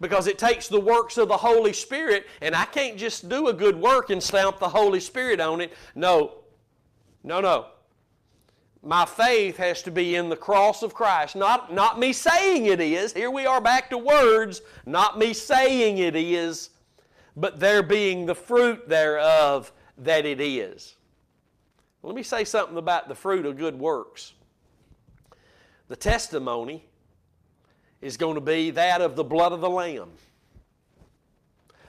because 0.00 0.26
it 0.26 0.38
takes 0.38 0.68
the 0.68 0.80
works 0.80 1.18
of 1.18 1.28
the 1.28 1.36
Holy 1.36 1.72
Spirit, 1.72 2.26
and 2.40 2.54
I 2.54 2.64
can't 2.64 2.96
just 2.96 3.28
do 3.28 3.48
a 3.48 3.52
good 3.52 3.76
work 3.76 4.10
and 4.10 4.22
stamp 4.22 4.58
the 4.58 4.68
Holy 4.68 5.00
Spirit 5.00 5.40
on 5.40 5.60
it. 5.60 5.72
No, 5.94 6.38
no, 7.22 7.40
no. 7.40 7.66
My 8.82 9.04
faith 9.04 9.58
has 9.58 9.82
to 9.82 9.90
be 9.90 10.16
in 10.16 10.30
the 10.30 10.36
cross 10.36 10.82
of 10.82 10.94
Christ. 10.94 11.36
Not, 11.36 11.72
not 11.72 11.98
me 11.98 12.14
saying 12.14 12.64
it 12.64 12.80
is. 12.80 13.12
Here 13.12 13.30
we 13.30 13.44
are 13.44 13.60
back 13.60 13.90
to 13.90 13.98
words. 13.98 14.62
Not 14.86 15.18
me 15.18 15.34
saying 15.34 15.98
it 15.98 16.16
is, 16.16 16.70
but 17.36 17.60
there 17.60 17.82
being 17.82 18.24
the 18.24 18.34
fruit 18.34 18.88
thereof 18.88 19.70
that 19.98 20.24
it 20.24 20.40
is. 20.40 20.96
Let 22.02 22.14
me 22.14 22.22
say 22.22 22.44
something 22.44 22.78
about 22.78 23.08
the 23.08 23.14
fruit 23.14 23.44
of 23.44 23.58
good 23.58 23.78
works. 23.78 24.32
The 25.88 25.96
testimony 25.96 26.84
is 28.00 28.16
going 28.16 28.36
to 28.36 28.40
be 28.40 28.70
that 28.70 29.00
of 29.00 29.16
the 29.16 29.24
blood 29.24 29.52
of 29.52 29.60
the 29.60 29.68
Lamb. 29.68 30.10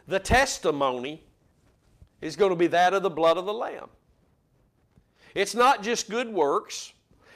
The 0.07 0.19
testimony 0.19 1.23
is 2.19 2.35
going 2.35 2.49
to 2.49 2.55
be 2.55 2.67
that 2.67 2.93
of 2.93 3.03
the 3.03 3.09
blood 3.09 3.37
of 3.37 3.45
the 3.45 3.53
Lamb. 3.53 3.89
It's 5.33 5.55
not 5.55 5.81
just 5.81 6.09
good 6.09 6.27
works, 6.27 6.93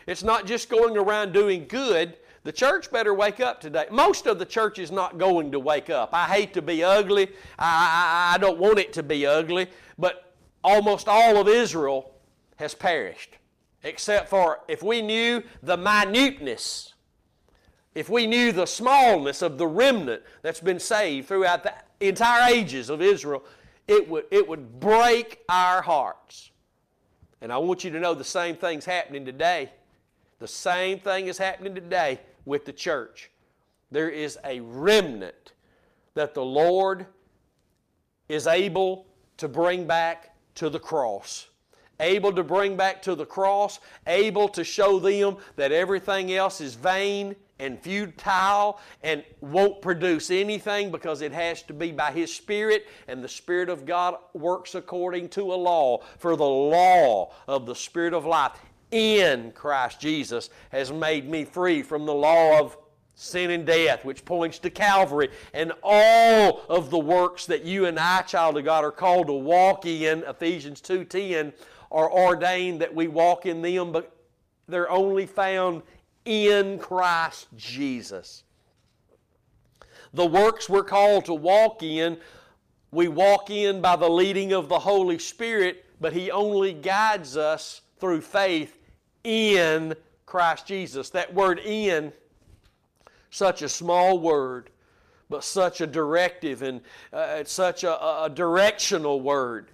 it's 0.08 0.24
not 0.24 0.46
just 0.46 0.70
going 0.70 0.98
around 0.98 1.32
doing 1.32 1.66
good. 1.68 2.18
The 2.44 2.52
church 2.52 2.92
better 2.92 3.12
wake 3.12 3.40
up 3.40 3.60
today. 3.60 3.86
Most 3.90 4.28
of 4.28 4.38
the 4.38 4.46
church 4.46 4.78
is 4.78 4.92
not 4.92 5.18
going 5.18 5.52
to 5.52 5.60
wake 5.60 5.90
up. 5.90 6.10
I 6.14 6.26
hate 6.26 6.54
to 6.54 6.62
be 6.62 6.84
ugly. 6.84 7.30
I, 7.58 8.32
I, 8.32 8.36
I 8.36 8.38
don't 8.38 8.60
want 8.60 8.78
it 8.78 8.94
to 8.94 9.04
be 9.04 9.26
ugly. 9.26 9.68
But 9.98 10.32
almost 10.64 11.08
all 11.08 11.38
of 11.38 11.48
Israel 11.48 12.15
has 12.56 12.74
perished, 12.74 13.38
except 13.84 14.30
for 14.30 14.60
if 14.68 14.82
we 14.82 15.02
knew 15.02 15.44
the 15.62 15.78
minuteness 15.78 16.96
if 17.96 18.10
we 18.10 18.28
knew 18.28 18.52
the 18.52 18.66
smallness 18.66 19.42
of 19.42 19.58
the 19.58 19.66
remnant 19.66 20.22
that's 20.42 20.60
been 20.60 20.80
saved 20.80 21.30
throughout 21.30 21.64
the 21.64 21.74
entire 22.02 22.52
ages 22.54 22.90
of 22.90 23.02
Israel, 23.02 23.44
it 23.88 24.08
would, 24.10 24.26
it 24.30 24.46
would 24.46 24.82
break 24.82 25.40
our 25.48 25.82
hearts. 25.82 26.52
And 27.42 27.54
I 27.54 27.58
want 27.58 27.86
you 27.86 27.92
to 27.92 28.00
know 28.00 28.14
the 28.14 28.24
same 28.24 28.58
thing's 28.58 28.84
happening 28.84 29.24
today. 29.24 29.72
The 30.40 30.48
same 30.48 31.00
thing 31.00 31.28
is 31.28 31.38
happening 31.38 31.74
today 31.74 32.20
with 32.44 32.66
the 32.66 32.74
church. 32.74 33.32
There 33.92 34.10
is 34.10 34.38
a 34.44 34.60
remnant 34.60 35.54
that 36.16 36.34
the 36.34 36.44
Lord 36.44 37.06
is 38.28 38.46
able 38.46 39.06
to 39.38 39.48
bring 39.48 39.88
back 39.88 40.36
to 40.56 40.70
the 40.70 40.80
cross 40.80 41.48
able 42.00 42.34
to 42.34 42.44
bring 42.44 42.76
back 42.76 43.02
to 43.04 43.16
the 43.16 43.26
cross, 43.26 43.80
able 44.08 44.48
to 44.50 44.64
show 44.64 45.00
them 45.00 45.38
that 45.56 45.72
everything 45.72 46.34
else 46.34 46.62
is 46.62 46.76
vain 46.76 47.36
and 47.60 47.80
futile 47.80 48.80
and 49.04 49.24
won't 49.40 49.82
produce 49.82 50.30
anything 50.30 50.92
because 50.92 51.22
it 51.22 51.32
has 51.32 51.62
to 51.64 51.74
be 51.74 51.92
by 51.92 52.12
His 52.12 52.34
Spirit, 52.34 52.88
and 53.08 53.24
the 53.24 53.30
Spirit 53.30 53.70
of 53.70 53.86
God 53.86 54.16
works 54.34 54.76
according 54.76 55.30
to 55.30 55.54
a 55.54 55.56
law. 55.56 56.04
For 56.18 56.36
the 56.36 56.44
law 56.44 57.32
of 57.48 57.66
the 57.66 57.76
Spirit 57.76 58.14
of 58.14 58.26
life 58.26 58.60
in 58.92 59.52
Christ 59.54 60.00
Jesus 60.00 60.50
has 60.72 60.92
made 60.92 61.30
me 61.30 61.46
free 61.46 61.82
from 61.82 62.06
the 62.06 62.14
law 62.14 62.60
of 62.60 62.78
sin 63.16 63.50
and 63.52 63.66
death, 63.66 64.04
which 64.04 64.26
points 64.26 64.60
to 64.60 64.70
Calvary, 64.70 65.30
and 65.54 65.72
all 65.82 66.64
of 66.68 66.90
the 66.90 67.00
works 67.00 67.46
that 67.46 67.64
you 67.64 67.86
and 67.86 67.98
I, 67.98 68.22
child 68.24 68.58
of 68.58 68.66
God, 68.66 68.84
are 68.84 68.92
called 68.92 69.28
to 69.28 69.34
walk 69.34 69.86
in, 69.86 70.24
Ephesians 70.24 70.82
2.10, 70.82 71.54
are 71.92 72.12
ordained 72.12 72.82
that 72.82 72.94
we 72.94 73.08
walk 73.08 73.46
in 73.46 73.62
them, 73.62 73.92
but 73.92 74.16
they're 74.68 74.90
only 74.90 75.26
found 75.26 75.84
in 76.26 76.80
Christ 76.80 77.48
Jesus. 77.56 78.44
The 80.14 80.26
works 80.26 80.70
we're 80.70 80.84
called 80.84 81.26
to 81.26 81.34
walk 81.34 81.84
in, 81.84 82.18
we 82.92 83.08
walk 83.08 83.50
in 83.50 83.82
by 83.82 83.96
the 83.96 84.10
leading 84.10 84.54
of 84.54 84.70
the 84.70 84.80
Holy 84.80 85.20
Spirit, 85.20 85.86
but 86.00 86.14
He 86.14 86.32
only 86.32 86.74
guides 86.74 87.38
us 87.38 87.82
through 88.00 88.22
faith 88.22 88.78
in 89.24 89.96
Christ 90.26 90.66
Jesus. 90.66 91.10
That 91.12 91.34
word 91.34 91.60
in, 91.60 92.14
such 93.30 93.62
a 93.62 93.70
small 93.70 94.18
word, 94.20 94.70
but 95.30 95.44
such 95.44 95.82
a 95.82 95.88
directive 95.88 96.62
and 96.62 96.82
uh, 97.12 97.44
such 97.44 97.84
a, 97.84 98.24
a 98.24 98.30
directional 98.34 99.22
word. 99.22 99.72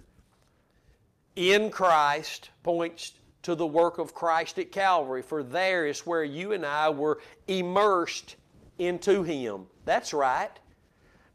In 1.36 1.70
Christ 1.70 2.50
points 2.62 3.12
to 3.42 3.54
the 3.54 3.66
work 3.66 3.98
of 3.98 4.14
Christ 4.14 4.58
at 4.58 4.70
Calvary, 4.70 5.22
for 5.22 5.42
there 5.42 5.86
is 5.86 6.06
where 6.06 6.24
you 6.24 6.52
and 6.52 6.64
I 6.64 6.90
were 6.90 7.20
immersed 7.48 8.36
into 8.78 9.22
Him. 9.22 9.66
That's 9.84 10.12
right. 10.12 10.50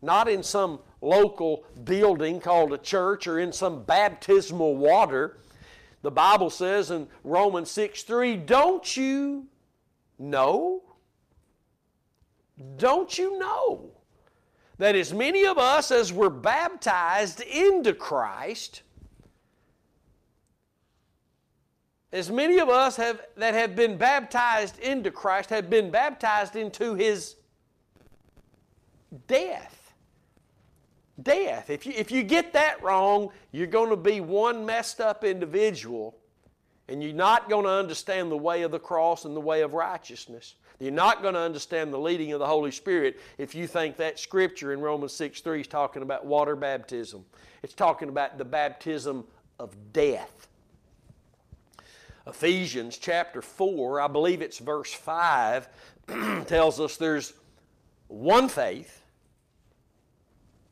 Not 0.02 0.30
in 0.30 0.44
some 0.44 0.80
local 1.02 1.66
building 1.84 2.40
called 2.40 2.74
a 2.74 2.78
church 2.78 3.28
or 3.28 3.40
in 3.40 3.52
some 3.52 3.84
baptismal 3.84 4.76
water. 4.76 5.40
The 6.04 6.12
Bible 6.12 6.50
says 6.50 6.92
in 6.92 7.08
Romans 7.24 7.72
6 7.72 8.04
3, 8.04 8.38
don't 8.38 8.96
you 8.96 9.48
know? 10.20 10.84
Don't 12.78 13.18
you 13.18 13.38
know 13.38 13.92
that 14.78 14.96
as 14.96 15.14
many 15.14 15.46
of 15.46 15.58
us 15.58 15.92
as 15.92 16.14
were 16.14 16.30
baptized 16.30 17.42
into 17.42 17.94
Christ, 17.94 18.84
as 22.12 22.32
many 22.32 22.60
of 22.60 22.70
us 22.70 22.96
have, 22.96 23.22
that 23.36 23.54
have 23.54 23.76
been 23.76 23.98
baptized 23.98 24.80
into 24.80 25.12
Christ 25.12 25.50
have 25.50 25.70
been 25.70 25.92
baptized 25.92 26.56
into 26.56 26.96
His 26.96 27.36
death. 29.28 29.94
Death. 31.22 31.70
If 31.70 31.86
you, 31.86 31.94
if 31.96 32.12
you 32.12 32.24
get 32.24 32.54
that 32.54 32.82
wrong, 32.84 33.30
you're 33.52 33.68
going 33.68 33.90
to 33.90 33.98
be 33.98 34.22
one 34.22 34.66
messed 34.66 35.02
up 35.02 35.24
individual 35.24 36.18
and 36.88 37.04
you're 37.04 37.14
not 37.14 37.50
going 37.50 37.66
to 37.66 37.72
understand 37.72 38.32
the 38.32 38.38
way 38.38 38.62
of 38.62 38.72
the 38.72 38.80
cross 38.80 39.26
and 39.26 39.36
the 39.36 39.42
way 39.42 39.62
of 39.62 39.74
righteousness. 39.74 40.56
You're 40.80 40.92
not 40.92 41.22
going 41.22 41.34
to 41.34 41.40
understand 41.40 41.92
the 41.92 42.00
leading 42.00 42.32
of 42.34 42.40
the 42.40 42.46
Holy 42.46 42.72
Spirit 42.72 43.20
if 43.38 43.56
you 43.56 43.68
think 43.68 43.98
that 43.98 44.20
scripture 44.20 44.74
in 44.74 44.80
Romans 44.80 45.14
6 45.14 45.42
3 45.42 45.62
is 45.62 45.68
talking 45.68 46.04
about 46.04 46.26
water 46.26 46.56
baptism. 46.56 47.26
It's 47.64 47.74
talking 47.74 48.10
about 48.10 48.38
the 48.38 48.46
baptism 48.46 49.26
of 49.60 49.76
death. 49.92 50.48
Ephesians 52.28 52.98
chapter 52.98 53.42
4, 53.42 54.02
I 54.02 54.08
believe 54.08 54.42
it's 54.42 54.60
verse 54.60 54.94
5, 54.94 55.70
tells 56.48 56.80
us 56.80 56.98
there's 56.98 57.34
one 58.08 58.50
faith, 58.50 59.02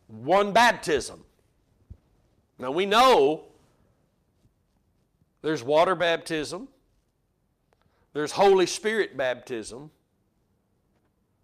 one 0.08 0.52
baptism. 0.52 1.24
Now 2.60 2.72
we 2.72 2.86
know 2.86 3.46
there's 5.42 5.64
water 5.64 5.96
baptism, 5.96 6.68
there's 8.14 8.34
Holy 8.34 8.66
Spirit 8.66 9.16
baptism, 9.16 9.92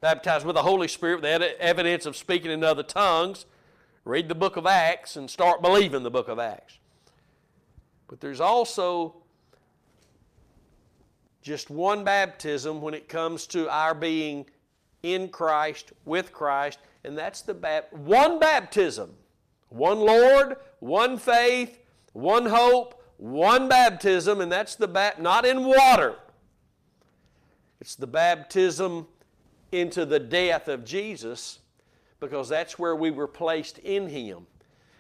baptized 0.02 0.46
with 0.46 0.56
the 0.56 0.64
Holy 0.64 0.88
Spirit, 0.88 1.22
with 1.22 1.42
the 1.42 1.62
evidence 1.62 2.06
of 2.06 2.18
speaking 2.18 2.52
in 2.52 2.64
other 2.64 2.84
tongues. 2.84 3.46
Read 4.04 4.28
the 4.28 4.36
book 4.36 4.58
of 4.58 4.66
Acts 4.66 5.16
and 5.16 5.30
start 5.30 5.62
believing 5.62 6.04
the 6.04 6.10
book 6.10 6.28
of 6.28 6.40
Acts. 6.40 6.80
But 8.08 8.20
there's 8.20 8.42
also 8.42 9.21
just 11.42 11.70
one 11.70 12.04
baptism 12.04 12.82
when 12.82 12.94
it 12.94 13.10
comes 13.10 13.48
to 13.48 13.70
our 13.70 13.94
being 13.94 14.46
in 15.04 15.30
Christ, 15.30 15.94
with 16.06 16.32
Christ, 16.32 16.80
and 17.04 17.18
that's 17.18 17.42
the 17.42 17.54
bap- 17.54 17.92
one 17.94 18.40
baptism, 18.40 19.12
one 19.70 20.00
Lord, 20.00 20.58
one 20.80 21.18
faith, 21.18 21.80
one 22.14 22.46
hope, 22.46 23.04
one 23.18 23.68
baptism, 23.68 24.42
and 24.42 24.52
that's 24.52 24.76
the 24.76 24.88
bat 24.88 25.22
not 25.22 25.46
in 25.46 25.64
water. 25.66 26.16
It's 27.80 27.96
the 27.96 28.08
baptism 28.08 29.08
into 29.72 30.06
the 30.06 30.20
death 30.20 30.68
of 30.68 30.86
Jesus 30.86 31.60
because 32.20 32.48
that's 32.50 32.78
where 32.78 32.96
we 32.96 33.10
were 33.10 33.28
placed 33.28 33.80
in 33.80 34.08
Him. 34.08 34.46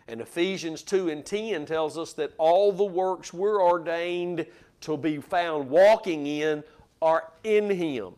And 0.07 0.19
Ephesians 0.19 0.81
2 0.81 1.09
and 1.09 1.25
10 1.25 1.65
tells 1.65 1.97
us 1.97 2.13
that 2.13 2.33
all 2.37 2.71
the 2.71 2.83
works 2.83 3.31
we're 3.31 3.61
ordained 3.63 4.45
to 4.81 4.97
be 4.97 5.17
found 5.17 5.69
walking 5.69 6.27
in 6.27 6.63
are 7.01 7.31
in 7.43 7.69
Him. 7.69 8.13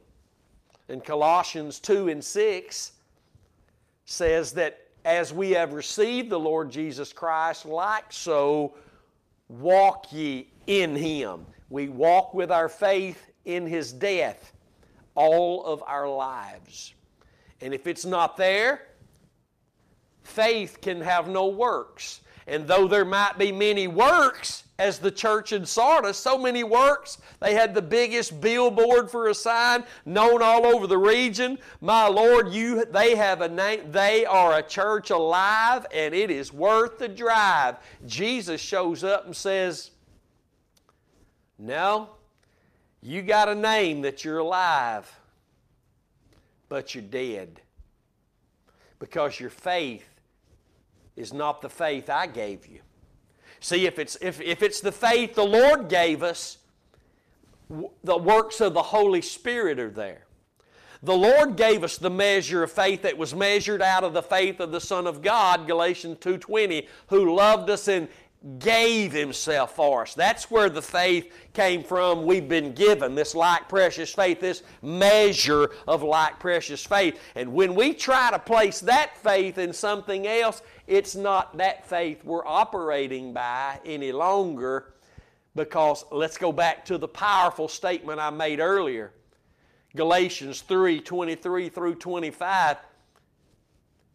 And 0.89 1.03
Colossians 1.03 1.79
2 1.79 2.09
and 2.09 2.23
6 2.23 2.91
says 4.05 4.51
that 4.53 4.79
as 5.05 5.33
we 5.33 5.51
have 5.51 5.73
received 5.73 6.29
the 6.29 6.39
Lord 6.39 6.71
Jesus 6.71 7.13
Christ, 7.13 7.65
like 7.65 8.11
so 8.11 8.75
walk 9.49 10.11
ye 10.11 10.47
in 10.67 10.95
Him. 10.95 11.45
We 11.69 11.89
walk 11.89 12.33
with 12.33 12.51
our 12.51 12.69
faith 12.69 13.31
in 13.45 13.65
His 13.65 13.91
death 13.91 14.53
all 15.15 15.65
of 15.65 15.83
our 15.85 16.09
lives. 16.09 16.93
And 17.61 17.73
if 17.73 17.87
it's 17.87 18.05
not 18.05 18.37
there, 18.37 18.81
faith 20.23 20.79
can 20.81 21.01
have 21.01 21.27
no 21.27 21.47
works. 21.47 22.21
And 22.47 22.67
though 22.67 22.87
there 22.87 23.05
might 23.05 23.37
be 23.37 23.51
many 23.51 23.87
works, 23.87 24.63
as 24.79 24.99
the 24.99 25.11
church 25.11 25.53
in 25.53 25.65
Sardis, 25.65 26.17
so 26.17 26.37
many 26.37 26.63
works, 26.63 27.19
they 27.39 27.53
had 27.53 27.73
the 27.73 27.81
biggest 27.81 28.41
billboard 28.41 29.09
for 29.09 29.27
a 29.27 29.33
sign 29.33 29.83
known 30.05 30.41
all 30.41 30.65
over 30.65 30.87
the 30.87 30.97
region. 30.97 31.59
My 31.79 32.07
Lord, 32.07 32.51
you 32.51 32.83
they 32.85 33.15
have 33.15 33.41
a 33.41 33.47
name, 33.47 33.91
they 33.91 34.25
are 34.25 34.57
a 34.57 34.63
church 34.63 35.11
alive, 35.11 35.85
and 35.93 36.13
it 36.13 36.31
is 36.31 36.51
worth 36.51 36.97
the 36.97 37.07
drive. 37.07 37.77
Jesus 38.05 38.59
shows 38.59 39.03
up 39.03 39.25
and 39.25 39.35
says, 39.35 39.91
No, 41.59 42.09
you 43.01 43.21
got 43.21 43.49
a 43.49 43.55
name 43.55 44.01
that 44.01 44.25
you're 44.25 44.39
alive, 44.39 45.09
but 46.67 46.95
you're 46.95 47.03
dead. 47.03 47.61
Because 48.97 49.39
your 49.39 49.49
faith 49.49 50.12
is 51.15 51.33
not 51.33 51.61
the 51.61 51.69
faith 51.69 52.09
I 52.09 52.27
gave 52.27 52.67
you. 52.67 52.79
See, 53.59 53.85
if 53.85 53.99
it's, 53.99 54.17
if, 54.21 54.41
if 54.41 54.61
it's 54.61 54.81
the 54.81 54.91
faith 54.91 55.35
the 55.35 55.45
Lord 55.45 55.87
gave 55.87 56.23
us, 56.23 56.57
the 58.03 58.17
works 58.17 58.59
of 58.61 58.73
the 58.73 58.83
Holy 58.83 59.21
Spirit 59.21 59.79
are 59.79 59.89
there. 59.89 60.25
The 61.01 61.15
Lord 61.15 61.57
gave 61.57 61.83
us 61.83 61.97
the 61.97 62.09
measure 62.09 62.63
of 62.63 62.71
faith 62.71 63.01
that 63.01 63.17
was 63.17 63.35
measured 63.35 63.81
out 63.81 64.05
of 64.05 64.13
the 64.13 64.23
faith 64.23 64.61
of 64.61 64.71
the 64.71 64.79
Son 64.79 65.05
of 65.05 65.21
God, 65.21 65.67
Galatians 65.67 66.17
2:20, 66.19 66.87
who 67.07 67.35
loved 67.35 67.69
us 67.69 67.89
and 67.89 68.07
gave 68.59 69.13
himself 69.13 69.75
for 69.75 70.01
us. 70.01 70.13
That's 70.13 70.51
where 70.51 70.69
the 70.69 70.81
faith 70.81 71.33
came 71.53 71.81
from. 71.81 72.25
We've 72.25 72.47
been 72.47 72.73
given 72.73 73.15
this 73.15 73.35
like 73.35 73.69
precious 73.69 74.13
faith, 74.13 74.41
this 74.41 74.63
measure 74.81 75.71
of 75.87 76.03
like 76.03 76.39
precious 76.39 76.85
faith. 76.85 77.19
And 77.35 77.53
when 77.53 77.73
we 77.73 77.93
try 77.93 78.31
to 78.31 78.39
place 78.39 78.81
that 78.81 79.17
faith 79.17 79.57
in 79.57 79.71
something 79.71 80.27
else, 80.27 80.61
it's 80.87 81.15
not 81.15 81.57
that 81.57 81.87
faith 81.87 82.25
we're 82.25 82.45
operating 82.45 83.31
by 83.31 83.79
any 83.85 84.11
longer. 84.11 84.93
Because 85.55 86.03
let's 86.11 86.37
go 86.37 86.51
back 86.51 86.83
to 86.85 86.97
the 86.97 87.07
powerful 87.07 87.67
statement 87.67 88.19
I 88.19 88.29
made 88.29 88.59
earlier. 88.59 89.13
Galatians 89.95 90.61
3 90.61 90.99
23 90.99 91.69
through 91.69 91.95
25 91.95 92.77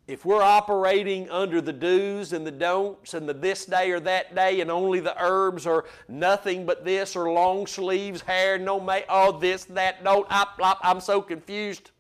if 0.09 0.25
we're 0.25 0.43
operating 0.43 1.29
under 1.29 1.61
the 1.61 1.73
do's 1.73 2.33
and 2.33 2.47
the 2.47 2.51
don'ts 2.51 3.13
and 3.13 3.29
the 3.29 3.35
this 3.35 3.67
day 3.67 3.91
or 3.91 4.01
that 4.01 4.35
day 4.35 4.63
and 4.63 4.71
only 4.71 5.01
the 5.01 5.15
herbs 5.23 5.67
or 5.67 5.85
nothing 6.09 6.65
but 6.65 6.83
this 6.83 7.15
or 7.15 7.31
long 7.31 7.67
sleeves, 7.67 8.23
hair, 8.23 8.57
no 8.57 8.81
make, 8.81 9.05
oh, 9.11 9.39
this, 9.39 9.65
that, 9.65 10.03
don't, 10.03 10.27
I'm 10.31 11.01
so 11.01 11.21
confused. 11.21 11.91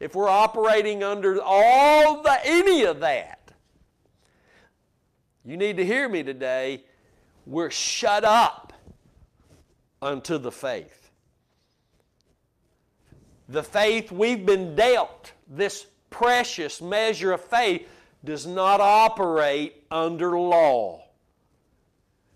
If 0.00 0.14
we're 0.14 0.30
operating 0.30 1.04
under 1.04 1.38
all 1.42 2.22
the, 2.22 2.38
any 2.44 2.84
of 2.84 3.00
that, 3.00 3.52
you 5.44 5.58
need 5.58 5.76
to 5.76 5.84
hear 5.84 6.08
me 6.08 6.22
today. 6.22 6.84
We're 7.44 7.70
shut 7.70 8.24
up 8.24 8.72
unto 10.00 10.38
the 10.38 10.52
faith. 10.52 11.10
The 13.50 13.62
faith 13.62 14.10
we've 14.10 14.46
been 14.46 14.74
dealt, 14.74 15.32
this 15.46 15.86
precious 16.10 16.80
measure 16.80 17.32
of 17.32 17.40
faith 17.40 17.86
does 18.24 18.46
not 18.46 18.80
operate 18.80 19.84
under 19.90 20.38
law. 20.38 21.04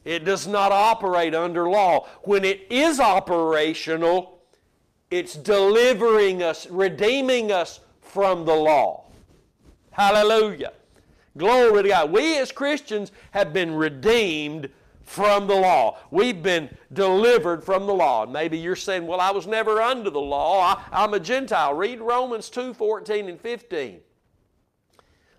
It 0.05 0.25
does 0.25 0.47
not 0.47 0.73
operate 0.73 1.35
under 1.35 1.69
law. 1.69 2.09
When 2.23 2.45
it 2.45 2.67
is 2.71 2.99
operational, 2.99 4.41
it's 5.11 5.35
delivering 5.35 6.43
us, 6.43 6.67
redeeming 6.69 7.53
us 7.53 7.81
from 8.01 8.45
the 8.45 8.55
law. 8.55 9.05
Hallelujah. 9.91 10.73
Glory 11.37 11.85
to 11.85 11.89
God. 11.89 12.13
We 12.13 12.39
as 12.39 12.51
Christians 12.53 13.13
have 13.31 13.53
been 13.53 13.75
redeemed 13.75 14.69
from 15.05 15.47
the 15.47 15.55
law. 15.55 15.99
We've 16.11 16.43
been 16.43 16.71
delivered 16.93 17.65
from 17.65 17.87
the 17.87 17.95
law. 17.95 18.27
Maybe 18.27 18.59
you're 18.59 18.77
saying, 18.77 19.07
well, 19.07 19.21
I 19.21 19.31
was 19.31 19.47
never 19.47 19.81
under 19.81 20.11
the 20.11 20.21
law. 20.21 20.83
I, 20.91 21.05
am 21.05 21.15
a 21.15 21.21
Gentile. 21.21 21.75
Read 21.75 22.01
Romans 22.01 22.51
2 22.51 22.75
14 22.75 23.29
and 23.29 23.41
15. 23.41 24.01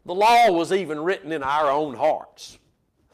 The 0.06 0.16
law 0.16 0.52
was 0.52 0.72
even 0.74 1.00
written 1.00 1.32
in 1.32 1.44
our 1.44 1.72
own 1.72 1.96
hearts. 1.96 2.58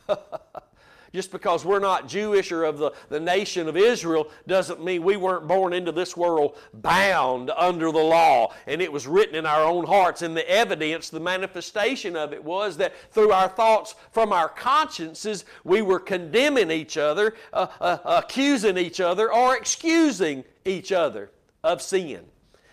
Just 1.14 1.32
because 1.32 1.66
we're 1.66 1.80
not 1.80 2.08
Jewish 2.08 2.52
or 2.52 2.64
of 2.64 2.78
the, 2.78 2.92
the 3.10 3.20
nation 3.20 3.68
of 3.68 3.76
Israel 3.76 4.30
doesn't 4.46 4.84
mean 4.84 5.04
we 5.04 5.18
weren't 5.18 5.48
born 5.48 5.74
into 5.74 5.92
this 5.92 6.16
world 6.16 6.56
bound 6.74 7.50
under 7.58 7.92
the 7.92 7.98
law. 7.98 8.54
And 8.68 8.82
it 8.82 8.92
was 8.92 9.08
written 9.08 9.36
in 9.36 9.46
our 9.46 9.64
own 9.64 9.86
hearts. 9.86 10.22
And 10.22 10.38
the 10.38 10.48
evidence, 10.48 11.10
the 11.10 11.20
manifestation 11.20 12.16
of 12.16 12.32
it 12.32 12.44
was 12.44 12.78
that 12.78 12.94
through 13.12 13.32
our 13.32 13.50
thoughts 13.50 13.96
from 14.12 14.32
our 14.32 14.50
consciences, 14.50 15.46
we 15.64 15.82
were 15.82 16.00
condemning 16.00 16.70
each 16.70 16.96
other, 16.96 17.36
uh, 17.54 17.68
uh, 17.82 17.98
accusing 18.06 18.78
each 18.78 19.00
other, 19.00 19.34
or 19.34 19.58
excusing 19.58 20.44
each 20.64 20.92
other 20.92 21.32
of 21.64 21.82
sin. 21.82 22.22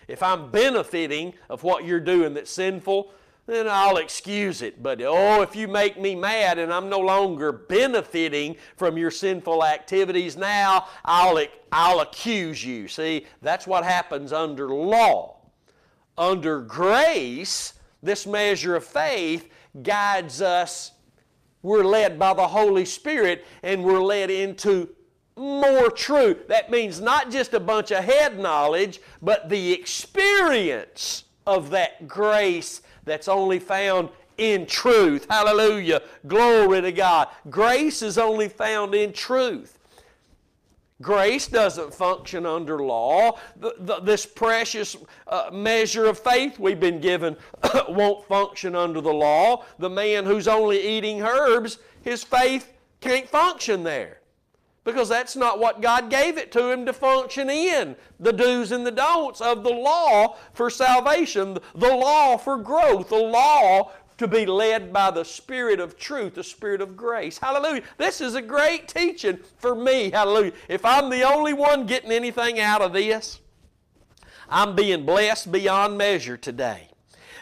If 0.08 0.22
I'm 0.22 0.50
benefiting 0.50 1.34
of 1.48 1.62
what 1.62 1.84
you're 1.84 2.00
doing 2.00 2.34
that's 2.34 2.50
sinful, 2.50 3.10
then 3.46 3.68
I'll 3.68 3.96
excuse 3.96 4.60
it. 4.60 4.82
But 4.82 5.00
oh, 5.02 5.42
if 5.42 5.54
you 5.54 5.68
make 5.68 5.98
me 5.98 6.14
mad 6.14 6.58
and 6.58 6.72
I'm 6.72 6.88
no 6.88 6.98
longer 6.98 7.52
benefiting 7.52 8.56
from 8.76 8.96
your 8.96 9.10
sinful 9.10 9.64
activities, 9.64 10.36
now 10.36 10.88
I'll, 11.04 11.40
I'll 11.70 12.00
accuse 12.00 12.64
you. 12.64 12.88
See, 12.88 13.26
that's 13.42 13.66
what 13.66 13.84
happens 13.84 14.32
under 14.32 14.68
law. 14.68 15.36
Under 16.18 16.60
grace, 16.60 17.74
this 18.02 18.26
measure 18.26 18.76
of 18.76 18.84
faith 18.84 19.48
guides 19.82 20.42
us. 20.42 20.92
We're 21.62 21.84
led 21.84 22.18
by 22.18 22.34
the 22.34 22.48
Holy 22.48 22.84
Spirit 22.84 23.44
and 23.62 23.84
we're 23.84 24.00
led 24.00 24.30
into 24.30 24.88
more 25.36 25.90
truth. 25.90 26.48
That 26.48 26.70
means 26.70 27.00
not 27.00 27.30
just 27.30 27.52
a 27.52 27.60
bunch 27.60 27.90
of 27.90 28.02
head 28.04 28.38
knowledge, 28.38 29.00
but 29.20 29.48
the 29.48 29.72
experience 29.72 31.24
of 31.46 31.70
that 31.70 32.08
grace 32.08 32.80
that's 33.06 33.28
only 33.28 33.58
found 33.58 34.10
in 34.36 34.66
truth. 34.66 35.26
Hallelujah. 35.30 36.02
Glory 36.26 36.82
to 36.82 36.92
God. 36.92 37.28
Grace 37.48 38.02
is 38.02 38.18
only 38.18 38.48
found 38.48 38.94
in 38.94 39.14
truth. 39.14 39.78
Grace 41.02 41.46
doesn't 41.46 41.94
function 41.94 42.46
under 42.46 42.78
law. 42.82 43.38
The, 43.56 43.74
the, 43.78 44.00
this 44.00 44.24
precious 44.24 44.96
uh, 45.26 45.50
measure 45.52 46.06
of 46.06 46.18
faith 46.18 46.58
we've 46.58 46.80
been 46.80 47.00
given 47.00 47.36
won't 47.88 48.26
function 48.26 48.74
under 48.74 49.00
the 49.00 49.12
law. 49.12 49.64
The 49.78 49.90
man 49.90 50.24
who's 50.24 50.48
only 50.48 50.86
eating 50.86 51.22
herbs, 51.22 51.78
his 52.02 52.24
faith 52.24 52.72
can't 53.00 53.28
function 53.28 53.82
there 53.82 54.20
because 54.86 55.08
that's 55.08 55.34
not 55.34 55.58
what 55.58 55.82
God 55.82 56.08
gave 56.08 56.38
it 56.38 56.52
to 56.52 56.70
him 56.70 56.86
to 56.86 56.92
function 56.92 57.50
in. 57.50 57.96
The 58.20 58.32
do's 58.32 58.70
and 58.70 58.86
the 58.86 58.92
don'ts 58.92 59.40
of 59.40 59.64
the 59.64 59.70
law 59.70 60.36
for 60.54 60.70
salvation, 60.70 61.58
the 61.74 61.94
law 61.94 62.38
for 62.38 62.56
growth, 62.56 63.08
the 63.08 63.16
law 63.16 63.90
to 64.18 64.28
be 64.28 64.46
led 64.46 64.92
by 64.92 65.10
the 65.10 65.24
Spirit 65.24 65.80
of 65.80 65.98
truth, 65.98 66.36
the 66.36 66.44
Spirit 66.44 66.80
of 66.80 66.96
grace. 66.96 67.36
Hallelujah. 67.36 67.82
This 67.98 68.20
is 68.20 68.36
a 68.36 68.40
great 68.40 68.86
teaching 68.86 69.40
for 69.58 69.74
me. 69.74 70.10
Hallelujah. 70.10 70.52
If 70.68 70.84
I'm 70.84 71.10
the 71.10 71.24
only 71.24 71.52
one 71.52 71.86
getting 71.86 72.12
anything 72.12 72.60
out 72.60 72.80
of 72.80 72.92
this, 72.92 73.40
I'm 74.48 74.76
being 74.76 75.04
blessed 75.04 75.50
beyond 75.50 75.98
measure 75.98 76.36
today. 76.36 76.90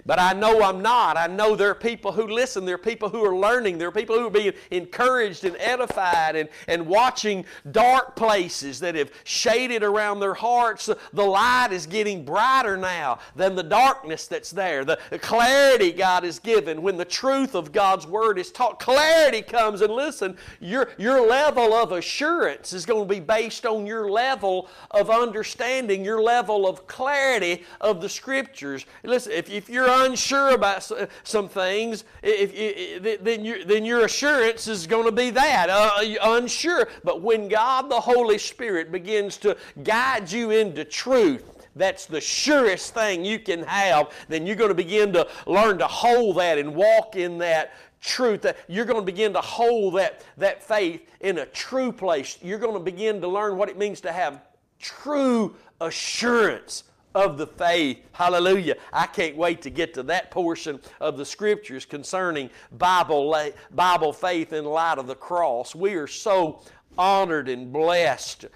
But 0.07 0.19
I 0.19 0.33
know 0.33 0.63
I'm 0.63 0.83
not. 0.83 1.17
I 1.17 1.27
know 1.27 1.57
there 1.57 1.71
are 1.71 1.75
people 1.75 2.13
who 2.13 2.27
listen. 2.27 2.65
There 2.65 2.75
are 2.75 2.79
people 2.79 3.09
who 3.09 3.25
are 3.25 3.37
learning. 3.37 3.79
There 3.79 3.89
are 3.89 3.93
people 3.93 4.19
who 4.19 4.27
are 4.27 4.31
being 4.31 4.53
encouraged 4.71 5.45
and 5.45 5.57
edified 5.59 6.37
and, 6.37 6.49
and 6.69 6.87
watching 6.87 7.45
dark 7.71 8.17
places 8.17 8.81
that 8.81 8.95
have 8.95 9.11
shaded 9.25 9.83
around 9.83 10.21
their 10.21 10.35
hearts. 10.35 10.91
The 11.13 11.25
light 11.25 11.69
is 11.73 11.87
getting 11.87 12.25
brighter 12.25 12.77
now 12.77 13.19
than 13.37 13.55
the 13.55 13.63
darkness 13.63 14.27
that's 14.27 14.51
there. 14.51 14.85
The 14.85 14.99
clarity 15.21 15.93
God 15.93 16.25
has 16.25 16.39
given 16.39 16.83
when 16.83 16.97
the 16.97 17.05
truth 17.05 17.55
of 17.55 17.73
God's 17.73 18.07
Word 18.07 18.39
is 18.39 18.51
taught. 18.51 18.79
Clarity 18.79 19.43
comes, 19.43 19.81
and 19.81 19.93
listen, 19.93 20.37
your, 20.61 20.91
your 20.99 21.27
level 21.27 21.73
of 21.75 21.93
assurance 21.93 22.73
is 22.73 22.87
going 22.87 23.09
to 23.09 23.15
be 23.15 23.21
based 23.21 23.67
on 23.67 23.87
your 23.87 24.11
level 24.11 24.69
of 24.91 25.11
understanding, 25.11 26.05
your 26.05 26.23
level 26.23 26.67
of 26.67 26.87
clarity 26.87 27.65
of 27.81 28.01
the 28.01 28.09
Scriptures. 28.09 28.87
Listen, 29.03 29.33
if, 29.33 29.51
if 29.51 29.69
you're 29.69 29.84
unsure 29.89 30.55
about 30.55 30.91
some 31.23 31.49
things, 31.49 32.05
if, 32.23 33.23
then, 33.23 33.45
you, 33.45 33.65
then 33.65 33.85
your 33.85 34.05
assurance 34.05 34.69
is 34.69 34.87
going 34.87 35.05
to 35.05 35.13
be 35.13 35.31
that, 35.31 35.71
uh, 35.71 36.01
unsure. 36.23 36.89
But 37.03 37.23
when 37.23 37.49
God 37.49 37.91
the 37.91 38.01
Holy 38.01 38.39
Spirit 38.39 38.93
begins 38.93 39.37
to 39.39 39.57
guide 39.83 40.31
you 40.31 40.51
into 40.51 40.85
truth, 40.85 41.55
that's 41.77 42.07
the 42.07 42.21
surest 42.21 42.95
thing 42.95 43.25
you 43.25 43.39
can 43.39 43.65
have, 43.65 44.13
then 44.29 44.47
you're 44.47 44.57
going 44.57 44.69
to 44.69 44.75
begin 44.75 45.13
to 45.13 45.27
learn 45.47 45.79
to 45.79 45.87
hold 45.87 46.37
that 46.37 46.59
and 46.59 46.75
walk 46.75 47.17
in 47.17 47.39
that 47.39 47.75
truth. 48.01 48.43
That 48.43 48.59
you're 48.69 48.85
going 48.85 49.01
to 49.01 49.05
begin 49.05 49.33
to 49.33 49.41
hold 49.41 49.97
that, 49.97 50.25
that 50.37 50.63
faith 50.63 51.09
in 51.21 51.39
a 51.39 51.47
true 51.47 51.91
place. 51.91 52.39
You're 52.43 52.59
going 52.59 52.75
to 52.75 52.81
begin 52.81 53.21
to 53.23 53.29
learn 53.29 53.57
what 53.57 53.69
it 53.69 53.77
means 53.77 54.01
to 54.03 54.13
have 54.13 54.43
true 54.79 55.57
assurance 55.81 56.85
of 57.15 57.39
the 57.39 57.47
faith. 57.47 57.99
Hallelujah. 58.13 58.77
I 58.93 59.07
can't 59.07 59.37
wait 59.37 59.63
to 59.63 59.71
get 59.71 59.95
to 59.95 60.03
that 60.05 60.31
portion 60.31 60.81
of 61.01 61.17
the 61.17 61.25
scriptures 61.25 61.85
concerning 61.85 62.51
Bible, 62.73 63.53
Bible 63.73 64.13
faith 64.13 64.53
in 64.53 64.65
light 64.65 64.99
of 64.99 65.07
the 65.07 65.15
cross. 65.15 65.75
We 65.75 65.95
are 65.95 66.07
so 66.07 66.63
honored 66.97 67.49
and 67.49 67.73
blessed 67.73 68.47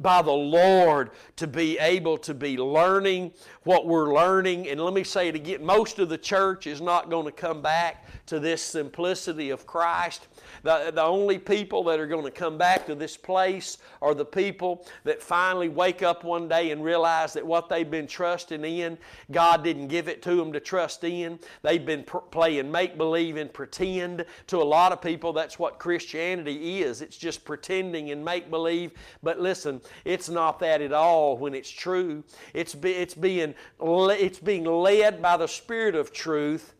by 0.00 0.22
the 0.22 0.30
Lord 0.30 1.10
to 1.36 1.46
be 1.46 1.78
able 1.78 2.18
to 2.18 2.34
be 2.34 2.58
learning 2.58 3.32
what 3.66 3.84
we're 3.84 4.14
learning. 4.14 4.68
And 4.68 4.80
let 4.80 4.94
me 4.94 5.02
say 5.02 5.26
it 5.28 5.34
again 5.34 5.64
most 5.64 5.98
of 5.98 6.08
the 6.08 6.16
church 6.16 6.68
is 6.68 6.80
not 6.80 7.10
going 7.10 7.26
to 7.26 7.32
come 7.32 7.60
back 7.60 8.06
to 8.26 8.38
this 8.38 8.62
simplicity 8.62 9.50
of 9.50 9.66
Christ. 9.66 10.28
The, 10.62 10.92
the 10.94 11.02
only 11.02 11.38
people 11.38 11.82
that 11.84 12.00
are 12.00 12.06
going 12.06 12.24
to 12.24 12.30
come 12.30 12.56
back 12.58 12.86
to 12.86 12.94
this 12.94 13.16
place 13.16 13.78
are 14.00 14.14
the 14.14 14.24
people 14.24 14.86
that 15.04 15.20
finally 15.20 15.68
wake 15.68 16.02
up 16.02 16.22
one 16.24 16.48
day 16.48 16.70
and 16.70 16.82
realize 16.84 17.32
that 17.34 17.44
what 17.44 17.68
they've 17.68 17.90
been 17.90 18.06
trusting 18.06 18.64
in, 18.64 18.98
God 19.30 19.64
didn't 19.64 19.88
give 19.88 20.08
it 20.08 20.22
to 20.22 20.36
them 20.36 20.52
to 20.52 20.60
trust 20.60 21.02
in. 21.04 21.38
They've 21.62 21.84
been 21.84 22.04
pr- 22.04 22.18
playing 22.18 22.70
make 22.70 22.96
believe 22.96 23.36
and 23.36 23.52
pretend. 23.52 24.24
To 24.48 24.58
a 24.58 24.64
lot 24.64 24.92
of 24.92 25.02
people, 25.02 25.32
that's 25.32 25.58
what 25.58 25.78
Christianity 25.78 26.82
is. 26.82 27.02
It's 27.02 27.16
just 27.16 27.44
pretending 27.44 28.10
and 28.10 28.24
make 28.24 28.50
believe. 28.50 28.92
But 29.22 29.40
listen, 29.40 29.80
it's 30.04 30.28
not 30.28 30.60
that 30.60 30.80
at 30.80 30.92
all 30.92 31.36
when 31.36 31.54
it's 31.54 31.70
true. 31.70 32.22
It's, 32.54 32.74
be, 32.74 32.92
it's, 32.92 33.14
being, 33.14 33.54
it's 33.80 34.38
being 34.38 34.64
led 34.64 35.20
by 35.22 35.36
the 35.36 35.48
Spirit 35.48 35.94
of 35.94 36.12
truth 36.12 36.74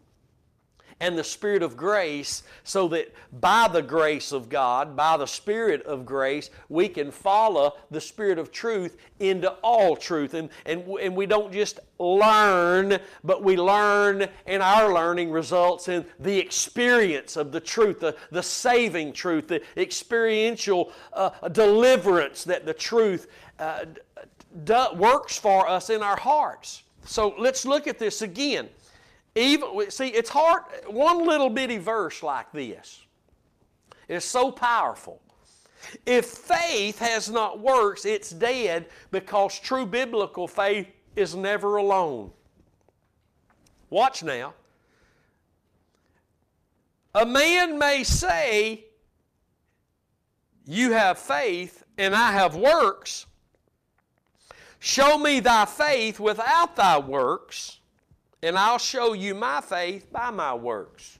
and 0.98 1.18
the 1.18 1.24
Spirit 1.24 1.62
of 1.62 1.76
grace, 1.76 2.42
so 2.64 2.88
that 2.88 3.14
by 3.30 3.68
the 3.68 3.82
grace 3.82 4.32
of 4.32 4.48
God, 4.48 4.96
by 4.96 5.18
the 5.18 5.26
Spirit 5.26 5.82
of 5.82 6.06
grace, 6.06 6.48
we 6.70 6.88
can 6.88 7.10
follow 7.10 7.74
the 7.90 8.00
Spirit 8.00 8.38
of 8.38 8.50
truth 8.50 8.96
into 9.20 9.50
all 9.62 9.94
truth. 9.94 10.32
And, 10.32 10.48
and, 10.64 10.88
and 10.88 11.14
we 11.14 11.26
don't 11.26 11.52
just 11.52 11.80
learn, 11.98 12.98
but 13.22 13.42
we 13.42 13.58
learn, 13.58 14.26
and 14.46 14.62
our 14.62 14.94
learning 14.94 15.30
results 15.30 15.88
in 15.88 16.06
the 16.18 16.38
experience 16.38 17.36
of 17.36 17.52
the 17.52 17.60
truth, 17.60 18.00
the, 18.00 18.16
the 18.30 18.42
saving 18.42 19.12
truth, 19.12 19.48
the 19.48 19.60
experiential 19.76 20.92
uh, 21.12 21.30
deliverance 21.50 22.44
that 22.44 22.64
the 22.64 22.74
truth 22.74 23.26
uh, 23.58 23.84
d- 24.64 24.86
works 24.94 25.38
for 25.38 25.68
us 25.68 25.90
in 25.90 26.02
our 26.02 26.16
hearts. 26.16 26.82
So 27.04 27.34
let's 27.38 27.64
look 27.64 27.86
at 27.86 27.98
this 27.98 28.22
again. 28.22 28.68
Even 29.34 29.90
see, 29.90 30.08
it's 30.08 30.30
hard. 30.30 30.62
One 30.86 31.26
little 31.26 31.50
bitty 31.50 31.78
verse 31.78 32.22
like 32.22 32.50
this 32.52 33.04
is 34.08 34.24
so 34.24 34.50
powerful. 34.50 35.20
If 36.04 36.24
faith 36.26 36.98
has 36.98 37.30
not 37.30 37.60
works, 37.60 38.04
it's 38.04 38.30
dead 38.30 38.86
because 39.10 39.58
true 39.60 39.86
biblical 39.86 40.48
faith 40.48 40.88
is 41.14 41.34
never 41.34 41.76
alone. 41.76 42.30
Watch 43.90 44.22
now. 44.22 44.54
A 47.14 47.24
man 47.24 47.78
may 47.78 48.04
say, 48.04 48.86
You 50.66 50.92
have 50.92 51.18
faith 51.18 51.84
and 51.98 52.14
I 52.14 52.32
have 52.32 52.56
works. 52.56 53.25
Show 54.86 55.18
me 55.18 55.40
thy 55.40 55.64
faith 55.64 56.20
without 56.20 56.76
thy 56.76 56.98
works 56.98 57.80
and 58.40 58.56
I'll 58.56 58.78
show 58.78 59.14
you 59.14 59.34
my 59.34 59.60
faith 59.60 60.12
by 60.12 60.30
my 60.30 60.54
works. 60.54 61.18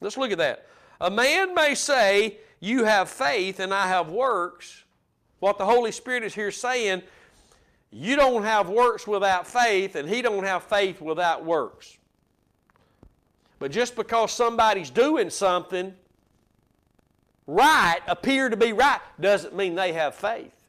Let's 0.00 0.16
look 0.16 0.32
at 0.32 0.38
that. 0.38 0.66
A 1.02 1.10
man 1.10 1.54
may 1.54 1.74
say, 1.74 2.38
You 2.58 2.84
have 2.84 3.10
faith 3.10 3.60
and 3.60 3.74
I 3.74 3.88
have 3.88 4.08
works. 4.08 4.84
What 5.40 5.58
the 5.58 5.66
Holy 5.66 5.92
Spirit 5.92 6.22
is 6.22 6.34
here 6.34 6.50
saying, 6.50 7.02
you 7.90 8.16
don't 8.16 8.44
have 8.44 8.70
works 8.70 9.06
without 9.06 9.46
faith, 9.46 9.94
and 9.96 10.08
he 10.08 10.22
don't 10.22 10.44
have 10.44 10.62
faith 10.62 11.02
without 11.02 11.44
works. 11.44 11.98
But 13.58 13.70
just 13.70 13.96
because 13.96 14.32
somebody's 14.32 14.88
doing 14.88 15.28
something 15.28 15.92
right, 17.46 17.98
appear 18.06 18.48
to 18.48 18.56
be 18.56 18.72
right, 18.72 19.00
doesn't 19.20 19.54
mean 19.54 19.74
they 19.74 19.92
have 19.92 20.14
faith. 20.14 20.59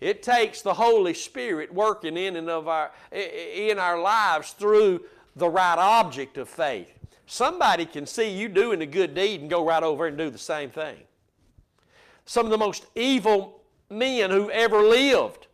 It 0.00 0.22
takes 0.22 0.62
the 0.62 0.74
Holy 0.74 1.14
Spirit 1.14 1.72
working 1.72 2.16
in 2.16 2.36
and 2.36 2.50
of 2.50 2.68
our 2.68 2.92
in 3.12 3.78
our 3.78 4.00
lives 4.00 4.52
through 4.52 5.02
the 5.36 5.48
right 5.48 5.78
object 5.78 6.36
of 6.36 6.48
faith. 6.48 6.92
Somebody 7.26 7.86
can 7.86 8.06
see 8.06 8.30
you 8.30 8.48
doing 8.48 8.82
a 8.82 8.86
good 8.86 9.14
deed 9.14 9.40
and 9.40 9.50
go 9.50 9.64
right 9.64 9.82
over 9.82 10.06
and 10.06 10.16
do 10.16 10.30
the 10.30 10.38
same 10.38 10.70
thing. 10.70 10.96
Some 12.24 12.46
of 12.46 12.50
the 12.50 12.58
most 12.58 12.86
evil 12.94 13.60
men 13.90 14.30
who 14.30 14.50
ever 14.50 14.82
lived 14.82 15.46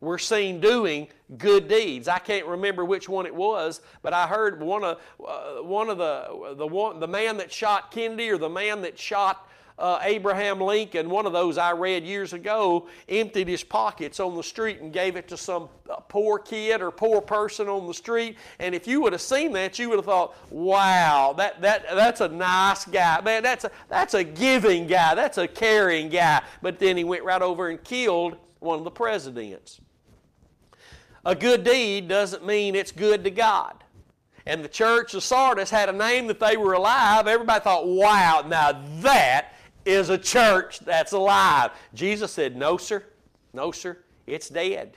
were 0.00 0.18
seen 0.18 0.60
doing 0.60 1.08
good 1.36 1.68
deeds. 1.68 2.08
I 2.08 2.18
can't 2.18 2.46
remember 2.46 2.84
which 2.84 3.08
one 3.08 3.26
it 3.26 3.34
was, 3.34 3.82
but 4.02 4.12
I 4.12 4.26
heard 4.26 4.62
one 4.62 4.82
of 4.82 5.00
uh, 5.24 5.62
one 5.62 5.90
of 5.90 5.98
the 5.98 6.54
the 6.56 6.66
one 6.66 7.00
the 7.00 7.08
man 7.08 7.36
that 7.36 7.52
shot 7.52 7.90
Kennedy 7.90 8.30
or 8.30 8.38
the 8.38 8.48
man 8.48 8.80
that 8.82 8.98
shot 8.98 9.48
uh, 9.80 9.98
Abraham 10.02 10.60
Lincoln, 10.60 11.08
one 11.08 11.24
of 11.24 11.32
those 11.32 11.56
I 11.56 11.72
read 11.72 12.04
years 12.04 12.34
ago, 12.34 12.86
emptied 13.08 13.48
his 13.48 13.64
pockets 13.64 14.20
on 14.20 14.36
the 14.36 14.42
street 14.42 14.80
and 14.80 14.92
gave 14.92 15.16
it 15.16 15.26
to 15.28 15.38
some 15.38 15.70
uh, 15.88 15.96
poor 15.96 16.38
kid 16.38 16.82
or 16.82 16.90
poor 16.90 17.22
person 17.22 17.66
on 17.66 17.86
the 17.86 17.94
street. 17.94 18.36
And 18.58 18.74
if 18.74 18.86
you 18.86 19.00
would 19.00 19.12
have 19.12 19.22
seen 19.22 19.52
that, 19.52 19.78
you 19.78 19.88
would 19.88 19.96
have 19.96 20.04
thought, 20.04 20.36
wow, 20.52 21.34
that, 21.38 21.62
that, 21.62 21.86
that's 21.94 22.20
a 22.20 22.28
nice 22.28 22.84
guy. 22.84 23.22
Man, 23.22 23.42
that's 23.42 23.64
a, 23.64 23.70
that's 23.88 24.12
a 24.12 24.22
giving 24.22 24.86
guy. 24.86 25.14
That's 25.14 25.38
a 25.38 25.48
caring 25.48 26.10
guy. 26.10 26.42
But 26.60 26.78
then 26.78 26.98
he 26.98 27.04
went 27.04 27.24
right 27.24 27.42
over 27.42 27.68
and 27.68 27.82
killed 27.82 28.36
one 28.58 28.78
of 28.78 28.84
the 28.84 28.90
presidents. 28.90 29.80
A 31.24 31.34
good 31.34 31.64
deed 31.64 32.06
doesn't 32.06 32.44
mean 32.46 32.74
it's 32.74 32.92
good 32.92 33.24
to 33.24 33.30
God. 33.30 33.82
And 34.44 34.62
the 34.64 34.68
church 34.68 35.14
of 35.14 35.22
Sardis 35.22 35.70
had 35.70 35.88
a 35.88 35.92
name 35.92 36.26
that 36.26 36.40
they 36.40 36.56
were 36.56 36.74
alive. 36.74 37.26
Everybody 37.26 37.62
thought, 37.62 37.86
wow, 37.86 38.44
now 38.46 38.82
that 39.00 39.54
is 39.90 40.08
a 40.08 40.18
church 40.18 40.80
that's 40.80 41.12
alive. 41.12 41.70
Jesus 41.94 42.32
said, 42.32 42.56
No, 42.56 42.76
sir. 42.76 43.04
No, 43.52 43.72
sir. 43.72 43.98
It's 44.26 44.48
dead. 44.48 44.96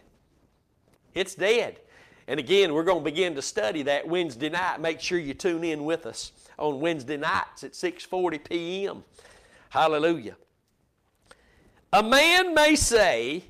It's 1.13 1.35
dead. 1.35 1.79
And 2.27 2.39
again, 2.39 2.73
we're 2.73 2.83
going 2.83 2.99
to 2.99 3.03
begin 3.03 3.35
to 3.35 3.41
study 3.41 3.83
that 3.83 4.07
Wednesday 4.07 4.49
night. 4.49 4.79
Make 4.79 5.01
sure 5.01 5.19
you 5.19 5.33
tune 5.33 5.63
in 5.63 5.83
with 5.83 6.05
us 6.05 6.31
on 6.57 6.79
Wednesday 6.79 7.17
nights 7.17 7.63
at 7.63 7.73
6:40 7.73 8.43
p.m. 8.43 9.03
Hallelujah. 9.69 10.35
A 11.91 12.01
man 12.01 12.53
may 12.53 12.75
say, 12.75 13.43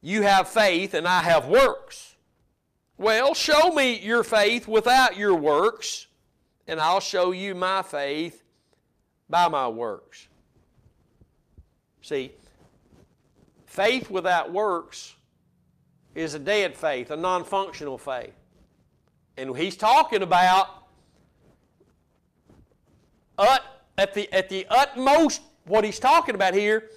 "You 0.00 0.22
have 0.22 0.48
faith 0.48 0.94
and 0.94 1.06
I 1.06 1.22
have 1.22 1.46
works." 1.46 2.14
Well, 2.96 3.34
show 3.34 3.72
me 3.72 3.98
your 4.00 4.24
faith 4.24 4.66
without 4.66 5.16
your 5.16 5.34
works, 5.34 6.06
and 6.66 6.80
I'll 6.80 7.00
show 7.00 7.32
you 7.32 7.54
my 7.54 7.82
faith 7.82 8.42
by 9.28 9.48
my 9.48 9.68
works. 9.68 10.27
See, 12.08 12.32
faith 13.66 14.10
without 14.10 14.50
works 14.50 15.14
is 16.14 16.32
a 16.32 16.38
dead 16.38 16.74
faith, 16.74 17.10
a 17.10 17.16
non 17.18 17.44
functional 17.44 17.98
faith. 17.98 18.32
And 19.36 19.54
he's 19.54 19.76
talking 19.76 20.22
about 20.22 20.68
ut, 23.36 23.62
at, 23.98 24.14
the, 24.14 24.32
at 24.32 24.48
the 24.48 24.66
utmost, 24.70 25.42
what 25.66 25.84
he's 25.84 25.98
talking 25.98 26.34
about 26.34 26.54
here 26.54 26.88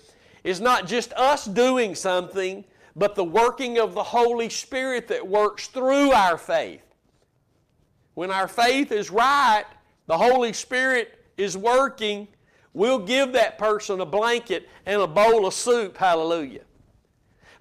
is 0.45 0.61
not 0.61 0.87
just 0.87 1.11
us 1.11 1.43
doing 1.43 1.93
something, 1.93 2.63
but 2.95 3.15
the 3.15 3.25
working 3.25 3.79
of 3.79 3.93
the 3.93 4.03
Holy 4.03 4.47
Spirit 4.47 5.09
that 5.09 5.27
works 5.27 5.67
through 5.67 6.13
our 6.13 6.37
faith. 6.37 6.95
When 8.13 8.31
our 8.31 8.47
faith 8.47 8.93
is 8.93 9.11
right, 9.11 9.65
the 10.07 10.17
Holy 10.17 10.53
Spirit 10.53 11.19
is 11.35 11.57
working, 11.57 12.29
we'll 12.73 12.99
give 12.99 13.33
that 13.33 13.57
person 13.57 14.01
a 14.01 14.05
blanket 14.05 14.69
and 14.85 15.01
a 15.01 15.07
bowl 15.07 15.45
of 15.45 15.53
soup. 15.53 15.97
Hallelujah. 15.97 16.61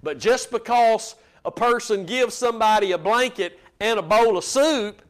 But 0.03 0.19
just 0.19 0.51
because 0.51 1.15
a 1.45 1.51
person 1.51 2.05
gives 2.05 2.33
somebody 2.33 2.91
a 2.91 2.97
blanket 2.97 3.59
and 3.79 3.99
a 3.99 4.01
bowl 4.01 4.37
of 4.37 4.43
soup, 4.43 5.01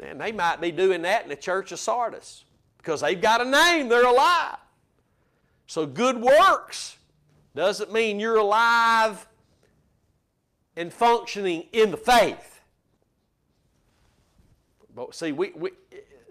man, 0.00 0.18
they 0.18 0.32
might 0.32 0.60
be 0.60 0.70
doing 0.70 1.02
that 1.02 1.24
in 1.24 1.28
the 1.28 1.36
church 1.36 1.72
of 1.72 1.78
Sardis 1.78 2.44
because 2.78 3.00
they've 3.00 3.20
got 3.20 3.40
a 3.40 3.44
name, 3.44 3.88
they're 3.88 4.06
alive. 4.06 4.56
So 5.66 5.84
good 5.84 6.20
works 6.20 6.96
doesn't 7.54 7.92
mean 7.92 8.18
you're 8.20 8.36
alive 8.38 9.26
and 10.76 10.92
functioning 10.92 11.66
in 11.72 11.90
the 11.90 11.96
faith. 11.96 12.60
But 14.94 15.14
see, 15.14 15.32
we, 15.32 15.52
we 15.54 15.70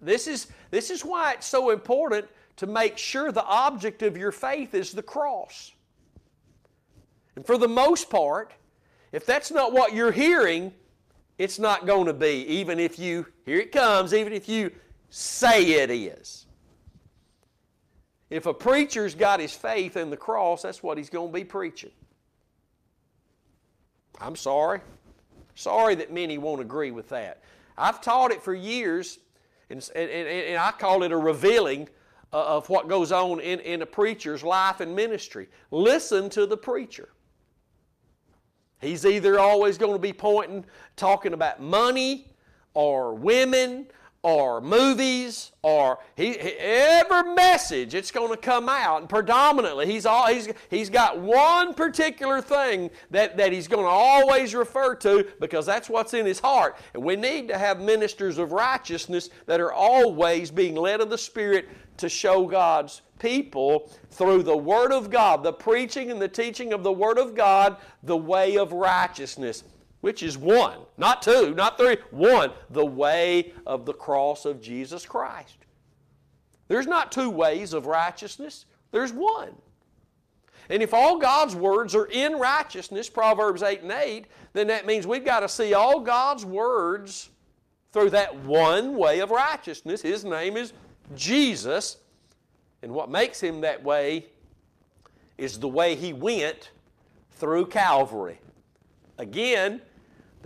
this 0.02 0.28
is, 0.28 0.48
this 0.72 0.90
is 0.90 1.04
why 1.06 1.34
it's 1.34 1.46
so 1.46 1.70
important 1.70 2.28
to 2.58 2.68
make 2.68 2.98
sure 2.98 3.32
the 3.32 3.46
object 3.46 4.02
of 4.02 4.18
your 4.18 4.32
faith 4.32 4.74
is 4.74 4.92
the 4.92 5.04
cross. 5.04 5.72
And 7.36 7.46
for 7.46 7.58
the 7.58 7.68
most 7.68 8.10
part, 8.10 8.52
if 9.12 9.26
that's 9.26 9.52
not 9.52 9.72
what 9.72 9.94
you're 9.94 10.12
hearing, 10.12 10.74
it's 11.38 11.60
not 11.60 11.86
going 11.86 12.08
to 12.08 12.14
be, 12.14 12.46
even 12.48 12.80
if 12.80 12.98
you, 12.98 13.28
here 13.46 13.60
it 13.60 13.72
comes, 13.72 14.14
even 14.14 14.34
if 14.34 14.50
you 14.50 14.72
say 15.10 15.64
it 15.74 15.92
is. 15.92 16.46
If 18.30 18.46
a 18.46 18.54
preacher's 18.54 19.16
got 19.16 19.40
his 19.40 19.54
faith 19.54 19.96
in 19.96 20.10
the 20.10 20.18
cross, 20.18 20.64
that's 20.64 20.84
what 20.84 20.98
he's 20.98 21.10
going 21.10 21.32
to 21.32 21.34
be 21.34 21.46
preaching. 21.46 21.92
I'm 24.20 24.36
sorry. 24.36 24.82
Sorry 25.56 25.96
that 25.96 26.12
many 26.12 26.38
won't 26.38 26.60
agree 26.60 26.92
with 26.92 27.10
that. 27.10 27.44
I've 27.78 28.02
taught 28.02 28.32
it 28.32 28.42
for 28.42 28.54
years 28.54 29.20
and, 29.70 29.88
and, 29.96 30.10
and 30.10 30.58
I 30.58 30.72
call 30.72 31.04
it 31.04 31.12
a 31.12 31.18
revealing 31.18 31.88
Uh, 32.34 32.44
of 32.44 32.68
what 32.68 32.90
goes 32.90 33.14
on 33.14 33.40
in, 33.40 33.62
in 33.62 33.82
a 33.82 33.86
preacher's 33.86 34.44
life 34.44 34.82
and 34.82 34.94
ministry. 34.94 35.48
Listen 35.72 36.30
to 36.30 36.46
the 36.46 36.58
preacher. 36.58 37.08
He's 38.82 39.06
either 39.06 39.40
always 39.40 39.78
going 39.78 39.94
to 39.94 40.00
be 40.00 40.12
pointing, 40.12 40.66
talking 40.98 41.32
about 41.32 41.62
money 41.62 42.28
or 42.74 43.14
women 43.16 43.88
or 44.24 44.60
movies 44.62 45.52
or 45.62 46.00
he, 46.16 46.36
every 46.38 47.36
message 47.36 47.94
it's 47.94 48.12
going 48.12 48.30
to 48.30 48.38
come 48.38 48.68
out. 48.68 49.02
And 49.02 49.10
predominantly 49.10 49.86
he's 49.86 50.06
all 50.06 50.28
he's, 50.28 50.50
he's 50.70 50.90
got 50.90 51.20
one 51.20 51.74
particular 51.74 52.42
thing 52.42 52.90
that, 53.12 53.38
that 53.38 53.52
he's 53.52 53.68
going 53.68 53.84
to 53.84 53.90
always 53.90 54.56
refer 54.56 54.96
to 54.96 55.28
because 55.40 55.66
that's 55.66 55.90
what's 55.90 56.14
in 56.14 56.26
his 56.26 56.40
heart. 56.40 56.78
And 56.94 57.04
we 57.04 57.16
need 57.16 57.48
to 57.50 57.58
have 57.58 57.80
ministers 57.80 58.38
of 58.38 58.52
righteousness 58.52 59.30
that 59.46 59.60
are 59.60 59.74
always 59.74 60.52
being 60.52 60.76
led 60.76 61.02
of 61.02 61.10
the 61.10 61.18
spirit 61.18 61.70
to 61.98 62.10
show 62.10 62.46
god's 62.46 63.02
people 63.20 63.92
through 64.12 64.44
the 64.44 64.56
word 64.56 64.92
of 64.92 65.10
god 65.10 65.42
the 65.42 65.52
preaching 65.52 66.12
and 66.12 66.22
the 66.22 66.28
teaching 66.28 66.74
of 66.74 66.84
the 66.84 66.92
word 66.92 67.18
of 67.18 67.34
god 67.34 67.78
the 68.04 68.16
way 68.16 68.58
of 68.58 68.72
righteousness 68.72 69.64
which 70.02 70.24
is 70.24 70.38
one, 70.38 70.80
not 70.98 71.22
two, 71.22 71.54
not 71.56 71.78
three, 71.78 71.98
one, 72.12 72.52
the 72.70 72.86
way 72.86 73.54
of 73.66 73.86
the 73.86 73.94
cross 73.94 74.46
of 74.46 74.62
Jesus 74.62 75.06
Christ. 75.06 75.58
There's 76.68 76.88
not 76.88 77.12
two 77.12 77.30
ways 77.30 77.74
of 77.74 77.86
righteousness, 77.86 78.66
there's 78.92 79.12
one. 79.12 79.54
And 80.70 80.84
if 80.84 80.94
all 80.94 81.18
God's 81.18 81.56
words 81.56 81.96
are 81.96 82.08
in 82.08 82.34
righteousness, 82.34 83.10
Proverbs 83.10 83.64
8 83.64 83.84
and 83.84 83.92
8, 83.92 84.26
then 84.54 84.68
that 84.68 84.86
means 84.86 85.08
we've 85.08 85.24
got 85.24 85.40
to 85.40 85.50
see 85.50 85.74
all 85.74 86.02
God's 86.02 86.46
words 86.46 87.30
through 87.94 88.10
that 88.10 88.36
one 88.44 88.98
way 88.98 89.20
of 89.20 89.32
righteousness. 89.32 90.02
His 90.02 90.26
name 90.26 90.58
is 90.58 90.74
Jesus. 91.16 91.98
And 92.82 92.92
what 92.92 93.10
makes 93.10 93.40
him 93.40 93.62
that 93.62 93.82
way 93.82 94.26
is 95.38 95.58
the 95.58 95.68
way 95.68 95.96
he 95.96 96.12
went 96.12 96.72
through 97.32 97.68
Calvary. 97.68 98.40
Again, 99.18 99.82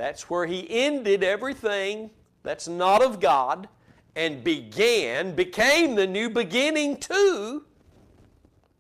that's 0.02 0.32
where 0.32 0.48
he 0.48 0.66
ended 0.68 1.24
everything 1.24 2.10
that's 2.42 2.68
not 2.68 3.04
of 3.04 3.20
God 3.20 3.68
and 4.16 4.44
began, 4.44 5.36
became 5.36 5.94
the 5.94 6.08
new 6.08 6.28
beginning 6.28 6.98
to 6.98 7.64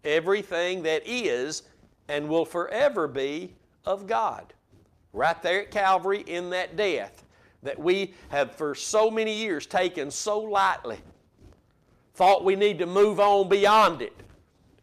everything 0.03 0.81
that 0.81 1.03
is 1.05 1.61
and 2.07 2.27
will 2.27 2.43
forever 2.43 3.07
be 3.07 3.53
of 3.85 4.07
God. 4.07 4.51
Right 5.13 5.39
there 5.43 5.61
at 5.61 5.69
Calvary 5.69 6.21
in 6.21 6.49
that 6.49 6.75
death 6.75 7.23
that 7.61 7.77
we 7.77 8.15
have 8.29 8.55
for 8.55 8.73
so 8.73 9.11
many 9.11 9.35
years 9.35 9.67
taken 9.67 10.09
so 10.09 10.39
lightly, 10.39 10.97
thought 12.15 12.43
we 12.43 12.55
need 12.55 12.79
to 12.79 12.87
move 12.87 13.19
on 13.19 13.47
beyond 13.47 14.01
it. 14.01 14.15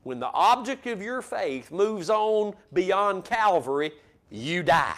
When 0.04 0.20
the 0.20 0.30
object 0.30 0.86
of 0.86 1.02
your 1.02 1.20
faith 1.20 1.72
moves 1.72 2.08
on 2.08 2.54
beyond 2.72 3.24
Calvary, 3.24 3.90
you 4.30 4.62
die. 4.62 4.94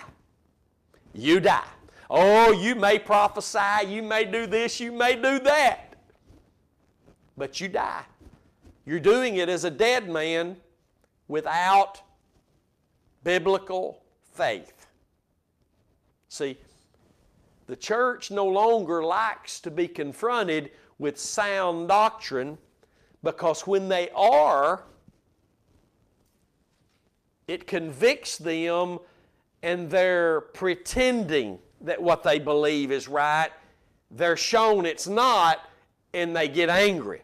You 1.13 1.41
die. 1.41 1.65
Oh, 2.09 2.53
you 2.53 2.75
may 2.75 2.99
prophesy, 2.99 3.87
you 3.87 4.03
may 4.03 4.25
do 4.25 4.47
this, 4.47 4.81
you 4.81 4.91
may 4.91 5.15
do 5.15 5.39
that, 5.41 5.95
but 7.37 7.61
you 7.61 7.69
die. 7.69 8.05
You're 8.85 8.99
doing 9.01 9.37
it 9.37 9.49
as 9.49 9.65
a 9.65 9.71
dead 9.71 10.09
man 10.09 10.57
without 11.29 12.03
biblical 13.23 14.03
faith. 14.33 14.87
See, 16.29 16.59
the 17.67 17.77
church 17.77 18.33
no 18.33 18.47
longer 18.47 19.05
likes 19.05 19.61
to 19.61 19.71
be 19.71 19.87
confronted 19.87 20.73
with 20.99 21.19
sound 21.19 21.89
doctrine 21.89 22.59
Because 23.23 23.67
when 23.67 23.89
they 23.89 24.09
are, 24.15 24.85
it 27.47 27.67
convicts 27.67 28.39
them 28.39 28.99
and 29.63 29.91
they're 29.91 30.41
pretending 30.41 31.59
that 31.83 32.03
what 32.03 32.23
they 32.23 32.39
believe 32.39 32.91
is 32.91 33.09
right. 33.09 33.51
They're 34.11 34.37
shown 34.37 34.87
it's 34.87 35.07
not 35.07 35.61
and 36.13 36.35
they 36.35 36.49
get 36.49 36.69
angry. 36.69 37.23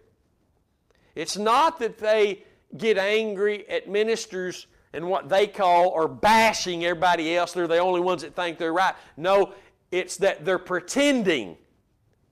It's 1.14 1.36
not 1.36 1.78
that 1.80 1.98
they 1.98 2.44
get 2.76 2.98
angry 2.98 3.68
at 3.68 3.88
ministers 3.88 4.66
and 4.92 5.08
what 5.08 5.28
they 5.28 5.46
call 5.46 5.92
are 5.94 6.08
bashing 6.08 6.84
everybody 6.84 7.36
else. 7.36 7.52
They're 7.52 7.66
the 7.66 7.78
only 7.78 8.00
ones 8.00 8.22
that 8.22 8.34
think 8.34 8.58
they're 8.58 8.72
right. 8.72 8.94
No, 9.16 9.52
it's 9.90 10.16
that 10.18 10.44
they're 10.44 10.58
pretending 10.58 11.56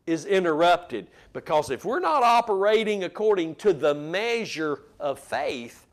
is 0.07 0.25
interrupted. 0.27 1.09
Because 1.33 1.71
if 1.71 1.85
we're 1.85 2.01
not 2.01 2.23
operating 2.23 3.05
according 3.05 3.57
to 3.57 3.73
the 3.73 3.95
measure 3.95 4.83
of 5.01 5.19
faith, 5.19 5.87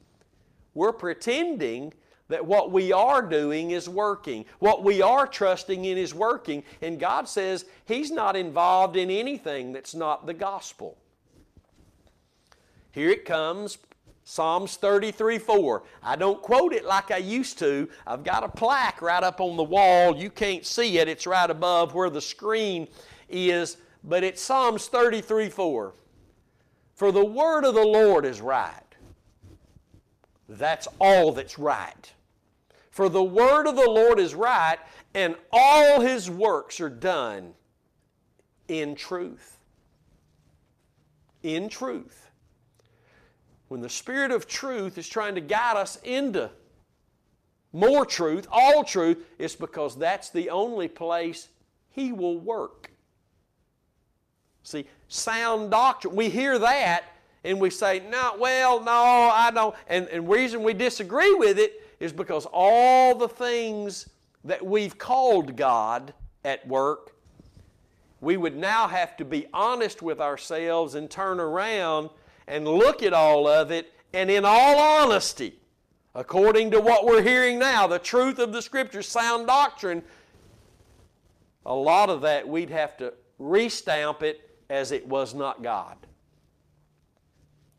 we're 0.73 0.93
pretending 0.93 1.93
that 2.31 2.45
what 2.45 2.71
we 2.71 2.93
are 2.93 3.21
doing 3.21 3.71
is 3.71 3.89
working. 3.89 4.45
What 4.59 4.83
we 4.83 5.01
are 5.01 5.27
trusting 5.27 5.83
in 5.83 5.97
is 5.97 6.13
working. 6.13 6.63
And 6.81 6.99
God 6.99 7.27
says 7.27 7.65
He's 7.85 8.09
not 8.09 8.35
involved 8.37 8.95
in 8.95 9.11
anything 9.11 9.73
that's 9.73 9.93
not 9.93 10.25
the 10.25 10.33
gospel. 10.33 10.97
Here 12.91 13.09
it 13.09 13.25
comes, 13.25 13.77
Psalms 14.23 14.77
33 14.77 15.39
4. 15.39 15.83
I 16.01 16.15
don't 16.15 16.41
quote 16.41 16.73
it 16.73 16.85
like 16.85 17.11
I 17.11 17.17
used 17.17 17.59
to. 17.59 17.89
I've 18.07 18.23
got 18.23 18.45
a 18.45 18.49
plaque 18.49 19.01
right 19.01 19.23
up 19.23 19.41
on 19.41 19.57
the 19.57 19.63
wall. 19.63 20.15
You 20.15 20.29
can't 20.29 20.65
see 20.65 20.99
it, 20.99 21.09
it's 21.09 21.27
right 21.27 21.49
above 21.49 21.93
where 21.93 22.09
the 22.09 22.21
screen 22.21 22.87
is. 23.27 23.75
But 24.05 24.23
it's 24.23 24.41
Psalms 24.41 24.87
33 24.87 25.49
4. 25.49 25.93
For 26.95 27.11
the 27.11 27.25
word 27.25 27.65
of 27.65 27.75
the 27.75 27.85
Lord 27.85 28.25
is 28.25 28.39
right. 28.39 28.73
That's 30.47 30.87
all 30.99 31.33
that's 31.33 31.59
right. 31.59 32.11
For 33.01 33.09
the 33.09 33.23
word 33.23 33.65
of 33.65 33.75
the 33.75 33.89
Lord 33.89 34.19
is 34.19 34.35
right, 34.35 34.77
and 35.15 35.33
all 35.51 36.01
his 36.01 36.29
works 36.29 36.79
are 36.79 36.87
done 36.87 37.55
in 38.67 38.93
truth. 38.93 39.57
In 41.41 41.67
truth. 41.67 42.29
When 43.69 43.81
the 43.81 43.89
Spirit 43.89 44.29
of 44.29 44.47
truth 44.47 44.99
is 44.99 45.09
trying 45.09 45.33
to 45.33 45.41
guide 45.41 45.77
us 45.77 45.97
into 46.03 46.51
more 47.73 48.05
truth, 48.05 48.47
all 48.51 48.83
truth, 48.83 49.25
it's 49.39 49.55
because 49.55 49.97
that's 49.97 50.29
the 50.29 50.51
only 50.51 50.87
place 50.87 51.47
He 51.89 52.11
will 52.11 52.37
work. 52.37 52.91
See, 54.61 54.85
sound 55.07 55.71
doctrine, 55.71 56.15
we 56.15 56.29
hear 56.29 56.59
that 56.59 57.05
and 57.43 57.59
we 57.59 57.71
say, 57.71 58.03
no, 58.11 58.35
well, 58.37 58.79
no, 58.79 58.91
I 58.91 59.49
don't. 59.51 59.75
And 59.87 60.07
the 60.07 60.21
reason 60.21 60.61
we 60.61 60.75
disagree 60.75 61.33
with 61.33 61.57
it 61.57 61.80
is 62.01 62.11
because 62.11 62.47
all 62.51 63.13
the 63.13 63.29
things 63.29 64.09
that 64.43 64.65
we've 64.65 64.97
called 64.97 65.55
God 65.55 66.15
at 66.43 66.67
work, 66.67 67.15
we 68.19 68.37
would 68.37 68.57
now 68.57 68.87
have 68.87 69.15
to 69.17 69.23
be 69.23 69.45
honest 69.53 70.01
with 70.01 70.19
ourselves 70.19 70.95
and 70.95 71.11
turn 71.11 71.39
around 71.39 72.09
and 72.47 72.67
look 72.67 73.03
at 73.03 73.13
all 73.13 73.47
of 73.47 73.69
it, 73.69 73.93
and 74.13 74.31
in 74.31 74.43
all 74.43 74.79
honesty, 74.79 75.59
according 76.15 76.71
to 76.71 76.81
what 76.81 77.05
we're 77.05 77.21
hearing 77.21 77.59
now, 77.59 77.85
the 77.85 77.99
truth 77.99 78.39
of 78.39 78.51
the 78.51 78.63
Scripture, 78.63 79.03
sound 79.03 79.45
doctrine, 79.45 80.01
a 81.67 81.73
lot 81.73 82.09
of 82.09 82.21
that 82.21 82.47
we'd 82.47 82.71
have 82.71 82.97
to 82.97 83.13
restamp 83.39 84.23
it 84.23 84.49
as 84.71 84.91
it 84.91 85.07
was 85.07 85.35
not 85.35 85.61
God. 85.61 85.97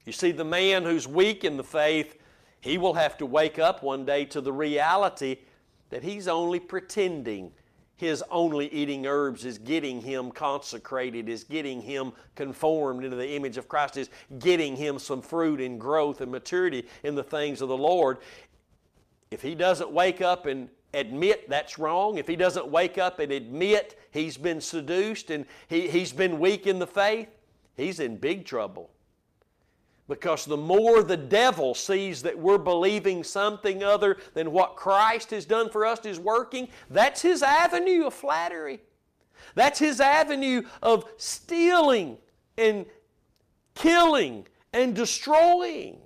You 0.06 0.12
see, 0.12 0.30
the 0.30 0.44
man 0.44 0.84
who's 0.84 1.08
weak 1.08 1.42
in 1.42 1.56
the 1.56 1.64
faith, 1.64 2.16
he 2.62 2.78
will 2.78 2.94
have 2.94 3.18
to 3.18 3.26
wake 3.26 3.58
up 3.58 3.82
one 3.82 4.06
day 4.06 4.24
to 4.24 4.40
the 4.40 4.52
reality 4.52 5.36
that 5.90 6.02
he's 6.02 6.26
only 6.26 6.58
pretending 6.58 7.52
his 7.96 8.24
only 8.30 8.66
eating 8.72 9.06
herbs 9.06 9.44
is 9.44 9.58
getting 9.58 10.00
him 10.00 10.32
consecrated, 10.32 11.28
is 11.28 11.44
getting 11.44 11.80
him 11.80 12.12
conformed 12.34 13.04
into 13.04 13.16
the 13.16 13.30
image 13.30 13.56
of 13.56 13.68
Christ, 13.68 13.96
is 13.96 14.10
getting 14.40 14.74
him 14.74 14.98
some 14.98 15.22
fruit 15.22 15.60
and 15.60 15.80
growth 15.80 16.20
and 16.20 16.32
maturity 16.32 16.88
in 17.04 17.14
the 17.14 17.22
things 17.22 17.60
of 17.60 17.68
the 17.68 17.76
Lord. 17.76 18.18
If 19.30 19.42
he 19.42 19.54
doesn't 19.54 19.90
wake 19.90 20.20
up 20.20 20.46
and 20.46 20.68
admit 20.94 21.48
that's 21.48 21.78
wrong, 21.78 22.18
if 22.18 22.26
he 22.26 22.34
doesn't 22.34 22.66
wake 22.66 22.98
up 22.98 23.20
and 23.20 23.30
admit 23.30 23.98
he's 24.10 24.36
been 24.36 24.60
seduced 24.60 25.30
and 25.30 25.46
he, 25.68 25.88
he's 25.88 26.12
been 26.12 26.40
weak 26.40 26.66
in 26.66 26.78
the 26.78 26.86
faith, 26.86 27.28
he's 27.76 28.00
in 28.00 28.16
big 28.16 28.44
trouble. 28.44 28.90
Because 30.08 30.44
the 30.44 30.56
more 30.56 31.02
the 31.02 31.16
devil 31.16 31.74
sees 31.74 32.22
that 32.22 32.38
we're 32.38 32.58
believing 32.58 33.22
something 33.22 33.82
other 33.82 34.18
than 34.34 34.52
what 34.52 34.76
Christ 34.76 35.30
has 35.30 35.44
done 35.44 35.70
for 35.70 35.86
us 35.86 36.04
is 36.04 36.18
working, 36.18 36.68
that's 36.90 37.22
his 37.22 37.42
avenue 37.42 38.06
of 38.06 38.14
flattery. 38.14 38.80
That's 39.54 39.78
his 39.78 40.00
avenue 40.00 40.62
of 40.82 41.04
stealing 41.16 42.18
and 42.58 42.86
killing 43.74 44.46
and 44.72 44.94
destroying. 44.94 45.98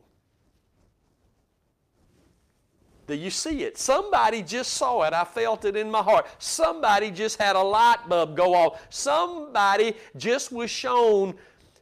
Do 3.07 3.14
you 3.14 3.30
see 3.30 3.62
it? 3.62 3.78
Somebody 3.78 4.42
just 4.42 4.72
saw 4.72 5.03
it. 5.03 5.12
I 5.12 5.24
felt 5.24 5.64
it 5.64 5.76
in 5.76 5.90
my 5.90 6.03
heart. 6.03 6.26
Somebody 6.38 7.12
just 7.12 7.40
had 7.40 7.55
a 7.55 7.62
light 7.62 8.09
bulb 8.09 8.36
go 8.36 8.55
off. 8.55 8.84
Somebody 8.90 9.94
just 10.16 10.51
was 10.51 10.70
shown 10.70 11.34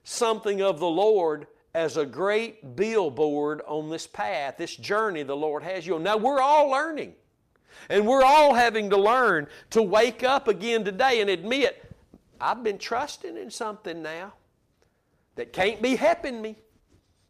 something 0.05 0.61
of 0.61 0.79
the 0.79 0.87
Lord 0.87 1.47
as 1.75 1.97
a 1.97 2.07
great 2.07 2.77
billboard 2.77 3.61
on 3.67 3.91
this 3.91 4.07
path, 4.07 4.57
this 4.57 4.77
journey 4.77 5.23
the 5.25 5.37
Lord 5.37 5.63
has 5.63 5.87
you 5.87 5.97
on. 5.97 6.03
Now, 6.03 6.17
we're 6.17 6.41
all 6.41 6.71
learning. 6.71 7.15
And 7.89 8.07
we're 8.07 8.23
all 8.23 8.55
having 8.55 8.91
to 8.91 8.97
learn 8.97 9.49
to 9.71 9.83
wake 9.83 10.23
up 10.23 10.47
again 10.47 10.85
today 10.85 11.21
and 11.21 11.29
admit, 11.29 11.93
I've 12.41 12.63
been 12.63 12.79
trusting 12.79 13.37
in 13.37 13.51
something 13.51 14.03
now 14.03 14.35
that 15.35 15.53
can't 15.53 15.83
be 15.83 15.97
helping 15.97 16.41
me 16.41 16.57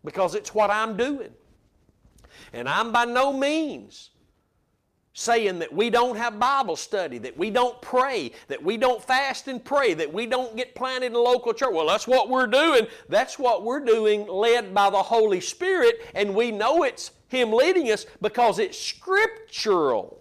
because 0.05 0.34
it's 0.34 0.55
what 0.55 0.70
I'm 0.70 0.97
doing. 0.97 1.30
And 2.53 2.68
I'm 2.68 2.92
by 2.92 3.07
no 3.07 3.32
means 3.32 4.11
saying 5.14 5.60
that 5.60 5.72
we 5.72 5.90
don't 5.90 6.16
have 6.16 6.40
Bible 6.40 6.74
study, 6.74 7.18
that 7.18 7.38
we 7.38 7.48
don't 7.48 7.80
pray, 7.80 8.32
that 8.48 8.62
we 8.62 8.76
don't 8.76 9.02
fast 9.02 9.46
and 9.46 9.64
pray, 9.64 9.94
that 9.94 10.12
we 10.12 10.26
don't 10.26 10.56
get 10.56 10.74
planted 10.74 11.06
in 11.06 11.14
a 11.14 11.18
local 11.18 11.54
church. 11.54 11.70
Well, 11.72 11.86
that's 11.86 12.08
what 12.08 12.28
we're 12.28 12.48
doing. 12.48 12.88
That's 13.08 13.38
what 13.38 13.62
we're 13.62 13.84
doing, 13.84 14.26
led 14.26 14.74
by 14.74 14.90
the 14.90 15.02
Holy 15.02 15.40
Spirit, 15.40 16.04
and 16.16 16.34
we 16.34 16.50
know 16.50 16.82
it's 16.82 17.12
Him 17.28 17.52
leading 17.52 17.92
us 17.92 18.06
because 18.20 18.58
it's 18.58 18.78
scriptural. 18.78 20.20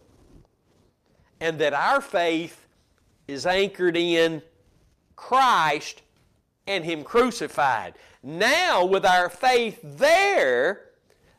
And 1.39 1.57
that 1.59 1.73
our 1.73 1.99
faith 1.99 2.67
is 3.27 3.47
anchored 3.47 3.97
in 3.97 4.43
Christ 5.15 6.03
and 6.67 6.85
Him 6.85 7.03
crucified. 7.03 7.95
Now, 8.21 8.85
with 8.85 9.05
our 9.05 9.27
faith 9.27 9.79
there, 9.83 10.92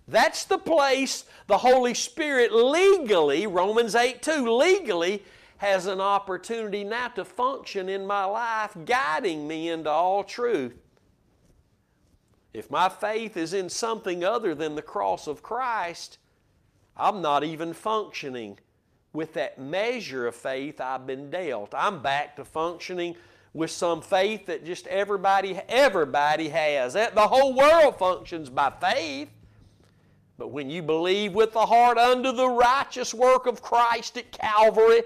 that's 0.07 0.44
the 0.44 0.59
place 0.59 1.24
the 1.46 1.59
Holy 1.59 1.94
Spirit 1.94 2.52
legally, 2.52 3.46
Romans 3.46 3.94
8 3.94 4.22
2, 4.22 4.50
legally 4.50 5.22
has 5.59 5.86
an 5.86 6.00
opportunity 6.00 6.84
now 6.84 7.09
to 7.09 7.24
function 7.24 7.88
in 7.88 8.07
my 8.07 8.24
life, 8.24 8.76
guiding 8.84 9.48
me 9.48 9.70
into 9.70 9.90
all 9.90 10.24
truth. 10.24 10.74
If 12.52 12.70
my 12.70 12.88
faith 12.88 13.36
is 13.36 13.52
in 13.52 13.68
something 13.68 14.24
other 14.24 14.55
than 14.55 14.74
the 14.74 14.82
cross 14.82 15.26
of 15.26 15.42
Christ, 15.42 16.18
I'm 16.96 17.20
not 17.20 17.42
even 17.42 17.72
functioning 17.72 18.59
with 19.12 19.32
that 19.34 19.59
measure 19.59 20.26
of 20.26 20.34
faith 20.34 20.80
I've 20.80 21.07
been 21.07 21.30
dealt. 21.30 21.74
I'm 21.74 22.02
back 22.02 22.36
to 22.36 22.44
functioning 22.44 23.16
with 23.52 23.70
some 23.70 24.02
faith 24.02 24.46
that 24.46 24.64
just 24.64 24.86
everybody 24.88 25.59
everybody 25.68 26.48
has. 26.50 26.92
The 26.92 27.11
whole 27.16 27.55
world 27.55 27.98
functions 27.98 28.50
by 28.50 28.70
faith. 28.70 29.30
But 30.45 30.53
when 30.53 30.68
you 30.68 30.82
believe 30.82 31.32
with 31.32 31.55
the 31.55 31.64
heart 31.64 31.97
unto 31.97 32.30
the 32.30 32.51
righteous 32.51 33.14
work 33.14 33.47
of 33.47 33.62
Christ 33.62 34.18
at 34.18 34.30
Calvary, 34.30 35.01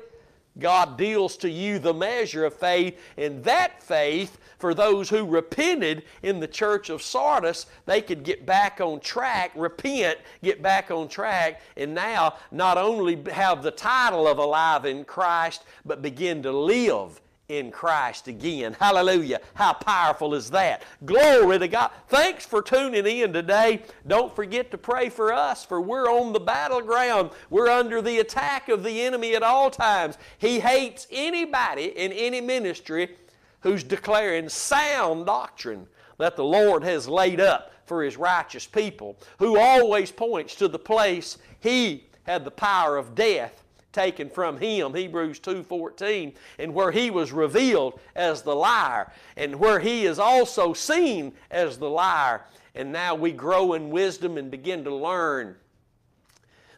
God 0.58 0.98
deals 0.98 1.36
to 1.36 1.48
you 1.48 1.78
the 1.78 1.94
measure 1.94 2.44
of 2.44 2.54
faith, 2.54 2.98
and 3.16 3.44
that 3.44 3.80
faith, 3.80 4.38
for 4.58 4.74
those 4.74 5.08
who 5.08 5.24
repented 5.24 6.02
in 6.24 6.40
the 6.40 6.48
church 6.48 6.90
of 6.90 7.02
Sardis, 7.02 7.66
they 7.86 8.02
could 8.02 8.24
get 8.24 8.46
back 8.46 8.80
on 8.80 8.98
track, 8.98 9.52
repent, 9.54 10.18
get 10.42 10.60
back 10.60 10.90
on 10.90 11.06
track, 11.06 11.60
and 11.76 11.94
now 11.94 12.34
not 12.50 12.76
only 12.76 13.22
have 13.30 13.62
the 13.62 13.70
title 13.70 14.26
of 14.26 14.38
alive 14.38 14.86
in 14.86 15.04
Christ, 15.04 15.62
but 15.84 16.02
begin 16.02 16.42
to 16.42 16.50
live 16.50 17.20
in 17.48 17.70
Christ 17.70 18.28
again. 18.28 18.76
Hallelujah. 18.78 19.40
How 19.54 19.72
powerful 19.72 20.34
is 20.34 20.50
that? 20.50 20.82
Glory 21.06 21.58
to 21.58 21.66
God. 21.66 21.90
Thanks 22.08 22.44
for 22.44 22.60
tuning 22.60 23.06
in 23.06 23.32
today. 23.32 23.84
Don't 24.06 24.36
forget 24.36 24.70
to 24.70 24.76
pray 24.76 25.08
for 25.08 25.32
us, 25.32 25.64
for 25.64 25.80
we're 25.80 26.10
on 26.10 26.34
the 26.34 26.40
battleground. 26.40 27.30
We're 27.48 27.70
under 27.70 28.02
the 28.02 28.18
attack 28.18 28.68
of 28.68 28.84
the 28.84 29.00
enemy 29.00 29.34
at 29.34 29.42
all 29.42 29.70
times. 29.70 30.18
He 30.36 30.60
hates 30.60 31.06
anybody 31.10 31.84
in 31.84 32.12
any 32.12 32.42
ministry 32.42 33.16
who's 33.60 33.82
declaring 33.82 34.50
sound 34.50 35.24
doctrine 35.24 35.86
that 36.18 36.36
the 36.36 36.44
Lord 36.44 36.84
has 36.84 37.08
laid 37.08 37.40
up 37.40 37.72
for 37.86 38.02
His 38.02 38.18
righteous 38.18 38.66
people, 38.66 39.16
who 39.38 39.58
always 39.58 40.12
points 40.12 40.54
to 40.56 40.68
the 40.68 40.78
place 40.78 41.38
He 41.60 42.04
had 42.24 42.44
the 42.44 42.50
power 42.50 42.98
of 42.98 43.14
death 43.14 43.64
taken 43.98 44.30
from 44.30 44.56
him 44.58 44.94
hebrews 44.94 45.40
2.14 45.40 46.32
and 46.60 46.72
where 46.72 46.92
he 46.92 47.10
was 47.10 47.32
revealed 47.32 47.98
as 48.14 48.42
the 48.42 48.54
liar 48.54 49.10
and 49.36 49.58
where 49.58 49.80
he 49.80 50.06
is 50.06 50.20
also 50.20 50.72
seen 50.72 51.32
as 51.50 51.78
the 51.78 51.90
liar. 51.90 52.44
And 52.76 52.92
now 52.92 53.16
we 53.16 53.32
grow 53.32 53.72
in 53.72 53.90
wisdom 53.90 54.38
and 54.38 54.52
begin 54.52 54.84
to 54.84 54.94
learn 54.94 55.56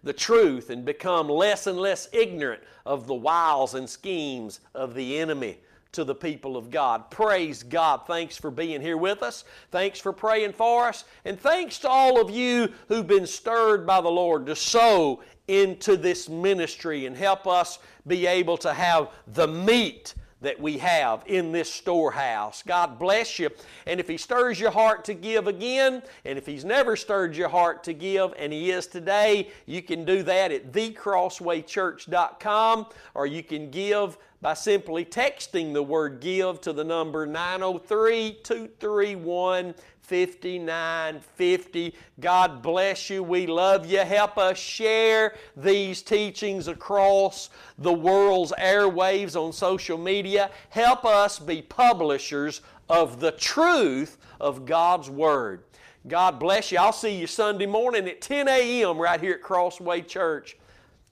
the 0.03 0.15
truth 0.15 0.71
and 0.71 0.83
become 0.83 1.29
less 1.29 1.67
and 1.67 1.77
less 1.77 2.09
ignorant 2.15 2.63
of 2.87 3.07
the 3.07 3.13
wiles 3.13 3.75
and 3.75 3.87
schemes 3.87 4.61
of 4.75 4.95
the 4.95 5.19
enemy 5.19 5.59
to 5.93 6.05
the 6.05 6.15
people 6.15 6.57
of 6.57 6.71
God. 6.71 7.11
Praise 7.11 7.63
God. 7.63 8.03
Thanks 8.07 8.37
for 8.37 8.51
being 8.51 8.81
here 8.81 8.97
with 8.97 9.23
us. 9.23 9.45
Thanks 9.71 9.99
for 9.99 10.13
praying 10.13 10.53
for 10.53 10.87
us. 10.87 11.05
And 11.25 11.39
thanks 11.39 11.79
to 11.81 11.89
all 11.89 12.21
of 12.21 12.31
you 12.31 12.73
who've 12.89 13.07
been 13.07 13.27
stirred 13.27 13.87
by 13.87 14.01
the 14.01 14.09
Lord 14.09 14.47
to 14.47 14.57
sow 14.57 15.23
into 15.49 15.97
this 15.97 16.29
ministry 16.29 17.07
and 17.07 17.17
help 17.17 17.47
us 17.47 17.81
be 18.07 18.27
able 18.27 18.57
to 18.59 18.73
have 18.73 19.09
the 19.27 19.49
meat 19.49 20.15
that 20.41 20.61
we 20.61 20.79
have 20.79 21.23
in 21.27 21.53
this 21.53 21.73
storehouse. 21.73 22.63
God 22.63 22.99
bless 22.99 23.39
you. 23.39 23.51
And 23.87 24.01
if 24.01 24.09
He 24.09 24.17
stirs 24.17 24.59
your 24.59 24.71
heart 24.71 25.05
to 25.05 25.13
give 25.15 25.47
again, 25.47 26.03
and 26.25 26.39
if 26.39 26.47
He's 26.47 26.65
never 26.65 26.97
stirred 26.97 27.37
your 27.37 27.49
heart 27.49 27.85
to 27.85 27.93
give, 27.93 28.33
and 28.39 28.53
He 28.53 28.71
is 28.71 28.87
today, 28.87 29.49
you 29.67 29.83
can 29.83 30.05
do 30.05 30.23
that 30.23 30.53
at 30.53 30.73
thecrosswaychurch.com 30.73 32.87
or 33.15 33.27
you 33.27 33.43
can 33.43 33.71
give 33.71 34.17
by 34.43 34.55
simply 34.55 35.05
texting 35.05 35.75
the 35.75 35.83
word 35.83 36.21
give 36.21 36.63
to 36.63 36.73
the 36.73 36.85
number 36.85 37.27
903 37.27 38.39
231 38.43 39.75
5950. 40.11 41.95
God 42.19 42.63
bless 42.63 43.09
you. 43.09 43.23
We 43.23 43.47
love 43.47 43.87
you. 43.87 44.01
Help 44.01 44.39
us 44.39 44.59
share 44.59 45.37
these 45.57 46.03
teachings 46.03 46.67
across 46.67 47.49
the 47.79 47.93
world's 47.93 48.51
airwaves 48.59 49.41
on 49.41 49.53
social 49.53 49.97
media. 49.97 50.51
Help 50.71 51.05
us 51.05 51.39
be 51.39 51.63
publishers 51.63 52.61
of 52.89 53.21
the 53.21 53.31
truth 53.31 54.19
of 54.41 54.67
God's 54.67 55.09
Word. 55.09 55.63
God 56.09 56.41
bless 56.41 56.73
you. 56.73 56.79
I'll 56.79 56.93
see 56.93 57.17
you 57.17 57.29
Sunday 57.29 57.67
morning 57.67 58.09
at 58.09 58.21
10 58.21 58.49
a.m. 58.49 58.99
right 58.99 59.21
here 59.21 59.35
at 59.35 59.43
Crossway 59.43 60.01
Church. 60.01 60.57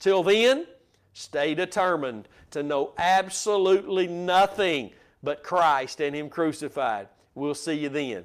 Till 0.01 0.25
then, 0.25 0.67
stay 1.13 1.55
determined 1.55 2.27
to 2.51 2.65
know 2.65 2.95
absolutely 2.99 4.09
nothing 4.09 4.91
but 5.23 5.45
Christ 5.45 6.01
and 6.01 6.17
Him 6.17 6.29
crucified. 6.29 7.07
We'll 7.37 7.55
see 7.55 7.75
you 7.75 7.91
then. 7.91 8.25